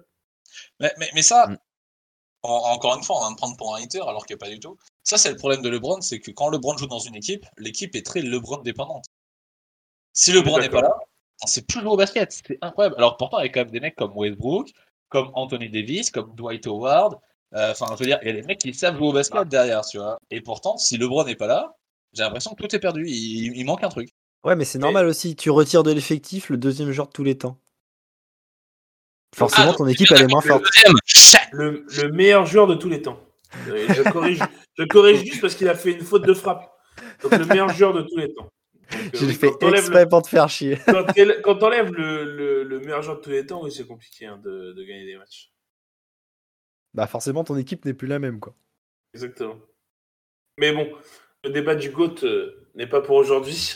Mais, 0.80 0.92
mais, 1.00 1.10
mais 1.14 1.22
ça, 1.22 1.48
Mm. 1.48 1.58
en- 2.44 2.72
encore 2.74 2.96
une 2.96 3.04
fois, 3.04 3.18
on 3.20 3.24
va 3.24 3.30
me 3.32 3.36
prendre 3.36 3.56
pour 3.58 3.76
un 3.76 3.82
hater 3.84 4.02
alors 4.08 4.26
que 4.26 4.34
pas 4.36 4.50
du 4.50 4.60
tout. 4.60 4.78
Ça, 5.04 5.18
c'est 5.18 5.30
le 5.32 5.38
problème 5.38 5.62
de 5.62 5.70
LeBron, 5.70 6.02
c'est 6.02 6.20
que 6.20 6.32
quand 6.32 6.50
LeBron 6.50 6.78
joue 6.78 6.88
dans 6.88 7.00
une 7.00 7.16
équipe, 7.16 7.46
l'équipe 7.58 7.96
est 7.96 8.06
très 8.06 8.22
LeBron 8.22 8.58
dépendante. 8.64 9.06
Si 10.14 10.32
LeBron 10.32 10.60
n'est 10.60 10.70
pas 10.70 10.82
là, 10.82 10.94
on 11.44 11.48
sait 11.48 11.62
plus 11.64 11.80
jouer 11.82 11.90
au 11.90 11.98
basket. 11.98 12.32
C'est 12.32 12.58
incroyable. 12.62 12.96
Alors 12.98 13.18
pourtant, 13.18 13.40
il 13.40 13.44
y 13.46 13.50
a 13.50 13.50
quand 13.52 13.62
même 13.62 13.72
des 13.72 13.80
mecs 13.80 13.96
comme 13.96 14.12
Westbrook, 14.16 14.70
comme 15.10 15.32
Anthony 15.34 15.70
Davis, 15.70 16.12
comme 16.12 16.34
Dwight 16.36 16.68
Howard. 16.68 17.16
Euh, 17.54 17.72
Enfin, 17.72 17.88
je 17.96 18.00
veux 18.00 18.06
dire, 18.06 18.20
il 18.22 18.28
y 18.28 18.32
a 18.32 18.34
des 18.34 18.44
mecs 18.44 18.60
qui 18.60 18.74
savent 18.74 18.96
jouer 18.98 19.08
au 19.08 19.14
basket 19.14 19.48
derrière, 19.48 19.82
tu 19.86 19.98
vois. 19.98 20.18
Et 20.30 20.42
pourtant, 20.42 20.78
si 20.78 20.98
LeBron 20.98 21.26
n'est 21.26 21.36
pas 21.36 21.48
là, 21.48 21.76
j'ai 22.14 22.24
l'impression 22.24 22.54
que 22.56 22.64
tout 22.64 22.76
est 22.76 22.80
perdu. 22.80 23.06
Il, 23.08 23.56
il 23.58 23.66
manque 23.66 23.84
un 23.84 23.90
truc. 23.90 24.10
Ouais, 24.44 24.56
mais 24.56 24.66
c'est 24.66 24.80
normal 24.80 25.06
aussi. 25.08 25.36
Tu 25.36 25.50
retires 25.50 25.84
de 25.84 25.92
l'effectif 25.92 26.50
le 26.50 26.58
deuxième 26.58 26.92
joueur 26.92 27.08
de 27.08 27.12
tous 27.14 27.24
les 27.24 27.38
temps. 27.38 27.60
Forcément, 29.36 29.72
Ah, 29.72 29.78
ton 29.78 29.88
équipe, 29.88 30.08
elle 30.12 30.24
est 30.24 30.28
moins 30.28 30.42
forte. 30.42 30.66
Le, 31.52 31.86
le 31.88 32.12
meilleur 32.12 32.46
joueur 32.46 32.68
de 32.68 32.76
tous 32.76 32.90
les 32.90 33.02
temps. 33.02 33.20
Euh, 33.68 33.88
Je 33.94 34.10
corrige, 34.12 34.40
je 34.78 34.84
corrige 34.86 35.20
juste 35.24 35.42
parce 35.42 35.56
qu'il 35.56 35.68
a 35.70 35.76
fait 35.76 35.92
une 35.94 36.02
faute 36.04 36.26
de 36.26 36.34
frappe. 36.34 36.70
Donc 37.24 37.32
le 37.38 37.46
meilleur 37.46 37.70
joueur 37.70 37.94
de 37.94 38.02
tous 38.02 38.18
les 38.18 38.34
temps. 38.34 38.50
Donc, 38.92 39.02
euh, 39.16 39.20
oui, 39.22 39.34
fait 39.34 39.48
exprès 39.70 40.04
le- 40.04 40.10
pour 40.10 40.22
te 40.22 40.28
faire 40.28 40.50
chier. 40.50 40.78
quand 40.86 41.06
quand 41.44 41.56
t'enlèves 41.56 41.94
le, 41.94 42.26
le, 42.26 42.64
le 42.64 42.80
meilleur 42.80 43.02
joueur 43.02 43.18
de 43.18 43.22
tous 43.22 43.30
les 43.30 43.46
temps, 43.46 43.64
oui, 43.64 43.72
c'est 43.72 43.88
compliqué 43.88 44.26
hein, 44.26 44.38
de, 44.44 44.74
de 44.74 44.84
gagner 44.84 45.06
des 45.06 45.18
matchs. 45.18 45.50
Bah, 46.94 47.08
forcément, 47.08 47.46
ton 47.46 47.56
équipe 47.56 47.86
n'est 47.86 47.94
plus 47.94 48.08
la 48.08 48.20
même, 48.20 48.42
quoi. 48.42 48.54
Exactement. 49.14 49.56
Mais 50.58 50.74
bon, 50.74 50.90
le 51.44 51.50
débat 51.50 51.76
du 51.76 51.90
GOAT 51.90 52.24
euh, 52.24 52.68
n'est 52.76 52.88
pas 52.88 53.02
pour 53.02 53.16
aujourd'hui. 53.16 53.76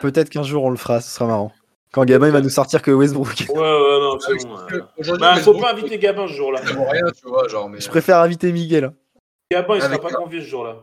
Peut-être 0.00 0.28
qu'un 0.30 0.42
jour 0.42 0.64
on 0.64 0.70
le 0.70 0.76
fera, 0.76 1.00
ce 1.00 1.10
sera 1.10 1.26
marrant. 1.26 1.52
Quand 1.92 2.04
Gabin 2.04 2.26
il 2.26 2.32
va 2.32 2.40
nous 2.40 2.50
sortir 2.50 2.82
que 2.82 2.90
Westbrook. 2.90 3.46
Ouais, 3.48 3.54
ouais, 3.58 4.00
non, 4.00 4.18
c'est 4.20 4.32
Ah 4.32 4.34
oui, 4.34 4.44
bon. 4.44 4.58
euh. 5.12 5.16
Bah, 5.18 5.36
faut 5.36 5.58
pas 5.58 5.72
inviter 5.72 5.98
Gabin 5.98 6.26
ce 6.26 6.32
jour-là. 6.34 6.60
ça 6.66 6.74
vaut 6.74 6.84
rien, 6.88 7.04
tu 7.12 7.26
vois, 7.26 7.48
genre, 7.48 7.68
mais. 7.70 7.80
Je 7.80 7.88
préfère 7.88 8.18
inviter 8.18 8.52
Miguel. 8.52 8.84
hein. 8.84 8.94
Gabin, 9.50 9.76
il 9.76 9.80
sera 9.82 9.92
Avec- 9.94 10.02
pas 10.02 10.12
convié 10.12 10.40
ce 10.40 10.46
jour-là. 10.46 10.76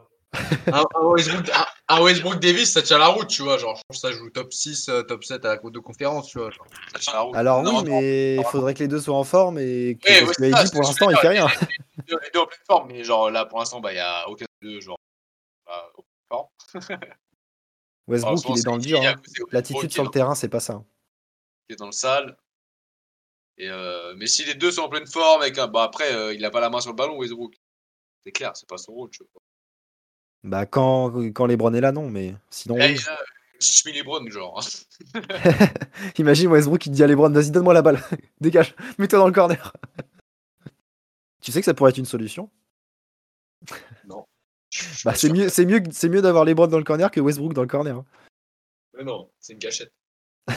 Un, 0.72 0.84
un 0.96 1.06
Westbrook, 1.06 1.50
un- 1.50 1.96
un 1.96 2.02
Westbrook 2.02 2.40
Davis, 2.40 2.72
ça 2.72 2.82
tient 2.82 2.98
la 2.98 3.08
route, 3.08 3.28
tu 3.28 3.44
vois. 3.44 3.58
Genre, 3.60 3.76
je 3.76 3.82
pense 3.88 4.02
que 4.02 4.08
ça 4.08 4.12
joue 4.12 4.30
top 4.32 4.52
6, 4.52 4.90
euh, 4.90 5.04
top 5.04 5.24
7 5.24 5.46
à 5.46 5.50
la 5.50 5.58
Coupe 5.58 5.74
de 5.74 5.80
conférence, 5.80 6.28
tu 6.30 6.40
vois. 6.40 6.50
genre. 6.50 6.66
Ça 6.94 7.00
tient 7.00 7.14
la 7.14 7.20
route. 7.20 7.36
Alors 7.36 7.60
oui, 7.60 7.66
Non, 7.72 7.84
mais 7.84 8.36
il 8.38 8.44
faudrait 8.46 8.74
que 8.74 8.80
les 8.80 8.88
deux 8.88 9.00
soient 9.02 9.18
en 9.18 9.24
forme 9.24 9.60
et 9.60 10.00
que 10.02 10.10
Ouais, 10.10 10.26
parce 10.26 10.40
ouais, 10.40 10.50
que 10.52 10.58
c'est 10.58 10.72
pour 10.74 10.82
l'instant 10.82 11.10
il 11.12 11.18
fait 11.18 11.28
rien. 11.28 11.48
Les 11.98 12.04
deux, 12.08 12.20
les 12.24 12.30
deux 12.34 12.40
en 12.40 12.46
pleine 12.48 12.60
forme, 12.66 12.88
mais 12.92 13.04
genre 13.04 13.30
là, 13.30 13.46
pour 13.46 13.60
l'instant, 13.60 13.80
bah, 13.82 13.92
il 13.94 13.98
y 13.98 14.00
a 14.00 14.28
aucun 14.30 14.46
des 14.62 14.70
deux, 14.74 14.80
genre. 14.80 14.98
Bah, 15.68 15.74
en 15.96 16.02
pleine 16.02 16.06
forme. 16.32 16.46
Westbrook 18.08 18.44
il 18.50 18.60
est 18.60 18.64
dans 18.64 18.76
le 18.76 18.82
dur. 18.82 19.02
hein. 19.02 19.16
L'attitude 19.52 19.88
qui 19.88 19.94
sur 19.94 20.04
le 20.04 20.10
terrain, 20.10 20.36
c'est 20.36 20.50
pas 20.50 20.60
ça. 20.60 20.84
qui 21.68 21.74
est 21.74 21.78
dans 21.78 21.86
le 21.86 21.92
sale. 21.92 22.38
Et 23.58 23.70
euh, 23.70 24.14
mais 24.18 24.28
si 24.28 24.44
les 24.46 24.56
deux 24.56 24.72
sont 24.72 24.82
en 24.82 24.90
pleine 24.90 25.06
forme, 25.08 25.42
avec 25.42 25.58
un... 25.58 25.68
bah, 25.68 25.84
après, 25.84 26.14
euh, 26.14 26.34
il 26.34 26.44
a 26.44 26.50
pas 26.52 26.60
la 26.60 26.70
main 26.70 26.82
sur 26.82 26.92
le 26.92 26.96
ballon, 26.96 27.18
Westbrook. 27.18 27.54
C'est 28.26 28.32
clair, 28.32 28.52
c'est 28.56 28.68
pas 28.68 28.78
son 28.78 28.94
rôle. 28.94 29.10
Tu 29.12 29.24
vois. 29.34 29.42
Bah 30.44 30.66
quand, 30.66 31.14
quand 31.34 31.46
LeBron 31.46 31.74
est 31.74 31.82
là, 31.82 31.92
non, 31.92 32.10
mais 32.10 32.36
sinon 32.50 32.76
Eh, 32.80 32.94
oui. 32.94 33.00
là, 33.06 33.18
Schmi 33.62 33.94
Lebron, 33.94 34.30
genre. 34.30 34.62
Imagine 36.18 36.48
Westbrook 36.50 36.86
il 36.86 36.92
dit 36.92 37.04
à 37.04 37.08
LeBron, 37.08 37.30
vas-y 37.30 37.52
donne-moi 37.52 37.74
la 37.74 37.82
balle, 37.82 38.04
dégage, 38.42 38.76
mets-toi 38.98 39.20
dans 39.20 39.28
le 39.28 39.34
corner. 39.34 39.72
tu 41.42 41.52
sais 41.54 41.60
que 41.62 41.66
ça 41.66 41.74
pourrait 41.74 41.92
être 41.92 41.98
une 41.98 42.06
solution? 42.06 42.50
Je 42.54 42.63
Bah 45.06 45.14
c'est 45.16 45.30
mieux, 45.30 45.50
c'est 45.50 45.66
mieux, 45.66 45.82
c'est 45.92 46.10
mieux 46.10 46.22
d'avoir 46.22 46.46
LeBron 46.46 46.68
dans 46.68 46.78
le 46.78 46.84
corner 46.84 47.12
que 47.12 47.20
Westbrook 47.20 47.54
dans 47.54 47.62
le 47.62 47.68
corner. 47.68 47.98
hein. 47.98 48.06
Mais 48.98 49.04
non, 49.04 49.30
c'est 49.40 49.54
une 49.54 49.60
gâchette. 49.60 49.92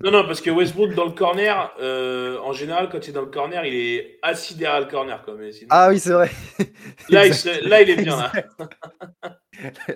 Non, 0.00 0.12
non, 0.12 0.24
parce 0.24 0.40
que 0.40 0.48
Westbrook 0.50 0.94
dans 0.94 1.06
le 1.06 1.10
corner, 1.10 1.72
euh, 1.80 2.38
en 2.44 2.52
général, 2.52 2.88
quand 2.88 2.98
il 3.04 3.10
est 3.10 3.12
dans 3.14 3.22
le 3.22 3.26
corner, 3.32 3.64
il 3.64 3.74
est 3.74 4.20
assis 4.22 4.54
derrière 4.54 4.78
le 4.78 4.86
corner. 4.86 5.20
Quoi, 5.24 5.34
mais 5.36 5.50
sinon- 5.50 5.66
Ah 5.70 5.88
oui 5.88 5.98
c'est 5.98 6.12
vrai. 6.12 6.30
là, 7.08 7.26
il 7.26 7.34
là, 7.68 7.82
il 7.82 7.90
est 7.90 7.96
bien. 7.96 8.16
Là. 8.16 8.32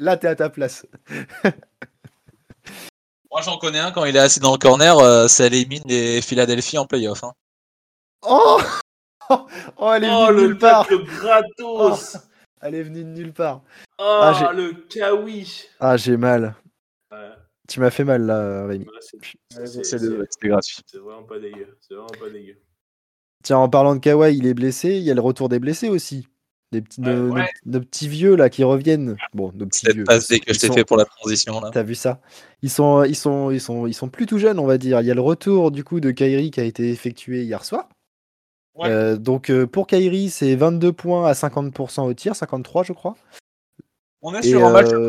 Là 0.00 0.16
t'es 0.16 0.26
à 0.26 0.34
ta 0.34 0.50
place. 0.50 0.84
Moi, 3.30 3.40
j'en 3.42 3.58
connais 3.58 3.78
un 3.78 3.92
quand 3.92 4.04
il 4.04 4.16
est 4.16 4.18
assis 4.18 4.40
dans 4.40 4.50
le 4.50 4.58
corner, 4.58 4.98
euh, 4.98 5.28
ça 5.28 5.46
élimine 5.46 5.82
les 5.86 6.20
Philadelphie 6.20 6.78
en 6.78 6.86
playoff. 6.86 7.22
Hein. 7.22 7.32
Oh 8.22 8.60
Oh 9.30 9.92
elle 9.94 10.02
est 10.04 10.10
Oh, 10.12 10.26
de 10.28 10.32
le 10.32 10.46
nulle 10.48 10.58
part. 10.58 10.88
Elle 12.62 12.74
est 12.76 12.82
venue 12.82 13.02
de 13.04 13.08
nulle 13.08 13.32
part. 13.32 13.62
Oh, 13.98 14.02
Ah, 14.22 14.32
j'ai- 14.38 14.56
le 14.56 14.72
kawi. 14.88 15.64
Ah 15.80 15.96
j'ai 15.96 16.16
mal. 16.16 16.54
Ouais, 17.10 17.18
Tu 17.68 17.80
m'as 17.80 17.90
fait 17.90 18.04
mal 18.04 18.22
là 18.26 18.66
Rémi. 18.66 18.86
c'est- 19.00 19.16
gratuit. 20.48 20.78
c'est 20.86 20.98
vraiment 20.98 21.22
pas 21.24 21.38
dégueu. 21.38 21.76
C'est 21.80 21.94
vraiment 21.94 22.06
pas 22.08 22.28
dégueu. 22.30 22.56
Tiens, 23.42 23.58
en 23.58 23.68
parlant 23.68 23.94
de 23.94 24.00
Kawhi, 24.00 24.36
il 24.36 24.46
est 24.46 24.54
blessé. 24.54 24.90
Il 24.90 25.02
y 25.02 25.10
a 25.10 25.14
le 25.14 25.20
retour 25.20 25.48
des 25.48 25.58
blessés 25.58 25.88
aussi. 25.88 26.28
Des 26.70 26.80
petits, 26.80 27.00
Ouais, 27.02 27.14
nos, 27.14 27.32
ouais. 27.34 27.48
nos- 27.66 27.78
nos 27.78 27.80
petits 27.84 28.08
vieux 28.08 28.34
là 28.36 28.48
qui 28.48 28.64
reviennent. 28.64 29.16
Bon, 29.34 29.52
nos 29.54 29.66
petits 29.66 29.86
vieux. 29.92 30.04
que 30.04 30.54
je 30.54 30.58
t'ai 30.60 30.72
fait 30.72 30.84
pour 30.84 30.96
la 30.96 31.04
transition 31.04 31.60
là. 31.60 31.70
T'as 31.72 31.82
vu 31.82 31.94
ça? 31.94 32.20
Ils 32.62 32.70
sont, 32.70 33.02
ils, 33.04 33.16
sont, 33.16 33.50
ils, 33.50 33.60
sont, 33.60 33.86
ils 33.86 33.92
sont 33.94 34.08
plus 34.08 34.26
tout 34.26 34.38
jeunes, 34.38 34.58
on 34.58 34.66
va 34.66 34.78
dire. 34.78 35.00
Il 35.00 35.06
y 35.06 35.10
a 35.10 35.14
le 35.14 35.20
retour 35.20 35.70
du 35.70 35.84
coup 35.84 36.00
de 36.00 36.10
Kyrie 36.12 36.50
qui 36.50 36.60
a 36.60 36.64
été 36.64 36.90
effectué 36.90 37.42
hier 37.42 37.64
soir. 37.64 37.88
Ouais. 38.74 38.88
Euh, 38.88 39.16
donc 39.16 39.50
euh, 39.50 39.66
pour 39.66 39.86
Kyrie, 39.86 40.30
c'est 40.30 40.54
22 40.56 40.92
points 40.92 41.26
à 41.28 41.32
50% 41.34 42.02
au 42.06 42.14
tir, 42.14 42.34
53 42.34 42.84
je 42.84 42.92
crois. 42.92 43.16
On 44.22 44.34
est 44.34 44.38
Et, 44.46 44.50
sur 44.50 44.64
un 44.64 44.72
match 44.72 44.86
euh, 44.92 45.08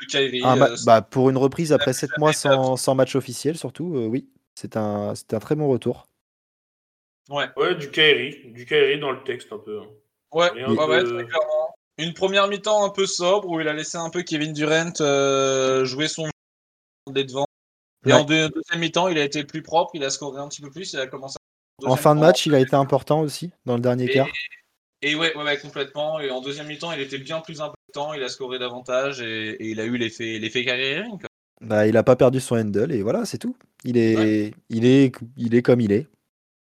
de 0.00 0.06
Kyrie. 0.08 0.42
un 0.44 0.56
ma- 0.56 0.70
euh, 0.70 0.76
bah, 0.84 1.00
pour 1.02 1.30
une 1.30 1.36
reprise 1.38 1.72
après 1.72 1.92
jamais 1.92 2.00
7 2.12 2.18
mois 2.18 2.32
sans, 2.32 2.76
sans 2.76 2.94
match 2.94 3.16
officiel, 3.16 3.56
surtout, 3.56 3.96
euh, 3.96 4.06
oui. 4.06 4.28
C'est 4.54 4.76
un, 4.76 5.14
c'est 5.14 5.32
un 5.34 5.38
très 5.38 5.54
bon 5.54 5.68
retour. 5.68 6.06
Ouais, 7.30 7.46
Ouais, 7.56 7.74
du 7.76 7.90
Kairi. 7.90 8.50
Du 8.52 8.66
Kairi 8.66 8.98
dans 8.98 9.12
le 9.12 9.22
texte 9.22 9.52
un 9.52 9.58
peu. 9.58 9.80
hein. 9.80 9.86
ouais, 10.32 10.50
Rien 10.50 10.68
ouais, 10.68 11.04
très 11.04 11.24
clairement. 11.26 11.74
Une 11.98 12.12
première 12.14 12.48
mi-temps 12.48 12.84
un 12.84 12.90
peu 12.90 13.06
sobre 13.06 13.48
où 13.48 13.60
il 13.60 13.68
a 13.68 13.72
laissé 13.72 13.96
un 13.98 14.10
peu 14.10 14.22
Kevin 14.22 14.52
Durant 14.52 14.92
euh, 15.00 15.84
jouer 15.84 16.08
son 16.08 16.24
jeu 16.26 16.30
des. 17.12 17.26
Et 17.32 17.36
Ouais. 18.06 18.12
en 18.12 18.24
deux- 18.24 18.48
deuxième 18.48 18.80
mi-temps, 18.80 19.08
il 19.08 19.18
a 19.18 19.24
été 19.24 19.40
le 19.40 19.46
plus 19.46 19.62
propre, 19.62 19.90
il 19.94 20.04
a 20.04 20.10
scoré 20.10 20.40
un 20.40 20.48
petit 20.48 20.62
peu 20.62 20.70
plus, 20.70 20.92
il 20.92 20.98
a 21.00 21.06
commencé 21.06 21.36
à- 21.36 21.37
En 21.84 21.96
fin 21.96 22.14
de 22.14 22.20
match, 22.20 22.46
il 22.46 22.54
a 22.54 22.60
été 22.60 22.74
important 22.74 23.20
aussi 23.20 23.50
dans 23.66 23.74
le 23.74 23.80
dernier 23.80 24.04
Et- 24.04 24.10
quart. 24.12 24.28
Et 25.00 25.14
ouais, 25.14 25.32
ouais, 25.36 25.44
ouais, 25.44 25.58
complètement. 25.58 26.18
Et 26.18 26.30
en 26.30 26.40
deuxième 26.40 26.66
mi-temps, 26.66 26.90
il 26.92 27.00
était 27.00 27.18
bien 27.18 27.40
plus 27.40 27.60
important, 27.60 28.14
il 28.14 28.22
a 28.22 28.28
scoré 28.28 28.58
davantage 28.58 29.20
et, 29.20 29.50
et 29.50 29.70
il 29.70 29.80
a 29.80 29.84
eu 29.84 29.96
l'effet 29.96 30.38
l'effet. 30.40 30.66
Bah, 31.60 31.86
il 31.86 31.96
a 31.96 32.02
pas 32.02 32.16
perdu 32.16 32.40
son 32.40 32.56
handle 32.56 32.92
et 32.92 33.02
voilà, 33.02 33.24
c'est 33.24 33.38
tout. 33.38 33.56
Il 33.84 33.96
est, 33.96 34.52
il 34.70 34.84
est, 34.86 35.14
il 35.36 35.54
est 35.54 35.62
comme 35.62 35.80
il 35.80 35.92
est, 35.92 36.08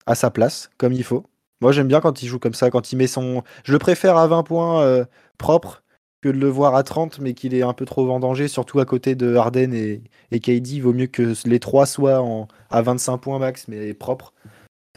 à 0.07 0.15
sa 0.15 0.31
place, 0.31 0.71
comme 0.79 0.93
il 0.93 1.03
faut. 1.05 1.25
Moi, 1.61 1.73
j'aime 1.73 1.89
bien 1.89 2.01
quand 2.01 2.23
il 2.23 2.27
joue 2.29 2.39
comme 2.39 2.55
ça, 2.55 2.71
quand 2.71 2.93
il 2.93 2.97
met 2.97 3.07
son. 3.09 3.43
Je 3.65 3.73
le 3.73 3.79
préfère 3.79 4.17
à 4.17 4.27
20 4.29 4.45
points 4.45 4.83
euh, 4.83 5.05
propre 5.37 5.83
que 6.23 6.29
de 6.29 6.39
le 6.39 6.49
voir 6.49 6.75
à 6.75 6.83
30, 6.83 7.19
mais 7.19 7.35
qu'il 7.35 7.55
est 7.55 7.63
un 7.63 7.73
peu 7.73 7.85
trop 7.85 8.07
vendangé, 8.07 8.47
surtout 8.47 8.79
à 8.81 8.85
côté 8.85 9.15
de 9.15 9.35
Harden 9.35 9.73
et, 9.73 10.03
et 10.31 10.41
KD. 10.41 10.69
Il 10.77 10.83
vaut 10.83 10.93
mieux 10.93 11.07
que 11.07 11.35
les 11.47 11.61
trois 11.61 11.87
soient 11.87 12.21
en, 12.21 12.47
à 12.71 12.83
25 12.83 13.19
points 13.19 13.39
max, 13.39 13.69
mais 13.69 13.93
propre. 13.95 14.33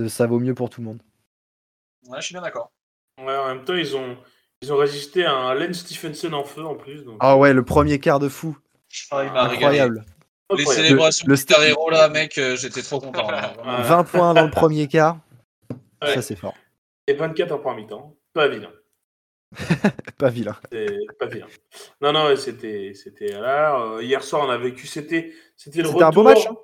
Ça 0.07 0.27
vaut 0.27 0.39
mieux 0.39 0.53
pour 0.55 0.69
tout 0.69 0.81
le 0.81 0.87
monde. 0.87 1.01
Ouais, 2.07 2.19
je 2.19 2.25
suis 2.25 2.33
bien 2.33 2.41
d'accord. 2.41 2.71
Ouais, 3.19 3.35
en 3.35 3.47
même 3.53 3.63
temps, 3.63 3.75
ils 3.75 3.95
ont, 3.95 4.17
ils 4.61 4.73
ont 4.73 4.77
résisté 4.77 5.23
à 5.25 5.33
un 5.33 5.53
Len 5.53 5.73
Stephenson 5.73 6.33
en 6.33 6.43
feu 6.43 6.65
en 6.65 6.75
plus. 6.75 7.03
Donc... 7.03 7.17
Ah 7.19 7.37
ouais, 7.37 7.53
le 7.53 7.63
premier 7.63 7.99
quart 7.99 8.19
de 8.19 8.27
fou, 8.29 8.57
Ah, 9.11 9.23
il 9.23 9.29
incroyable. 9.37 10.03
Les 10.55 10.65
célébrations 10.65 11.25
Le- 11.27 11.35
Guitar 11.35 11.63
Hero, 11.63 11.89
là, 11.89 12.09
mec, 12.09 12.37
euh, 12.37 12.55
j'étais 12.55 12.81
trop 12.81 12.99
content. 12.99 13.27
hein. 13.31 13.53
Ouais. 13.65 13.83
20 13.83 14.03
points 14.03 14.33
dans 14.33 14.45
le 14.45 14.51
premier 14.51 14.87
quart, 14.87 15.17
Ouais. 16.01 16.13
ça 16.15 16.21
c'est 16.21 16.35
fort. 16.35 16.53
Et 17.07 17.13
24 17.13 17.51
en 17.53 17.59
première 17.59 17.77
mi-temps. 17.77 18.15
Pas 18.33 18.47
vilain. 18.47 18.71
Pas 20.17 20.29
vilain. 20.29 20.55
Pas 21.19 21.25
vilain. 21.27 21.47
Non, 22.01 22.11
non, 22.11 22.35
c'était, 22.35 22.93
c'était 22.95 23.27
là. 23.39 23.79
euh, 23.79 24.03
hier 24.03 24.23
soir, 24.23 24.45
on 24.45 24.49
a 24.49 24.57
vécu. 24.57 24.85
C'était, 24.87 25.33
c'était 25.55 25.81
le 25.81 25.87
C'était 25.89 26.03
un 26.03 26.09
beau 26.09 26.23
retour. 26.23 26.43
match, 26.43 26.47
hein. 26.47 26.57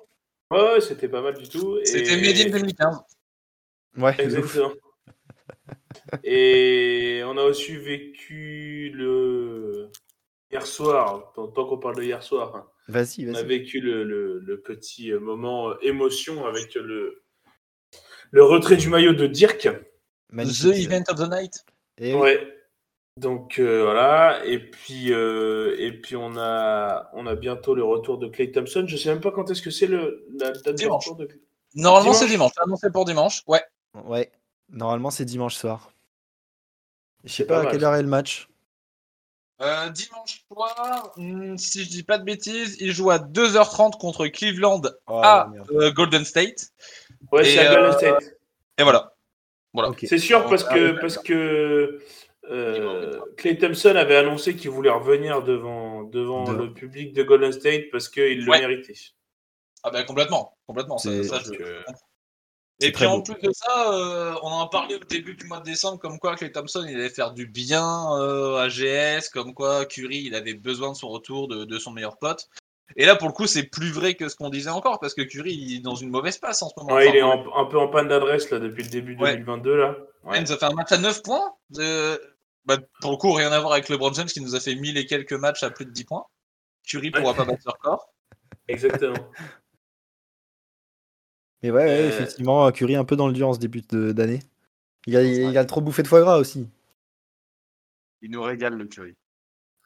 Ouais, 0.56 0.72
ouais, 0.74 0.80
c'était 0.80 1.08
pas 1.08 1.22
mal 1.22 1.34
du 1.34 1.48
tout. 1.48 1.78
et- 1.78 1.84
C'était 1.86 2.12
in 2.12 2.50
2015. 2.50 3.00
Ouais. 3.96 4.14
Exactement. 4.18 4.72
Et 6.24 7.22
on 7.24 7.36
a 7.36 7.42
aussi 7.44 7.76
vécu 7.76 8.90
le 8.94 9.90
hier 10.50 10.66
soir, 10.66 11.32
tant, 11.34 11.48
tant 11.48 11.64
qu'on 11.66 11.78
parle 11.78 11.96
de 11.96 12.02
hier 12.02 12.22
soir, 12.22 12.54
hein, 12.56 12.66
Vas-y, 12.88 13.26
on 13.26 13.30
a 13.30 13.32
vas-y. 13.34 13.46
vécu 13.46 13.80
le, 13.80 14.02
le- 14.04 14.38
le 14.40 14.60
petit 14.60 15.12
euh, 15.12 15.20
moment 15.20 15.70
euh, 15.70 15.74
émotion 15.82 16.44
avec 16.46 16.74
le, 16.74 17.22
le 18.32 18.42
retrait 18.44 18.76
du 18.76 18.88
maillot 18.88 19.12
de 19.12 19.26
Dirk. 19.26 19.68
Magnifique. 20.30 20.72
The 20.88 20.92
Event 20.92 21.04
of 21.08 21.16
the 21.18 21.30
Night. 21.30 21.64
Et 21.98 22.14
oui. 22.14 22.20
Ouais. 22.20 22.56
Donc 23.16 23.58
euh, 23.58 23.82
voilà, 23.84 24.40
et 24.46 24.58
puis 24.58 25.12
euh, 25.12 25.74
et 25.78 25.92
puis 25.92 26.16
on 26.16 26.36
a 26.38 27.10
on 27.12 27.26
a 27.26 27.34
bientôt 27.34 27.74
le 27.74 27.84
retour 27.84 28.18
de 28.18 28.28
Clay 28.28 28.50
Thompson. 28.50 28.84
Je 28.86 28.96
sais 28.96 29.10
même 29.10 29.20
pas 29.20 29.30
quand 29.30 29.50
est-ce 29.50 29.60
que 29.62 29.70
c'est 29.70 29.86
le 29.88 30.26
la 30.38 30.52
date 30.52 30.64
de 30.68 30.72
Dimanche. 30.72 31.04
retour 31.06 31.16
de 31.18 31.28
Normalement, 31.74 32.10
Dimanche 32.12 32.16
c'est 32.20 32.28
dimanche. 32.28 32.52
C'est 32.54 32.62
annoncé 32.62 32.90
pour 32.90 33.04
dimanche. 33.04 33.42
Ouais. 33.46 33.60
Ouais, 33.94 34.30
normalement 34.68 35.10
c'est 35.10 35.24
dimanche 35.24 35.56
soir. 35.56 35.92
Je 37.24 37.32
sais 37.32 37.44
pas, 37.44 37.62
pas 37.62 37.68
à 37.68 37.72
quelle 37.72 37.84
heure 37.84 37.94
est 37.94 38.02
le 38.02 38.08
match. 38.08 38.48
Euh, 39.60 39.90
dimanche 39.90 40.42
soir, 40.50 41.12
hmm, 41.16 41.56
si 41.58 41.84
je 41.84 41.90
dis 41.90 42.02
pas 42.02 42.16
de 42.16 42.24
bêtises, 42.24 42.78
il 42.80 42.92
joue 42.92 43.10
à 43.10 43.18
2h30 43.18 43.98
contre 43.98 44.26
Cleveland 44.28 44.80
Oh, 45.06 45.20
à 45.22 45.52
euh, 45.72 45.92
Golden 45.92 46.24
State. 46.24 46.70
Ouais, 47.30 47.46
Et, 47.46 47.52
c'est 47.52 47.66
à 47.66 47.74
Golden 47.74 47.92
euh, 47.92 47.98
State. 47.98 48.36
Et 48.78 48.82
voilà. 48.82 49.14
C'est 49.98 50.18
sûr 50.18 50.48
parce 50.48 50.64
Ah, 50.68 50.74
que 50.74 51.00
parce 51.00 51.18
que 51.18 52.02
euh, 52.50 53.20
Clay 53.36 53.58
Thompson 53.58 53.94
avait 53.94 54.16
annoncé 54.16 54.56
qu'il 54.56 54.70
voulait 54.70 54.90
revenir 54.90 55.42
devant 55.42 56.02
devant 56.04 56.50
le 56.52 56.72
public 56.72 57.12
de 57.12 57.22
Golden 57.22 57.52
State 57.52 57.84
parce 57.92 58.08
qu'il 58.08 58.44
le 58.44 58.50
Ouais. 58.50 58.60
méritait. 58.60 58.94
Ah 59.82 59.90
bah 59.90 60.02
complètement, 60.04 60.56
complètement. 60.66 60.98
Ça, 60.98 61.10
je- 61.10 61.62
euh, 61.62 61.82
Et 62.82 62.92
puis 62.92 63.04
en 63.06 63.18
beau. 63.18 63.22
plus 63.34 63.40
de 63.48 63.52
ça, 63.52 63.92
euh, 63.92 64.34
on 64.42 64.48
en 64.48 64.66
parlait 64.68 64.94
au 64.96 64.98
début 65.00 65.34
du 65.34 65.46
mois 65.46 65.58
de 65.60 65.64
décembre, 65.64 65.98
comme 65.98 66.18
quoi 66.18 66.34
Clay 66.36 66.50
Thompson 66.52 66.84
il 66.88 66.94
allait 66.96 67.10
faire 67.10 67.32
du 67.32 67.46
bien 67.46 68.16
euh, 68.18 68.56
à 68.56 68.68
GS, 68.68 69.28
comme 69.32 69.52
quoi 69.54 69.84
Curry 69.86 70.22
il 70.24 70.34
avait 70.34 70.54
besoin 70.54 70.90
de 70.92 70.96
son 70.96 71.08
retour 71.08 71.48
de, 71.48 71.64
de 71.64 71.78
son 71.78 71.90
meilleur 71.92 72.16
pote. 72.18 72.48
Et 72.96 73.04
là 73.06 73.14
pour 73.16 73.28
le 73.28 73.32
coup 73.34 73.46
c'est 73.46 73.62
plus 73.64 73.90
vrai 73.92 74.14
que 74.14 74.28
ce 74.28 74.34
qu'on 74.34 74.48
disait 74.50 74.70
encore 74.70 74.98
parce 74.98 75.14
que 75.14 75.22
Curry 75.22 75.52
il 75.54 75.76
est 75.76 75.80
dans 75.80 75.94
une 75.94 76.10
mauvaise 76.10 76.38
passe 76.38 76.60
en 76.62 76.68
ce 76.70 76.74
moment. 76.78 76.94
ouais, 76.94 77.08
il 77.10 77.16
est 77.16 77.22
en- 77.22 77.44
un 77.56 77.64
peu 77.66 77.78
en 77.78 77.86
panne 77.88 78.08
d'adresse 78.08 78.50
là 78.50 78.58
depuis 78.58 78.82
le 78.82 78.88
début 78.88 79.16
Ouais. 79.16 79.32
2022 79.34 79.76
là. 79.76 79.94
Ouais. 80.24 80.44
Ça 80.44 80.56
fait 80.56 80.64
un 80.64 80.72
match 80.72 80.90
à 80.90 80.98
9 80.98 81.22
points. 81.22 81.52
Bah, 82.66 82.76
pour 83.00 83.10
le 83.12 83.16
coup 83.16 83.32
rien 83.32 83.52
à 83.52 83.60
voir 83.60 83.72
avec 83.74 83.88
LeBron 83.88 84.12
James 84.14 84.26
qui 84.26 84.40
nous 84.40 84.54
a 84.54 84.60
fait 84.60 84.74
1000 84.74 84.96
et 84.98 85.06
quelques 85.06 85.32
matchs 85.34 85.62
à 85.62 85.70
plus 85.70 85.86
de 85.86 85.90
10 85.92 86.04
points. 86.04 86.24
Curry 86.86 87.10
pourra 87.10 87.34
pas 87.34 87.44
battre 87.44 87.62
ce 87.62 87.68
record. 87.70 88.08
Exactement. 88.68 89.14
Mais 91.62 91.70
ouais, 91.70 91.84
ouais, 91.84 91.90
Euh, 91.90 92.08
effectivement, 92.08 92.70
Curry 92.72 92.96
un 92.96 93.04
peu 93.04 93.16
dans 93.16 93.26
le 93.26 93.32
dur 93.32 93.48
en 93.48 93.54
ce 93.54 93.58
début 93.58 93.82
d'année. 93.90 94.40
Il 95.06 95.16
a, 95.16 95.22
il 95.22 95.56
a 95.56 95.64
trop 95.64 95.80
bouffé 95.80 96.02
de 96.02 96.08
foie 96.08 96.20
gras 96.20 96.38
aussi. 96.38 96.68
Il 98.22 98.30
nous 98.30 98.42
régale 98.42 98.74
le 98.76 98.84
Curry. 98.86 99.14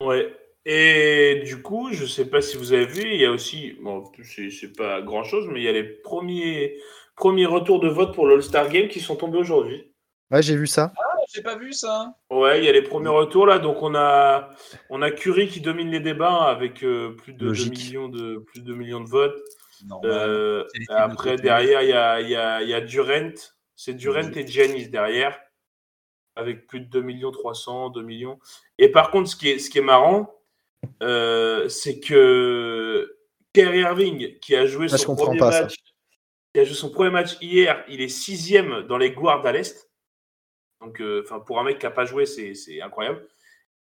Ouais. 0.01 0.35
Et 0.67 1.43
du 1.45 1.61
coup, 1.63 1.93
je 1.93 2.07
sais 2.07 2.25
pas 2.25 2.41
si 2.41 2.57
vous 2.57 2.73
avez 2.73 2.87
vu, 2.87 3.03
il 3.05 3.21
y 3.21 3.27
a 3.27 3.31
aussi, 3.31 3.77
bon, 3.83 4.03
c'est 4.23 4.51
c'est 4.51 4.73
pas 4.75 5.03
grand 5.03 5.23
chose, 5.23 5.47
mais 5.51 5.61
il 5.61 5.65
y 5.65 5.69
a 5.69 5.73
les 5.73 5.85
premiers, 5.85 6.79
premiers 7.17 7.45
retours 7.47 7.81
de 7.81 7.89
vote 7.89 8.15
pour 8.15 8.27
l'All-Star 8.27 8.69
Game 8.71 8.89
qui 8.89 9.01
sont 9.01 9.15
tombés 9.17 9.39
aujourd'hui. 9.39 9.93
Ouais, 10.31 10.43
j'ai 10.43 10.57
vu 10.57 10.67
ça. 10.67 10.93
Ah, 10.97 11.19
J'ai 11.33 11.43
pas 11.43 11.57
vu 11.59 11.73
ça. 11.75 12.15
Ouais, 12.31 12.59
il 12.61 12.65
y 12.65 12.69
a 12.69 12.73
les 12.73 12.81
premiers 12.83 13.11
retours 13.11 13.47
là, 13.47 13.59
donc 13.59 13.83
on 13.83 13.95
a, 13.95 14.49
on 14.89 15.03
a 15.03 15.11
Curry 15.11 15.49
qui 15.49 15.61
domine 15.61 15.91
les 15.91 16.01
débats 16.01 16.45
avec 16.45 16.83
euh, 16.83 17.11
plus 17.15 17.35
de 17.35 17.39
2 17.41 17.47
Logique. 17.47 17.79
millions 17.79 18.09
de, 18.09 18.39
plus 18.39 18.61
de 18.61 18.65
2 18.65 18.75
millions 18.75 19.01
de 19.01 19.09
votes. 19.09 19.39
Euh, 20.05 20.65
après, 20.89 21.37
derrière, 21.37 21.83
il 21.83 21.89
y 21.89 21.93
a, 21.93 22.21
y, 22.21 22.35
a, 22.35 22.63
il 22.63 22.69
y 22.69 22.75
a 22.75 22.81
Durant, 22.81 23.33
c'est 23.77 23.95
Durant 23.95 24.31
et 24.33 24.47
Giannis 24.47 24.89
derrière, 24.89 25.39
avec 26.37 26.67
plus 26.67 26.81
de 26.81 26.87
2 26.87 27.01
millions 27.03 27.31
300, 27.31 27.91
2 27.91 28.03
millions. 28.03 28.39
Et 28.79 28.89
par 28.89 29.11
contre, 29.11 29.29
ce 29.29 29.37
qui 29.37 29.51
est, 29.51 29.59
ce 29.59 29.71
qui 29.71 29.79
est 29.79 29.83
marrant, 29.83 30.35
euh, 31.03 31.69
c'est 31.69 32.01
que 32.01 33.17
Kyrie 33.53 33.81
Irving, 33.81 34.39
qui 34.41 34.57
a 34.57 34.67
joué 34.67 34.87
Ah, 34.91 34.99
son 34.99 35.17
premier 35.17 35.39
ça. 35.39 35.63
match, 35.63 35.77
qui 36.53 36.61
a 36.61 36.65
joué 36.65 36.75
son 36.75 36.91
premier 36.91 37.11
match 37.11 37.37
hier, 37.41 37.85
il 37.89 38.01
est 38.01 38.09
sixième 38.09 38.83
dans 38.83 38.99
les 38.99 39.13
guards 39.13 39.47
à 39.47 39.53
l'Est. 39.53 39.91
Donc, 40.81 41.01
euh, 41.01 41.25
pour 41.47 41.59
un 41.61 41.65
mec 41.65 41.79
qui 41.79 41.87
n'a 41.87 41.91
pas 41.91 42.05
joué, 42.05 42.27
c'est 42.27 42.81
incroyable. 42.83 43.27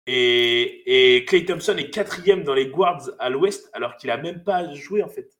Et, 0.06 1.16
et 1.16 1.24
Clay 1.24 1.44
Thompson 1.44 1.76
est 1.76 1.90
quatrième 1.90 2.44
dans 2.44 2.54
les 2.54 2.68
guards 2.68 3.10
à 3.18 3.30
l'Ouest, 3.30 3.70
alors 3.72 3.96
qu'il 3.96 4.10
a 4.10 4.16
même 4.18 4.44
pas 4.44 4.72
joué 4.74 5.02
en 5.02 5.08
fait. 5.08 5.33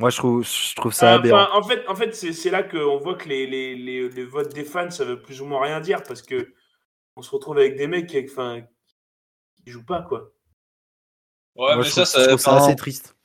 Moi, 0.00 0.10
je 0.10 0.16
trouve, 0.16 0.44
je 0.44 0.74
trouve 0.74 0.92
ça 0.92 1.14
aberrant. 1.14 1.56
en 1.56 1.62
fait, 1.62 1.86
en 1.86 1.94
fait 1.94 2.14
c'est 2.14 2.32
c'est 2.32 2.50
là 2.50 2.62
qu'on 2.62 2.98
voit 2.98 3.14
que 3.14 3.28
les, 3.28 3.46
les, 3.46 3.76
les, 3.76 4.08
les 4.08 4.24
votes 4.24 4.52
des 4.52 4.64
fans, 4.64 4.90
ça 4.90 5.04
veut 5.04 5.20
plus 5.22 5.40
ou 5.40 5.46
moins 5.46 5.62
rien 5.62 5.80
dire 5.80 6.02
parce 6.02 6.22
que 6.22 6.52
on 7.16 7.22
se 7.22 7.30
retrouve 7.30 7.58
avec 7.58 7.76
des 7.76 7.86
mecs 7.86 8.08
qui, 8.08 8.24
enfin, 8.28 8.62
qui 9.64 9.70
jouent 9.70 9.84
pas 9.84 10.02
quoi. 10.02 10.32
Ouais, 11.56 11.74
Moi, 11.74 11.76
mais 11.78 11.84
je 11.84 11.90
ça, 11.90 12.02
trouve, 12.02 12.12
ça, 12.12 12.20
je 12.22 12.28
trouve 12.28 12.40
ça 12.40 12.56
assez 12.56 12.76
triste. 12.76 13.16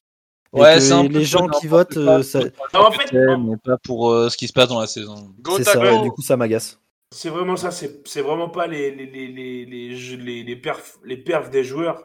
Et 0.56 0.60
Ouais, 0.60 0.76
que 0.76 0.80
c'est 0.80 0.94
un 0.94 1.04
les 1.04 1.26
gens 1.26 1.48
qui 1.48 1.68
votent, 1.68 1.98
euh, 1.98 2.24
ça- 2.24 2.40
Non, 2.74 2.82
en 2.86 2.92
fait, 2.92 3.12
mais 3.14 3.58
pas 3.58 3.78
pour 3.78 4.12
euh, 4.12 4.30
ce 4.30 4.38
qui 4.38 4.48
se 4.48 4.54
passe 4.54 4.70
dans 4.70 4.80
la 4.80 4.88
saison. 4.88 5.32
Go 5.40 5.58
c'est 5.58 5.64
ça, 5.64 5.80
ouais, 5.80 6.02
du 6.04 6.12
coup, 6.12 6.22
ça 6.22 6.38
m'agace. 6.38 6.80
C'est 7.12 7.30
vraiment 7.30 7.56
ça, 7.56 7.72
c'est 7.72 8.08
c'est 8.08 8.22
vraiment 8.22 8.50
pas 8.50 8.68
les, 8.68 8.92
les, 8.92 9.08
les, 9.08 9.28
les, 9.28 9.66
les, 9.66 9.96
jeux- 9.96 10.18
les, 10.18 10.44
les 10.44 10.56
perfs, 10.56 10.98
les 11.04 11.18
perfs 11.18 11.50
des 11.50 11.64
joueurs, 11.64 12.04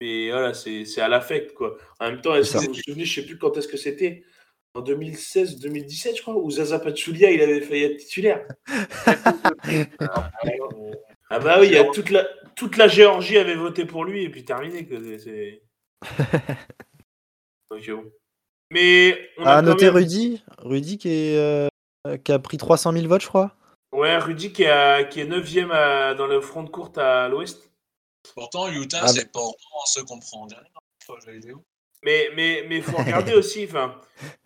mais 0.00 0.30
voilà, 0.30 0.54
c'est 0.54 1.00
à 1.00 1.08
l'affect 1.08 1.54
quoi. 1.54 1.76
En 2.00 2.10
même 2.10 2.20
temps, 2.20 2.34
est-ce 2.34 2.54
que 2.54 2.58
vous 2.58 2.66
vous 2.68 2.74
souvenez, 2.74 3.04
je 3.04 3.20
sais 3.20 3.26
plus 3.26 3.38
quand 3.38 3.56
est-ce 3.56 3.68
que 3.68 3.76
c'était, 3.76 4.24
en 4.74 4.82
2016-2017, 4.82 6.16
je 6.16 6.22
crois, 6.22 6.36
où 6.36 6.50
Zaza 6.50 6.78
Pachulia 6.78 7.30
il 7.30 7.40
avait 7.42 7.60
failli 7.60 7.84
être 7.84 7.96
titulaire. 7.98 8.46
Ah 11.30 11.40
bah 11.40 11.58
oui, 11.60 11.66
il 11.66 11.72
y 11.74 11.76
a 11.76 11.84
toute 11.84 12.08
la, 12.08 12.26
toute 12.56 12.78
la 12.78 12.88
Géorgie 12.88 13.36
avait 13.36 13.54
voté 13.54 13.84
pour 13.84 14.06
lui 14.06 14.24
et 14.24 14.30
puis 14.30 14.46
terminé. 14.46 14.86
Que 14.86 15.18
c'est-. 15.18 15.60
Mais 18.70 19.18
on 19.36 19.44
a 19.44 19.52
À 19.52 19.56
quand 19.60 19.66
noter 19.66 19.86
même- 19.86 19.94
Rudy, 19.96 20.42
Rudy 20.58 20.96
qui, 20.98 21.08
est, 21.10 21.36
euh, 21.38 21.68
qui 22.24 22.32
a 22.32 22.38
pris 22.38 22.56
300 22.56 22.92
000 22.92 23.06
votes, 23.08 23.22
je 23.22 23.28
crois. 23.28 23.54
Ouais, 23.92 24.16
Rudy 24.16 24.52
qui, 24.52 24.64
a, 24.64 25.04
qui 25.04 25.20
est 25.20 25.26
9ème 25.26 25.70
à- 25.70 26.14
dans 26.14 26.26
le 26.26 26.40
front 26.40 26.62
de 26.62 26.70
courte 26.70 26.96
à 26.98 27.28
l'ouest. 27.28 27.67
Pourtant, 28.34 28.68
Utah, 28.70 29.00
Ah, 29.02 29.08
c'est 29.08 29.30
pas 29.32 29.40
vraiment 29.40 29.84
ce 29.86 30.00
qu'on 30.00 30.18
prend 30.20 30.42
en 30.42 30.46
dernier. 30.46 30.68
La 31.26 31.32
vidéo. 31.32 31.64
Mais 32.04 32.28
mais 32.36 32.64
mais 32.68 32.80
faut 32.80 32.96
regarder 32.96 33.34
aussi. 33.34 33.64
Enfin, 33.64 34.00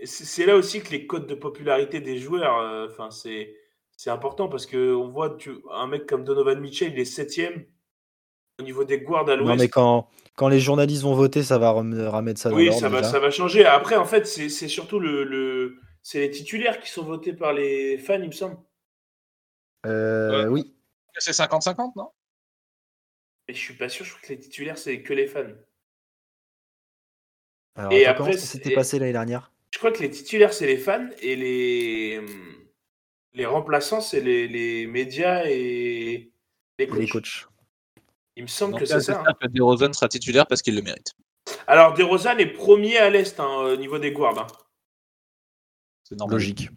c'est 0.05 0.47
là 0.47 0.57
aussi 0.57 0.81
que 0.83 0.91
les 0.91 1.07
codes 1.07 1.27
de 1.27 1.35
popularité 1.35 2.01
des 2.01 2.19
joueurs. 2.19 2.59
euh, 2.59 2.89
Enfin, 2.91 3.11
c'est 3.11 3.55
c'est 3.97 4.11
important 4.11 4.49
parce 4.49 4.65
que 4.67 4.95
on 4.95 5.09
voit 5.09 5.37
tu, 5.37 5.51
un 5.73 5.87
mec 5.87 6.07
comme 6.07 6.25
Donovan 6.25 6.61
Mitchell, 6.61 6.93
il 6.93 6.99
est 7.01 7.05
7ème 7.05 7.67
au 8.61 8.63
niveau 8.63 8.85
des 8.85 9.01
guards 9.01 9.29
à 9.29 9.37
Non, 9.37 9.45
l'ouest. 9.45 9.59
mais 9.61 9.69
quand, 9.69 10.09
quand 10.37 10.49
les 10.49 10.61
journalistes 10.61 11.03
vont 11.03 11.15
voter, 11.15 11.43
ça 11.43 11.59
va 11.59 11.71
remettre 11.71 12.39
ça 12.41 12.51
dans 12.51 12.57
oui, 12.57 12.73
ça 12.73 12.89
va 12.89 12.99
déjà. 12.99 13.11
ça 13.13 13.19
va 13.21 13.31
changer. 13.31 13.65
Après, 13.67 13.97
en 13.97 14.05
fait, 14.05 14.27
c'est 14.27 14.49
c'est 14.49 14.69
surtout 14.69 14.99
le, 15.01 15.25
le 15.25 15.77
c'est 16.03 16.21
les 16.21 16.31
titulaires 16.31 16.81
qui 16.81 16.91
sont 16.91 17.03
votés 17.05 17.33
par 17.33 17.53
les 17.53 17.99
fans, 17.99 18.21
il 18.21 18.27
me 18.29 18.33
semble. 18.33 18.57
Euh, 19.87 20.47
Oui. 20.49 20.75
C'est 21.19 21.33
50-50, 21.33 21.93
non? 21.97 22.09
Mais 23.49 23.55
je 23.55 23.59
suis 23.61 23.75
pas 23.75 23.89
sûr. 23.89 24.05
Je 24.05 24.11
crois 24.13 24.23
que 24.23 24.33
les 24.33 24.39
titulaires 24.39 24.79
c'est 24.79 25.03
que 25.03 25.13
les 25.13 25.27
fans. 25.27 25.43
Alors, 27.75 27.93
Et 27.93 28.05
après, 28.07 28.25
comment 28.25 28.39
ça 28.39 28.47
s'était 28.47 28.71
c'est- 28.71 28.75
passé 28.75 28.99
l'année 28.99 29.13
dernière? 29.13 29.51
Je 29.73 29.79
crois 29.79 29.91
que 29.91 30.03
les 30.03 30.11
titulaires, 30.11 30.53
c'est 30.53 30.67
les 30.67 30.77
fans 30.77 31.09
et 31.21 31.35
les, 31.35 32.21
les 33.33 33.47
remplaçants, 33.47 34.03
c'est 34.03 34.21
les, 34.21 34.47
les 34.47 34.87
médias 34.87 35.45
et 35.47 36.31
les 36.79 36.87
coachs. 36.87 36.99
Les 37.01 37.09
coachs. 37.09 37.47
Il 38.37 38.43
me 38.43 38.49
semble 38.49 38.73
Donc 38.73 38.81
que 38.81 38.87
c'est 38.87 39.01
ça. 39.01 39.23
hein. 39.27 39.33
que 39.41 39.47
DeRozan 39.49 39.93
sera 39.95 40.09
titulaire 40.09 40.47
parce 40.47 40.61
qu'il 40.61 40.75
le 40.77 40.83
mérite. 40.83 41.13
Alors, 41.67 41.95
DeRozan 41.95 42.37
est 42.39 42.47
premier 42.53 42.99
à 42.99 43.09
l'Est 43.09 43.41
hein, 43.41 43.47
au 43.73 43.77
niveau 43.77 43.99
des 43.99 44.13
guards. 44.13 44.39
hein. 44.39 44.47
C'est 46.05 46.17
normal. 46.19 46.35
Logique. 46.37 46.69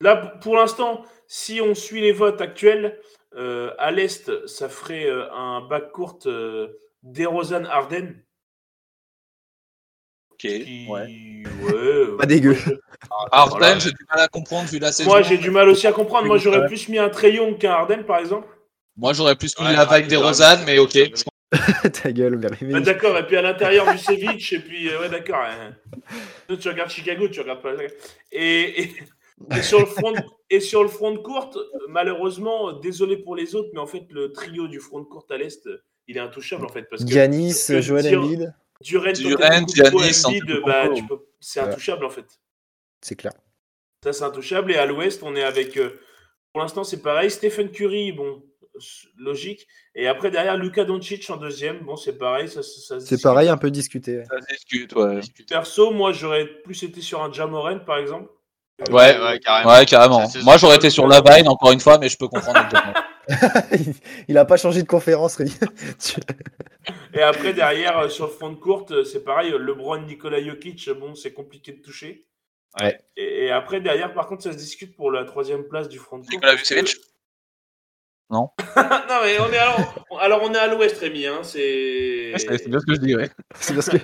Là, 0.00 0.16
pour 0.42 0.56
l'instant, 0.56 1.06
si 1.26 1.62
on 1.62 1.74
suit 1.74 2.02
les 2.02 2.12
votes 2.12 2.42
actuels, 2.42 3.00
euh, 3.36 3.72
à 3.78 3.90
l'Est, 3.90 4.46
ça 4.46 4.68
ferait 4.68 5.06
euh, 5.06 5.30
un 5.32 5.60
bac 5.60 5.92
court 5.92 6.18
euh, 6.26 6.68
DeRozan-Arden. 7.02 8.14
Ok. 10.32 10.38
Qui... 10.40 10.86
Ouais. 10.88 11.06
ouais, 11.62 12.16
Pas 12.18 12.26
dégueu. 12.26 12.56
Arden, 13.32 13.58
Voilà. 13.58 13.78
j'ai 13.78 13.90
du 13.90 14.04
mal 14.10 14.20
à 14.20 14.28
comprendre 14.28 14.68
vu 14.68 14.78
la 14.78 14.92
saison. 14.92 15.10
Moi, 15.10 15.22
j'ai 15.22 15.38
du 15.38 15.50
mal 15.50 15.68
aussi 15.68 15.86
à 15.86 15.92
comprendre. 15.92 16.26
Moi, 16.26 16.38
j'aurais 16.38 16.66
plus 16.66 16.88
mis 16.88 16.98
un 16.98 17.08
Trayon 17.08 17.54
qu'un 17.54 17.72
Arden, 17.72 18.04
par 18.04 18.18
exemple. 18.18 18.48
Moi, 18.96 19.12
j'aurais 19.12 19.36
plus 19.36 19.58
mis 19.58 19.66
Ouais, 19.66 19.72
la 19.74 19.84
vague 19.84 20.10
Rosanne, 20.12 20.60
mais 20.66 20.78
ok. 20.78 20.96
Ta 22.02 22.12
gueule, 22.12 22.38
mais- 22.38 22.48
mais- 22.60 22.74
Ah, 22.74 22.80
d'accord, 22.80 23.16
et 23.16 23.26
puis 23.26 23.36
à 23.36 23.42
l'intérieur 23.42 23.90
du 23.92 23.98
Ceviche, 23.98 24.52
et 24.52 24.58
puis, 24.58 24.88
euh, 24.88 25.00
ouais, 25.00 25.08
d'accord. 25.08 25.44
hein. 25.44 25.74
Toi, 26.48 26.56
tu 26.56 26.68
regardes 26.68 26.90
Chicago, 26.90 27.28
tu 27.28 27.40
regardes 27.40 27.62
pas. 27.62 27.72
Et, 28.32 28.82
et, 28.82 28.94
et 29.56 29.62
sur, 29.62 29.80
le 29.80 29.86
front 29.86 30.12
de, 30.12 30.18
et 30.50 30.60
sur 30.60 30.82
le 30.82 30.88
front 30.88 31.12
de 31.12 31.18
courte, 31.18 31.58
malheureusement, 31.88 32.72
désolé 32.72 33.16
pour 33.18 33.36
les 33.36 33.54
autres, 33.54 33.68
mais 33.74 33.80
en 33.80 33.86
fait, 33.86 34.04
le 34.10 34.32
trio 34.32 34.66
du 34.68 34.80
front 34.80 35.00
de 35.00 35.04
courte 35.04 35.30
à 35.30 35.36
l'Est, 35.36 35.68
il 36.08 36.16
est 36.16 36.20
intouchable, 36.20 36.64
en 36.64 36.68
fait. 36.68 36.84
Parce 36.88 37.04
que 37.04 37.10
Giannis, 37.10 37.52
que 37.68 37.80
dire- 38.00 38.20
Embiid, 38.22 38.54
Durant, 38.82 39.12
Durant, 39.12 39.66
Giannis, 39.66 40.22
bah, 40.64 40.88
peux- 41.08 41.26
c'est 41.40 41.60
Ouais. 41.60 41.66
intouchable, 41.68 42.04
en 42.04 42.10
fait. 42.10 42.26
c'est 43.02 43.16
clair. 43.16 43.32
Ça, 44.04 44.12
c'est 44.12 44.24
intouchable. 44.24 44.72
Et 44.72 44.76
à 44.76 44.86
l'ouest, 44.86 45.22
on 45.22 45.34
est 45.36 45.42
avec. 45.42 45.76
euh, 45.76 45.90
pour 46.52 46.62
l'instant, 46.62 46.84
c'est 46.84 47.02
pareil. 47.02 47.30
Stephen 47.30 47.70
Curry, 47.70 48.12
bon, 48.12 48.42
logique. 49.18 49.66
Et 49.94 50.06
après, 50.06 50.30
derrière, 50.30 50.56
Luka 50.56 50.84
Doncic 50.84 51.28
en 51.30 51.36
deuxième. 51.36 51.80
Bon, 51.80 51.96
c'est 51.96 52.16
pareil. 52.18 52.48
Ça, 52.48 52.62
ça- 52.62 53.00
C'est 53.00 53.20
pareil, 53.22 53.48
un 53.48 53.56
peu 53.56 53.70
discuté. 53.70 54.22
Ça 54.30 54.40
se 54.40 54.46
discute, 54.54 54.94
ouais. 54.94 55.20
Perso, 55.48 55.90
moi, 55.92 56.12
j'aurais 56.12 56.46
plus 56.46 56.82
été 56.82 57.00
sur 57.00 57.22
un 57.22 57.32
Jamoran, 57.32 57.80
par 57.80 57.98
exemple. 57.98 58.30
Euh, 58.80 58.92
Ouais, 58.92 59.18
ouais, 59.18 59.38
carrément. 59.86 60.24
Ouais, 60.26 60.42
Moi, 60.42 60.56
j'aurais 60.58 60.76
été 60.76 60.90
sur 60.90 61.06
la 61.06 61.20
Vine, 61.22 61.48
encore 61.48 61.72
une 61.72 61.80
fois, 61.80 61.98
mais 61.98 62.08
je 62.08 62.16
peux 62.18 62.28
comprendre. 62.28 62.60
il 64.28 64.36
a 64.38 64.44
pas 64.44 64.56
changé 64.56 64.82
de 64.82 64.86
conférence, 64.86 65.38
Et 67.14 67.22
après, 67.22 67.52
derrière, 67.54 67.98
euh, 67.98 68.08
sur 68.08 68.26
le 68.26 68.30
front 68.32 68.50
de 68.50 68.54
courte, 68.56 68.90
euh, 68.92 69.04
c'est 69.04 69.24
pareil. 69.24 69.50
LeBron, 69.58 70.02
Nikola 70.02 70.42
Jokic, 70.42 70.88
bon, 70.90 71.14
c'est 71.14 71.32
compliqué 71.32 71.72
de 71.72 71.80
toucher. 71.82 72.26
Ouais. 72.80 73.00
Et, 73.16 73.46
et 73.46 73.50
après, 73.50 73.80
derrière, 73.80 74.12
par 74.12 74.26
contre, 74.26 74.42
ça 74.44 74.52
se 74.52 74.58
discute 74.58 74.94
pour 74.94 75.10
la 75.10 75.24
troisième 75.24 75.64
place 75.64 75.88
du 75.88 75.98
front 75.98 76.18
de 76.18 76.22
courte. 76.22 76.32
Nikola 76.34 76.52
parce 76.52 76.68
que- 76.68 76.74
Vucevic 76.74 76.96
non, 78.76 79.20
mais 79.22 79.38
on 79.38 79.52
est 79.52 79.56
alors, 79.58 80.06
alors 80.20 80.40
on 80.42 80.52
est 80.52 80.58
à 80.58 80.66
l'ouest, 80.66 80.98
Rémi. 80.98 81.26
Hein, 81.26 81.40
c'est... 81.42 82.32
C'est 82.36 82.68
bien 82.68 82.80
ce 82.80 82.86
que 82.86 82.94
je 82.94 83.00
dis, 83.00 83.14
ouais. 83.14 83.30
C'est 83.60 83.74
parce 83.74 83.88
que, 83.88 83.98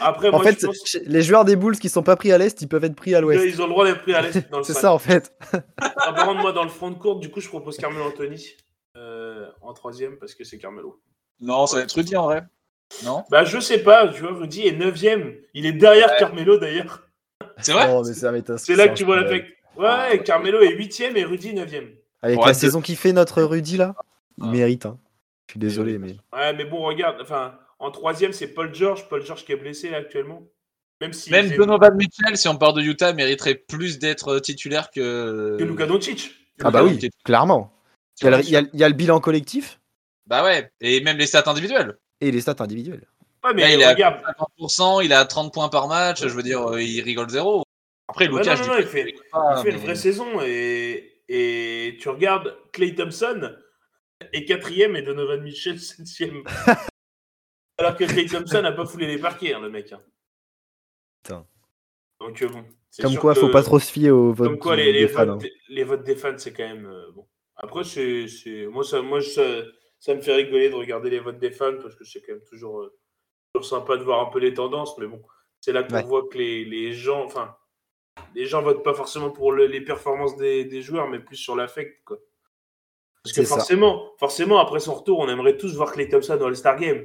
Après, 0.00 0.28
en 0.30 0.32
moi, 0.32 0.42
fait, 0.44 0.60
je 0.60 0.66
pense 0.66 0.82
chez- 0.84 1.02
les 1.04 1.22
joueurs 1.22 1.44
des 1.44 1.54
Bulls 1.56 1.78
qui 1.78 1.88
sont 1.88 2.02
pas 2.02 2.16
pris 2.16 2.32
à 2.32 2.38
l'est, 2.38 2.60
ils 2.60 2.68
peuvent 2.68 2.82
être 2.84 2.96
pris 2.96 3.14
à 3.14 3.20
l'ouest. 3.20 3.40
qu'ils 3.44 3.62
ont 3.62 3.66
le 3.66 3.70
droit 3.70 3.84
d'être 3.84 4.02
pris 4.02 4.14
à 4.14 4.22
l'est 4.22 4.32
C'est 4.64 4.72
ça, 4.72 4.92
en 4.92 4.98
fait. 4.98 5.32
Ah, 5.80 6.12
par 6.12 6.26
contre, 6.26 6.40
moi, 6.40 6.52
dans 6.52 6.64
le 6.64 6.68
front 6.68 6.90
de 6.90 6.96
courte, 6.98 7.20
du 7.20 7.30
coup, 7.30 7.40
je 7.40 7.48
propose 7.48 7.76
Carmelo 7.76 8.04
Anthony 8.06 8.44
euh, 8.96 9.46
en 9.62 9.72
troisième 9.72 10.16
parce 10.18 10.34
que 10.34 10.42
c'est 10.42 10.58
Carmelo. 10.58 11.00
Non, 11.40 11.66
ça 11.66 11.76
va 11.76 11.82
être 11.84 11.92
Rudy 11.92 12.16
en 12.16 12.24
vrai. 12.24 12.42
Non? 13.04 13.24
Bah, 13.30 13.44
je 13.44 13.60
sais 13.60 13.78
pas, 13.82 14.08
tu 14.08 14.22
vois, 14.22 14.32
Rudy 14.32 14.66
est 14.66 14.72
9ème. 14.72 15.36
Il 15.54 15.66
est 15.66 15.72
derrière 15.72 16.08
Ouais. 16.10 16.16
Carmelo 16.18 16.56
d'ailleurs. 16.58 17.02
C'est 17.60 17.72
vrai? 17.72 17.86
Non. 17.88 18.02
C'est 18.04 18.74
là 18.74 18.88
que 18.88 18.94
tu 18.94 19.04
vois 19.04 19.20
l'affect. 19.20 19.46
Ouais, 19.76 20.22
Carmelo 20.24 20.60
est 20.60 20.74
8ème 20.74 21.16
et 21.16 21.24
Rudy 21.24 21.52
9ème. 21.52 21.90
Avec 22.26 22.40
Ouais, 22.40 22.46
la 22.46 22.54
saison 22.54 22.80
qui 22.80 22.96
fait 22.96 23.12
notre 23.12 23.42
Rudy 23.42 23.76
là, 23.76 23.94
il 24.38 24.46
mérite. 24.46 24.86
Hein. 24.86 24.98
Je 25.48 25.52
suis 25.52 25.60
désolé, 25.60 25.98
mais. 25.98 26.16
Ouais, 26.32 26.52
mais 26.54 26.64
bon, 26.64 26.82
regarde, 26.82 27.18
enfin, 27.20 27.54
en 27.78 27.90
troisième, 27.92 28.32
c'est 28.32 28.48
Paul 28.48 28.74
George. 28.74 29.08
Paul 29.08 29.24
George 29.24 29.44
qui 29.44 29.52
est 29.52 29.56
blessé 29.56 29.90
là 29.90 29.98
actuellement. 29.98 30.42
Même 31.00 31.12
si. 31.12 31.30
Même 31.30 31.50
Donovan 31.56 31.94
Mitchell, 31.94 32.36
si 32.36 32.48
on 32.48 32.56
part 32.56 32.72
de 32.72 32.82
Utah, 32.82 33.12
mériterait 33.12 33.54
plus 33.54 33.98
d'être 34.00 34.40
titulaire 34.40 34.90
que. 34.90 35.56
que 35.58 35.62
Luka 35.64 35.86
Doncic. 35.86 36.32
Ah 36.64 36.70
bah 36.70 36.82
oui, 36.82 36.98
clairement. 37.24 37.72
Il 38.20 38.24
y, 38.24 38.28
a 38.28 38.30
le, 38.38 38.42
il 38.44 38.50
y 38.50 38.56
a- 38.56 38.62
il 38.72 38.80
y 38.80 38.82
a 38.84 38.88
le 38.88 38.94
bilan 38.94 39.20
collectif 39.20 39.78
Bah 40.26 40.42
ouais, 40.42 40.70
et 40.80 41.00
même 41.02 41.18
les 41.18 41.26
stats 41.26 41.44
individuels. 41.46 41.98
et 42.22 42.30
les 42.30 42.40
stats 42.40 42.56
individuelles. 42.60 43.06
Ouais, 43.44 43.52
mais 43.54 43.60
Là, 43.62 43.70
il 43.74 43.80
est 43.80 43.84
à 43.84 43.90
regarde. 43.90 44.16
50%, 44.58 45.04
il 45.04 45.12
a 45.12 45.24
30 45.26 45.52
points 45.52 45.68
par 45.68 45.86
match, 45.86 46.22
je 46.22 46.28
veux 46.34 46.42
dire, 46.42 46.66
euh, 46.72 46.82
il 46.82 47.02
rigole 47.02 47.28
zéro. 47.28 47.62
Après, 48.08 48.26
Ouais, 48.26 48.38
Lucas, 48.38 48.56
non, 48.56 48.62
je 48.64 48.68
non, 48.70 48.76
dis 48.76 48.82
il 48.82 48.86
fait- 48.88 48.98
qu'il 49.00 49.06
rigole 49.06 49.24
pas, 49.30 49.54
Il 49.58 49.62
fait 49.64 49.70
une 49.76 49.82
vraie 49.84 49.94
saison 49.94 50.26
et, 50.42 51.15
et 51.28 51.96
tu 52.00 52.08
regardes 52.08 52.56
Clay 52.72 52.94
Thompson 52.94 53.56
est 54.32 54.44
quatrième 54.44 54.96
et 54.96 55.02
Donovan 55.02 55.42
Mitchell 55.42 55.78
septième. 55.80 56.42
Alors 57.78 57.96
que 57.96 58.04
Clay 58.04 58.26
Thompson 58.26 58.62
n'a 58.62 58.72
pas 58.72 58.86
foulé 58.86 59.06
les 59.06 59.18
parquets, 59.18 59.52
hein, 59.52 59.60
le 59.60 59.68
mec. 59.70 59.92
hein. 59.92 60.02
Putain. 61.22 61.46
Donc 62.20 62.40
euh, 62.42 62.48
bon. 62.48 62.64
Comme 63.02 63.16
quoi, 63.16 63.34
que- 63.34 63.40
faut 63.40 63.50
pas 63.50 63.62
trop 63.62 63.78
se 63.78 63.92
fier 63.92 64.10
aux 64.10 64.32
votes 64.32 64.48
Comme 64.48 64.58
quoi, 64.58 64.76
du- 64.76 64.82
les, 64.82 64.92
les 64.92 65.00
des 65.00 65.08
fans. 65.08 65.26
votes, 65.26 65.34
hein. 65.34 65.36
des- 65.38 65.52
les 65.68 65.84
votes 65.84 66.02
des 66.04 66.16
fans, 66.16 66.38
c'est 66.38 66.52
quand 66.54 66.66
même 66.66 66.86
euh, 66.86 67.10
bon. 67.12 67.28
Après, 67.56 67.84
c'est, 67.84 68.26
c'est- 68.28 68.66
moi, 68.66 68.84
ça, 68.84 69.02
moi 69.02 69.20
ça, 69.20 69.42
ça 69.98 70.14
me 70.14 70.20
fait 70.22 70.34
rigoler 70.34 70.70
de 70.70 70.74
regarder 70.74 71.10
les 71.10 71.20
votes 71.20 71.38
des 71.38 71.50
fans 71.50 71.76
parce 71.82 71.94
que 71.94 72.04
c'est 72.04 72.22
quand 72.22 72.32
même 72.32 72.44
toujours, 72.48 72.80
euh, 72.82 72.98
toujours 73.52 73.66
sympa 73.66 73.98
de 73.98 74.02
voir 74.04 74.26
un 74.26 74.30
peu 74.30 74.38
les 74.38 74.54
tendances. 74.54 74.96
Mais 74.98 75.06
bon, 75.06 75.22
c'est 75.60 75.72
là 75.72 75.82
qu'on 75.82 75.94
Ouais. 75.96 76.02
voit 76.04 76.26
que 76.28 76.38
les, 76.38 76.64
les 76.64 76.92
gens, 76.94 77.22
enfin, 77.24 77.54
les 78.34 78.46
gens 78.46 78.62
votent 78.62 78.82
pas 78.84 78.94
forcément 78.94 79.30
pour 79.30 79.52
le- 79.52 79.66
les 79.66 79.80
performances 79.80 80.36
des, 80.36 80.64
des 80.64 80.82
joueurs, 80.82 81.08
mais 81.08 81.18
plus 81.18 81.36
sur 81.36 81.56
l'affect, 81.56 82.02
quoi. 82.04 82.18
Parce 83.22 83.34
que 83.34 83.42
ça. 83.44 83.56
forcément, 83.56 84.12
forcément, 84.18 84.58
après 84.58 84.78
son 84.80 84.94
retour, 84.94 85.18
on 85.18 85.28
aimerait 85.28 85.56
tous 85.56 85.74
voir 85.74 85.92
Clay 85.92 86.08
Thompson 86.08 86.36
dans 86.36 86.46
All-Star 86.46 86.76
Game. 86.78 87.04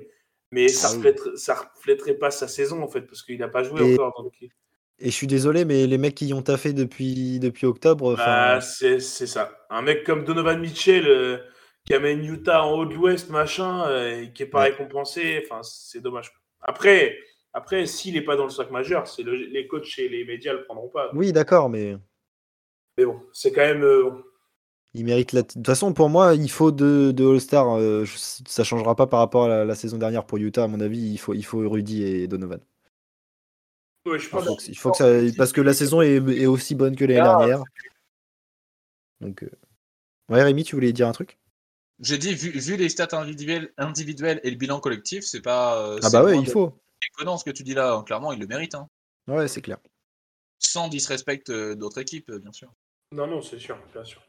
Mais 0.52 0.68
ça 0.68 0.90
Ah 0.92 0.96
reflèterait, 0.98 1.30
ça 1.36 1.72
reflèterait 1.76 2.14
pas 2.16 2.30
sa 2.30 2.48
saison, 2.48 2.84
en 2.84 2.88
fait, 2.88 3.02
parce 3.02 3.24
qu'il 3.24 3.40
n'a 3.40 3.48
pas 3.48 3.64
joué 3.64 3.82
Et- 3.82 3.94
encore. 3.94 4.22
Donc, 4.22 4.34
Et 4.42 5.06
je 5.06 5.10
suis 5.10 5.26
désolé, 5.28 5.66
mais 5.66 5.88
les 5.88 5.98
mecs 5.98 6.14
qui 6.14 6.28
y 6.28 6.34
ont 6.34 6.42
taffé 6.44 6.74
depuis, 6.74 7.40
depuis 7.40 7.66
octobre, 7.66 8.16
Bah, 8.18 8.60
c'est 8.62 9.00
c'est 9.00 9.26
ça. 9.28 9.66
Un 9.72 9.82
mec 9.82 10.04
comme 10.04 10.26
Donovan 10.26 10.60
Mitchell 10.60 11.08
euh, 11.08 11.38
qui 11.86 11.94
amène 11.96 12.24
Utah 12.24 12.64
en 12.66 12.74
haut 12.74 12.86
de 12.86 12.94
l'Ouest, 12.94 13.30
machin, 13.32 13.88
euh, 13.88 14.22
et 14.22 14.32
qui 14.34 14.44
est 14.44 14.46
pas 14.48 14.60
Ouais. 14.60 14.70
récompensé, 14.70 15.42
enfin, 15.46 15.62
c'est 15.64 16.02
dommage. 16.02 16.32
Après, 16.62 17.18
après 17.54 17.86
s'il 17.86 18.14
n'est 18.16 18.22
pas 18.22 18.36
dans 18.36 18.46
le 18.46 18.50
sac 18.50 18.72
majeur, 18.72 19.08
c'est 19.08 19.24
le- 19.24 19.36
les 19.36 19.68
coachs 19.68 20.00
et 20.00 20.10
les 20.10 20.26
médias 20.26 20.54
le 20.54 20.64
prendront 20.66 20.90
pas. 20.90 21.12
oui, 21.14 21.32
d'accord, 21.32 21.70
mais 21.70 21.98
Mais 22.98 23.06
bon, 23.06 23.20
c'est 23.34 23.52
quand 23.52 23.62
même. 23.62 23.84
euh, 23.84 24.04
bon. 24.10 24.24
il 24.94 25.04
mérite 25.06 25.32
la. 25.34 25.42
De 25.44 25.48
toute 25.48 25.66
façon, 25.66 25.94
pour 25.94 26.10
moi, 26.10 26.34
il 26.36 26.50
faut 26.50 26.72
deux, 26.72 27.14
All-Star. 27.20 27.78
euh, 27.78 28.06
je- 28.06 28.18
ça 28.48 28.64
changera 28.64 28.96
pas 28.96 29.08
par 29.08 29.20
rapport 29.20 29.46
à 29.46 29.48
la, 29.50 29.66
la 29.66 29.76
saison 29.76 29.98
dernière 29.98 30.26
pour 30.26 30.38
Utah, 30.38 30.64
à 30.66 30.68
mon 30.68 30.80
avis. 30.82 31.00
Il 31.12 31.18
faut, 31.18 31.34
il 31.34 31.44
faut 31.44 31.68
Rudy 31.70 32.04
et 32.04 32.28
Donovan. 32.28 32.60
Ouais, 34.06 34.20
je 34.20 34.28
Il 34.28 34.30
pense. 34.30 34.46
faut 34.46 34.56
que, 34.56 34.64
il 34.68 34.78
faut 34.78 34.92
que 34.92 34.98
ça, 34.98 35.06
parce 35.38 35.52
que 35.52 35.62
la 35.62 35.74
saison 35.74 36.02
est, 36.02 36.16
est 36.16 36.46
aussi 36.46 36.76
bonne 36.76 36.96
que 36.96 37.06
l'année 37.06 37.22
Ah, 37.22 37.38
dernière. 37.38 37.64
Donc, 39.22 39.44
euh, 39.44 39.50
ouais, 40.30 40.44
Rémi, 40.44 40.64
tu 40.66 40.76
voulais 40.76 40.94
dire 40.94 41.08
un 41.08 41.14
truc? 41.14 41.40
J'ai 42.02 42.18
dit, 42.18 42.34
vu, 42.34 42.50
vu 42.50 42.76
les 42.78 42.90
stats 42.90 43.08
individuelles, 43.14 43.72
individuelles 43.78 44.40
et 44.44 44.50
le 44.52 44.58
bilan 44.58 44.80
collectif, 44.80 45.24
c'est 45.24 45.42
pas. 45.42 45.82
euh, 45.88 46.00
Ah 46.04 46.10
bah 46.10 46.24
ouais, 46.24 46.38
il 46.40 46.48
faut. 46.48 46.74
Déconnant 47.02 47.38
ce 47.38 47.44
que 47.44 47.52
tu 47.52 47.64
dis 47.64 47.74
là. 47.74 47.94
hein. 47.94 48.04
Clairement, 48.04 48.32
il 48.32 48.40
le 48.40 48.48
mérite. 48.48 48.76
Hein. 48.76 48.88
Ouais, 49.28 49.48
c'est 49.48 49.62
clair. 49.62 49.78
Sans 50.60 50.88
disrespect 50.88 51.44
euh, 51.50 51.76
d'autres 51.76 52.00
équipes, 52.00 52.30
euh, 52.30 52.40
bien 52.40 52.52
sûr. 52.52 52.72
Non, 53.14 53.28
non, 53.28 53.42
c'est 53.42 53.60
sûr, 53.60 53.78
bien 53.94 54.04
sûr. 54.04 54.22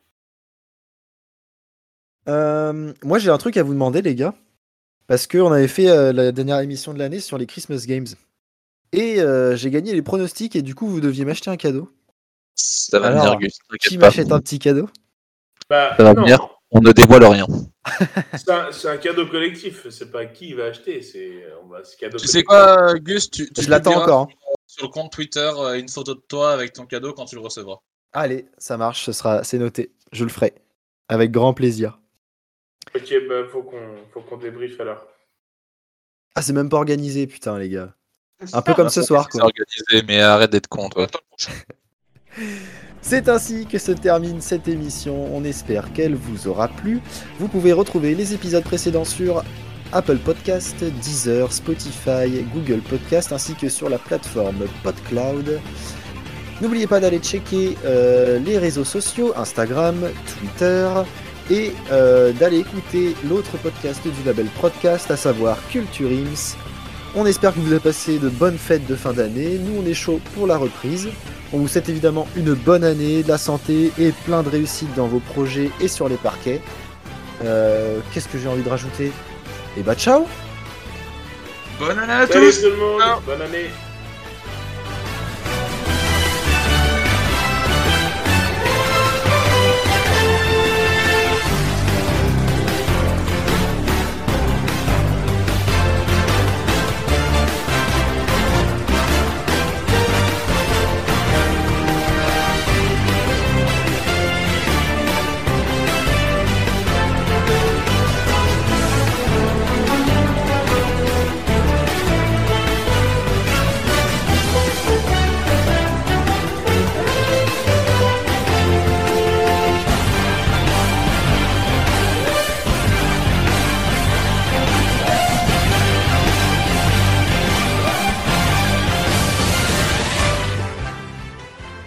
Euh, 2.29 2.93
moi, 3.03 3.19
j'ai 3.19 3.31
un 3.31 3.39
truc 3.39 3.57
à 3.57 3.63
vous 3.63 3.73
demander, 3.73 4.03
les 4.03 4.15
gars. 4.15 4.35
Parce 5.07 5.27
qu'on 5.27 5.53
avait 5.53 5.69
fait 5.69 5.89
euh, 5.91 6.13
la 6.13 6.33
dernière 6.33 6.61
émission 6.61 6.95
de 6.95 6.99
l'année 6.99 7.21
sur 7.21 7.37
les 7.37 7.47
Christmas 7.47 7.85
Games. 7.87 8.07
Et 8.93 9.21
euh, 9.21 9.57
j'ai 9.57 9.71
gagné 9.71 9.93
les 9.93 10.03
pronostics, 10.03 10.55
et 10.57 10.63
du 10.63 10.75
coup, 10.75 10.87
vous 10.87 11.01
deviez 11.01 11.25
m'acheter 11.25 11.51
un 11.51 11.57
cadeau. 11.57 11.91
Ça 12.55 12.99
va 12.99 13.11
venir, 13.11 13.23
Alors, 13.23 13.39
Gus. 13.39 13.59
Qui 13.81 13.99
m'achète 13.99 14.31
un 14.33 14.41
petit 14.41 14.59
cadeau? 14.59 14.89
Bah, 15.69 15.95
Ça 15.97 16.03
va 16.05 16.15
non, 16.15 16.23
venir. 16.23 16.49
On 16.71 16.81
ne 16.81 16.93
dévoile 16.93 17.25
rien. 17.25 17.47
C'est 18.73 18.87
un, 18.88 18.97
cadeau 18.97 19.27
collectif. 19.27 19.88
C'est 19.90 20.11
pas 20.12 20.27
qui 20.27 20.53
va 20.55 20.66
acheter. 20.66 21.03
C'est 21.03 21.45
on 21.62 21.66
va- 21.66 21.83
c'est 21.85 21.97
cadeau 21.99 22.18
Tu 22.18 22.27
sais 22.29 22.42
collectif. 22.45 22.77
quoi, 22.77 22.99
Gus 23.01 23.31
Tu, 23.31 23.49
l'attends 23.68 24.03
encore. 24.03 24.21
hein. 24.23 24.29
Sur 24.66 24.85
le 24.87 24.88
compte 24.90 25.12
Twitter, 25.12 25.51
euh, 25.57 25.79
une 25.79 25.88
photo 25.88 26.14
de 26.14 26.21
toi 26.29 26.53
avec 26.53 26.73
ton 26.73 26.87
cadeau 26.87 27.12
quand 27.12 27.25
tu 27.27 27.35
le 27.35 27.40
recevras. 27.42 27.79
Allez, 28.12 28.47
ça 28.59 28.77
marche, 28.77 29.05
ce 29.05 29.12
sera, 29.12 29.45
c'est 29.45 29.59
noté. 29.59 29.92
Je 30.12 30.25
le 30.25 30.31
ferai. 30.31 30.55
Avec 31.09 31.31
grand 31.31 31.53
plaisir. 31.55 31.99
Ok, 32.95 33.12
bah, 33.29 33.42
faut 33.51 33.62
qu'on 33.62 33.97
faut 34.12 34.21
qu'on 34.23 34.37
débriefe 34.37 34.81
alors. 34.81 35.07
Ah, 36.35 36.42
c'est 36.42 36.53
même 36.53 36.68
pas 36.68 36.77
organisé, 36.79 37.27
putain, 37.27 37.59
les 37.59 37.68
gars. 37.68 37.95
Un 38.53 38.62
peu 38.62 38.75
comme 38.75 38.88
ce 38.88 39.03
soir, 39.03 39.29
C'est 39.31 39.38
quoi. 39.38 39.49
organisé, 39.49 40.07
mais 40.07 40.21
arrête 40.21 40.51
d'être 40.51 40.68
con, 40.68 40.88
toi. 40.88 41.07
C'est 43.03 43.29
ainsi 43.29 43.67
que 43.67 43.79
se 43.79 43.93
termine 43.93 44.41
cette 44.41 44.69
émission. 44.69 45.29
On 45.35 45.45
espère 45.45 45.93
qu'elle 45.93 46.15
vous 46.15 46.47
aura 46.47 46.69
plu. 46.69 47.01
Vous 47.41 47.49
pouvez 47.49 47.73
retrouver 47.73 48.15
les 48.15 48.33
épisodes 48.33 48.62
précédents 48.62 49.05
sur 49.05 49.43
Apple 49.93 50.19
Podcast, 50.19 50.83
Deezer, 51.03 51.53
Spotify, 51.53 52.45
Google 52.55 52.81
Podcast 52.81 53.33
ainsi 53.33 53.55
que 53.55 53.69
sur 53.69 53.88
la 53.88 53.99
plateforme 53.99 54.67
PodCloud. 54.83 55.61
N'oubliez 56.62 56.87
pas 56.87 57.01
d'aller 57.01 57.19
checker 57.19 57.77
euh, 57.85 58.38
les 58.38 58.57
réseaux 58.57 58.85
sociaux, 58.85 59.33
Instagram, 59.37 60.09
Twitter 60.38 60.88
et 61.51 61.73
euh, 61.91 62.33
d'aller 62.33 62.61
écouter 62.61 63.17
l'autre 63.29 63.59
podcast 63.59 64.01
du 64.05 64.23
label 64.25 64.47
Podcast, 64.61 65.11
à 65.11 65.17
savoir 65.17 65.59
Culture 65.69 66.09
Ims. 66.09 66.57
On 67.14 67.27
espère 67.27 67.53
que 67.55 67.61
vous 67.61 67.70
avez 67.72 67.81
passé 67.81 68.18
de 68.18 68.29
bonnes 68.31 68.57
fêtes 68.57 68.87
de 68.87 68.96
fin 68.96 69.12
d'année. 69.12 69.59
Nous, 69.59 69.83
on 69.83 69.87
est 69.87 69.92
chaud 69.94 70.20
pour 70.35 70.46
la 70.46 70.57
reprise. 70.57 71.11
On 71.53 71.59
vous 71.59 71.68
souhaite 71.68 71.88
évidemment 71.90 72.27
une 72.37 72.55
bonne 72.55 72.85
année, 72.85 73.22
de 73.22 73.29
la 73.29 73.37
santé 73.37 73.92
et 73.98 74.12
plein 74.25 74.42
de 74.42 74.48
réussite 74.48 74.94
dans 74.94 75.07
vos 75.07 75.18
projets 75.20 75.70
et 75.81 75.88
sur 75.88 76.09
les 76.09 76.16
parquets. 76.16 76.62
Euh, 77.44 77.98
Qu'est-ce 78.12 78.29
que 78.29 78.38
j'ai 78.38 78.48
envie 78.48 78.62
de 78.62 78.68
rajouter? 78.70 79.12
Et 79.77 79.83
bah 79.83 79.94
ciao 79.94 80.27
Bonne 81.79 81.98
année 81.98 82.12
à 82.12 82.27
Salut 82.27 82.46
tous 82.46 82.62
tout 82.62 82.70
le 82.70 82.77
monde, 82.77 83.01
Ciao. 83.01 83.20
bonne 83.27 83.42
année. 83.42 83.70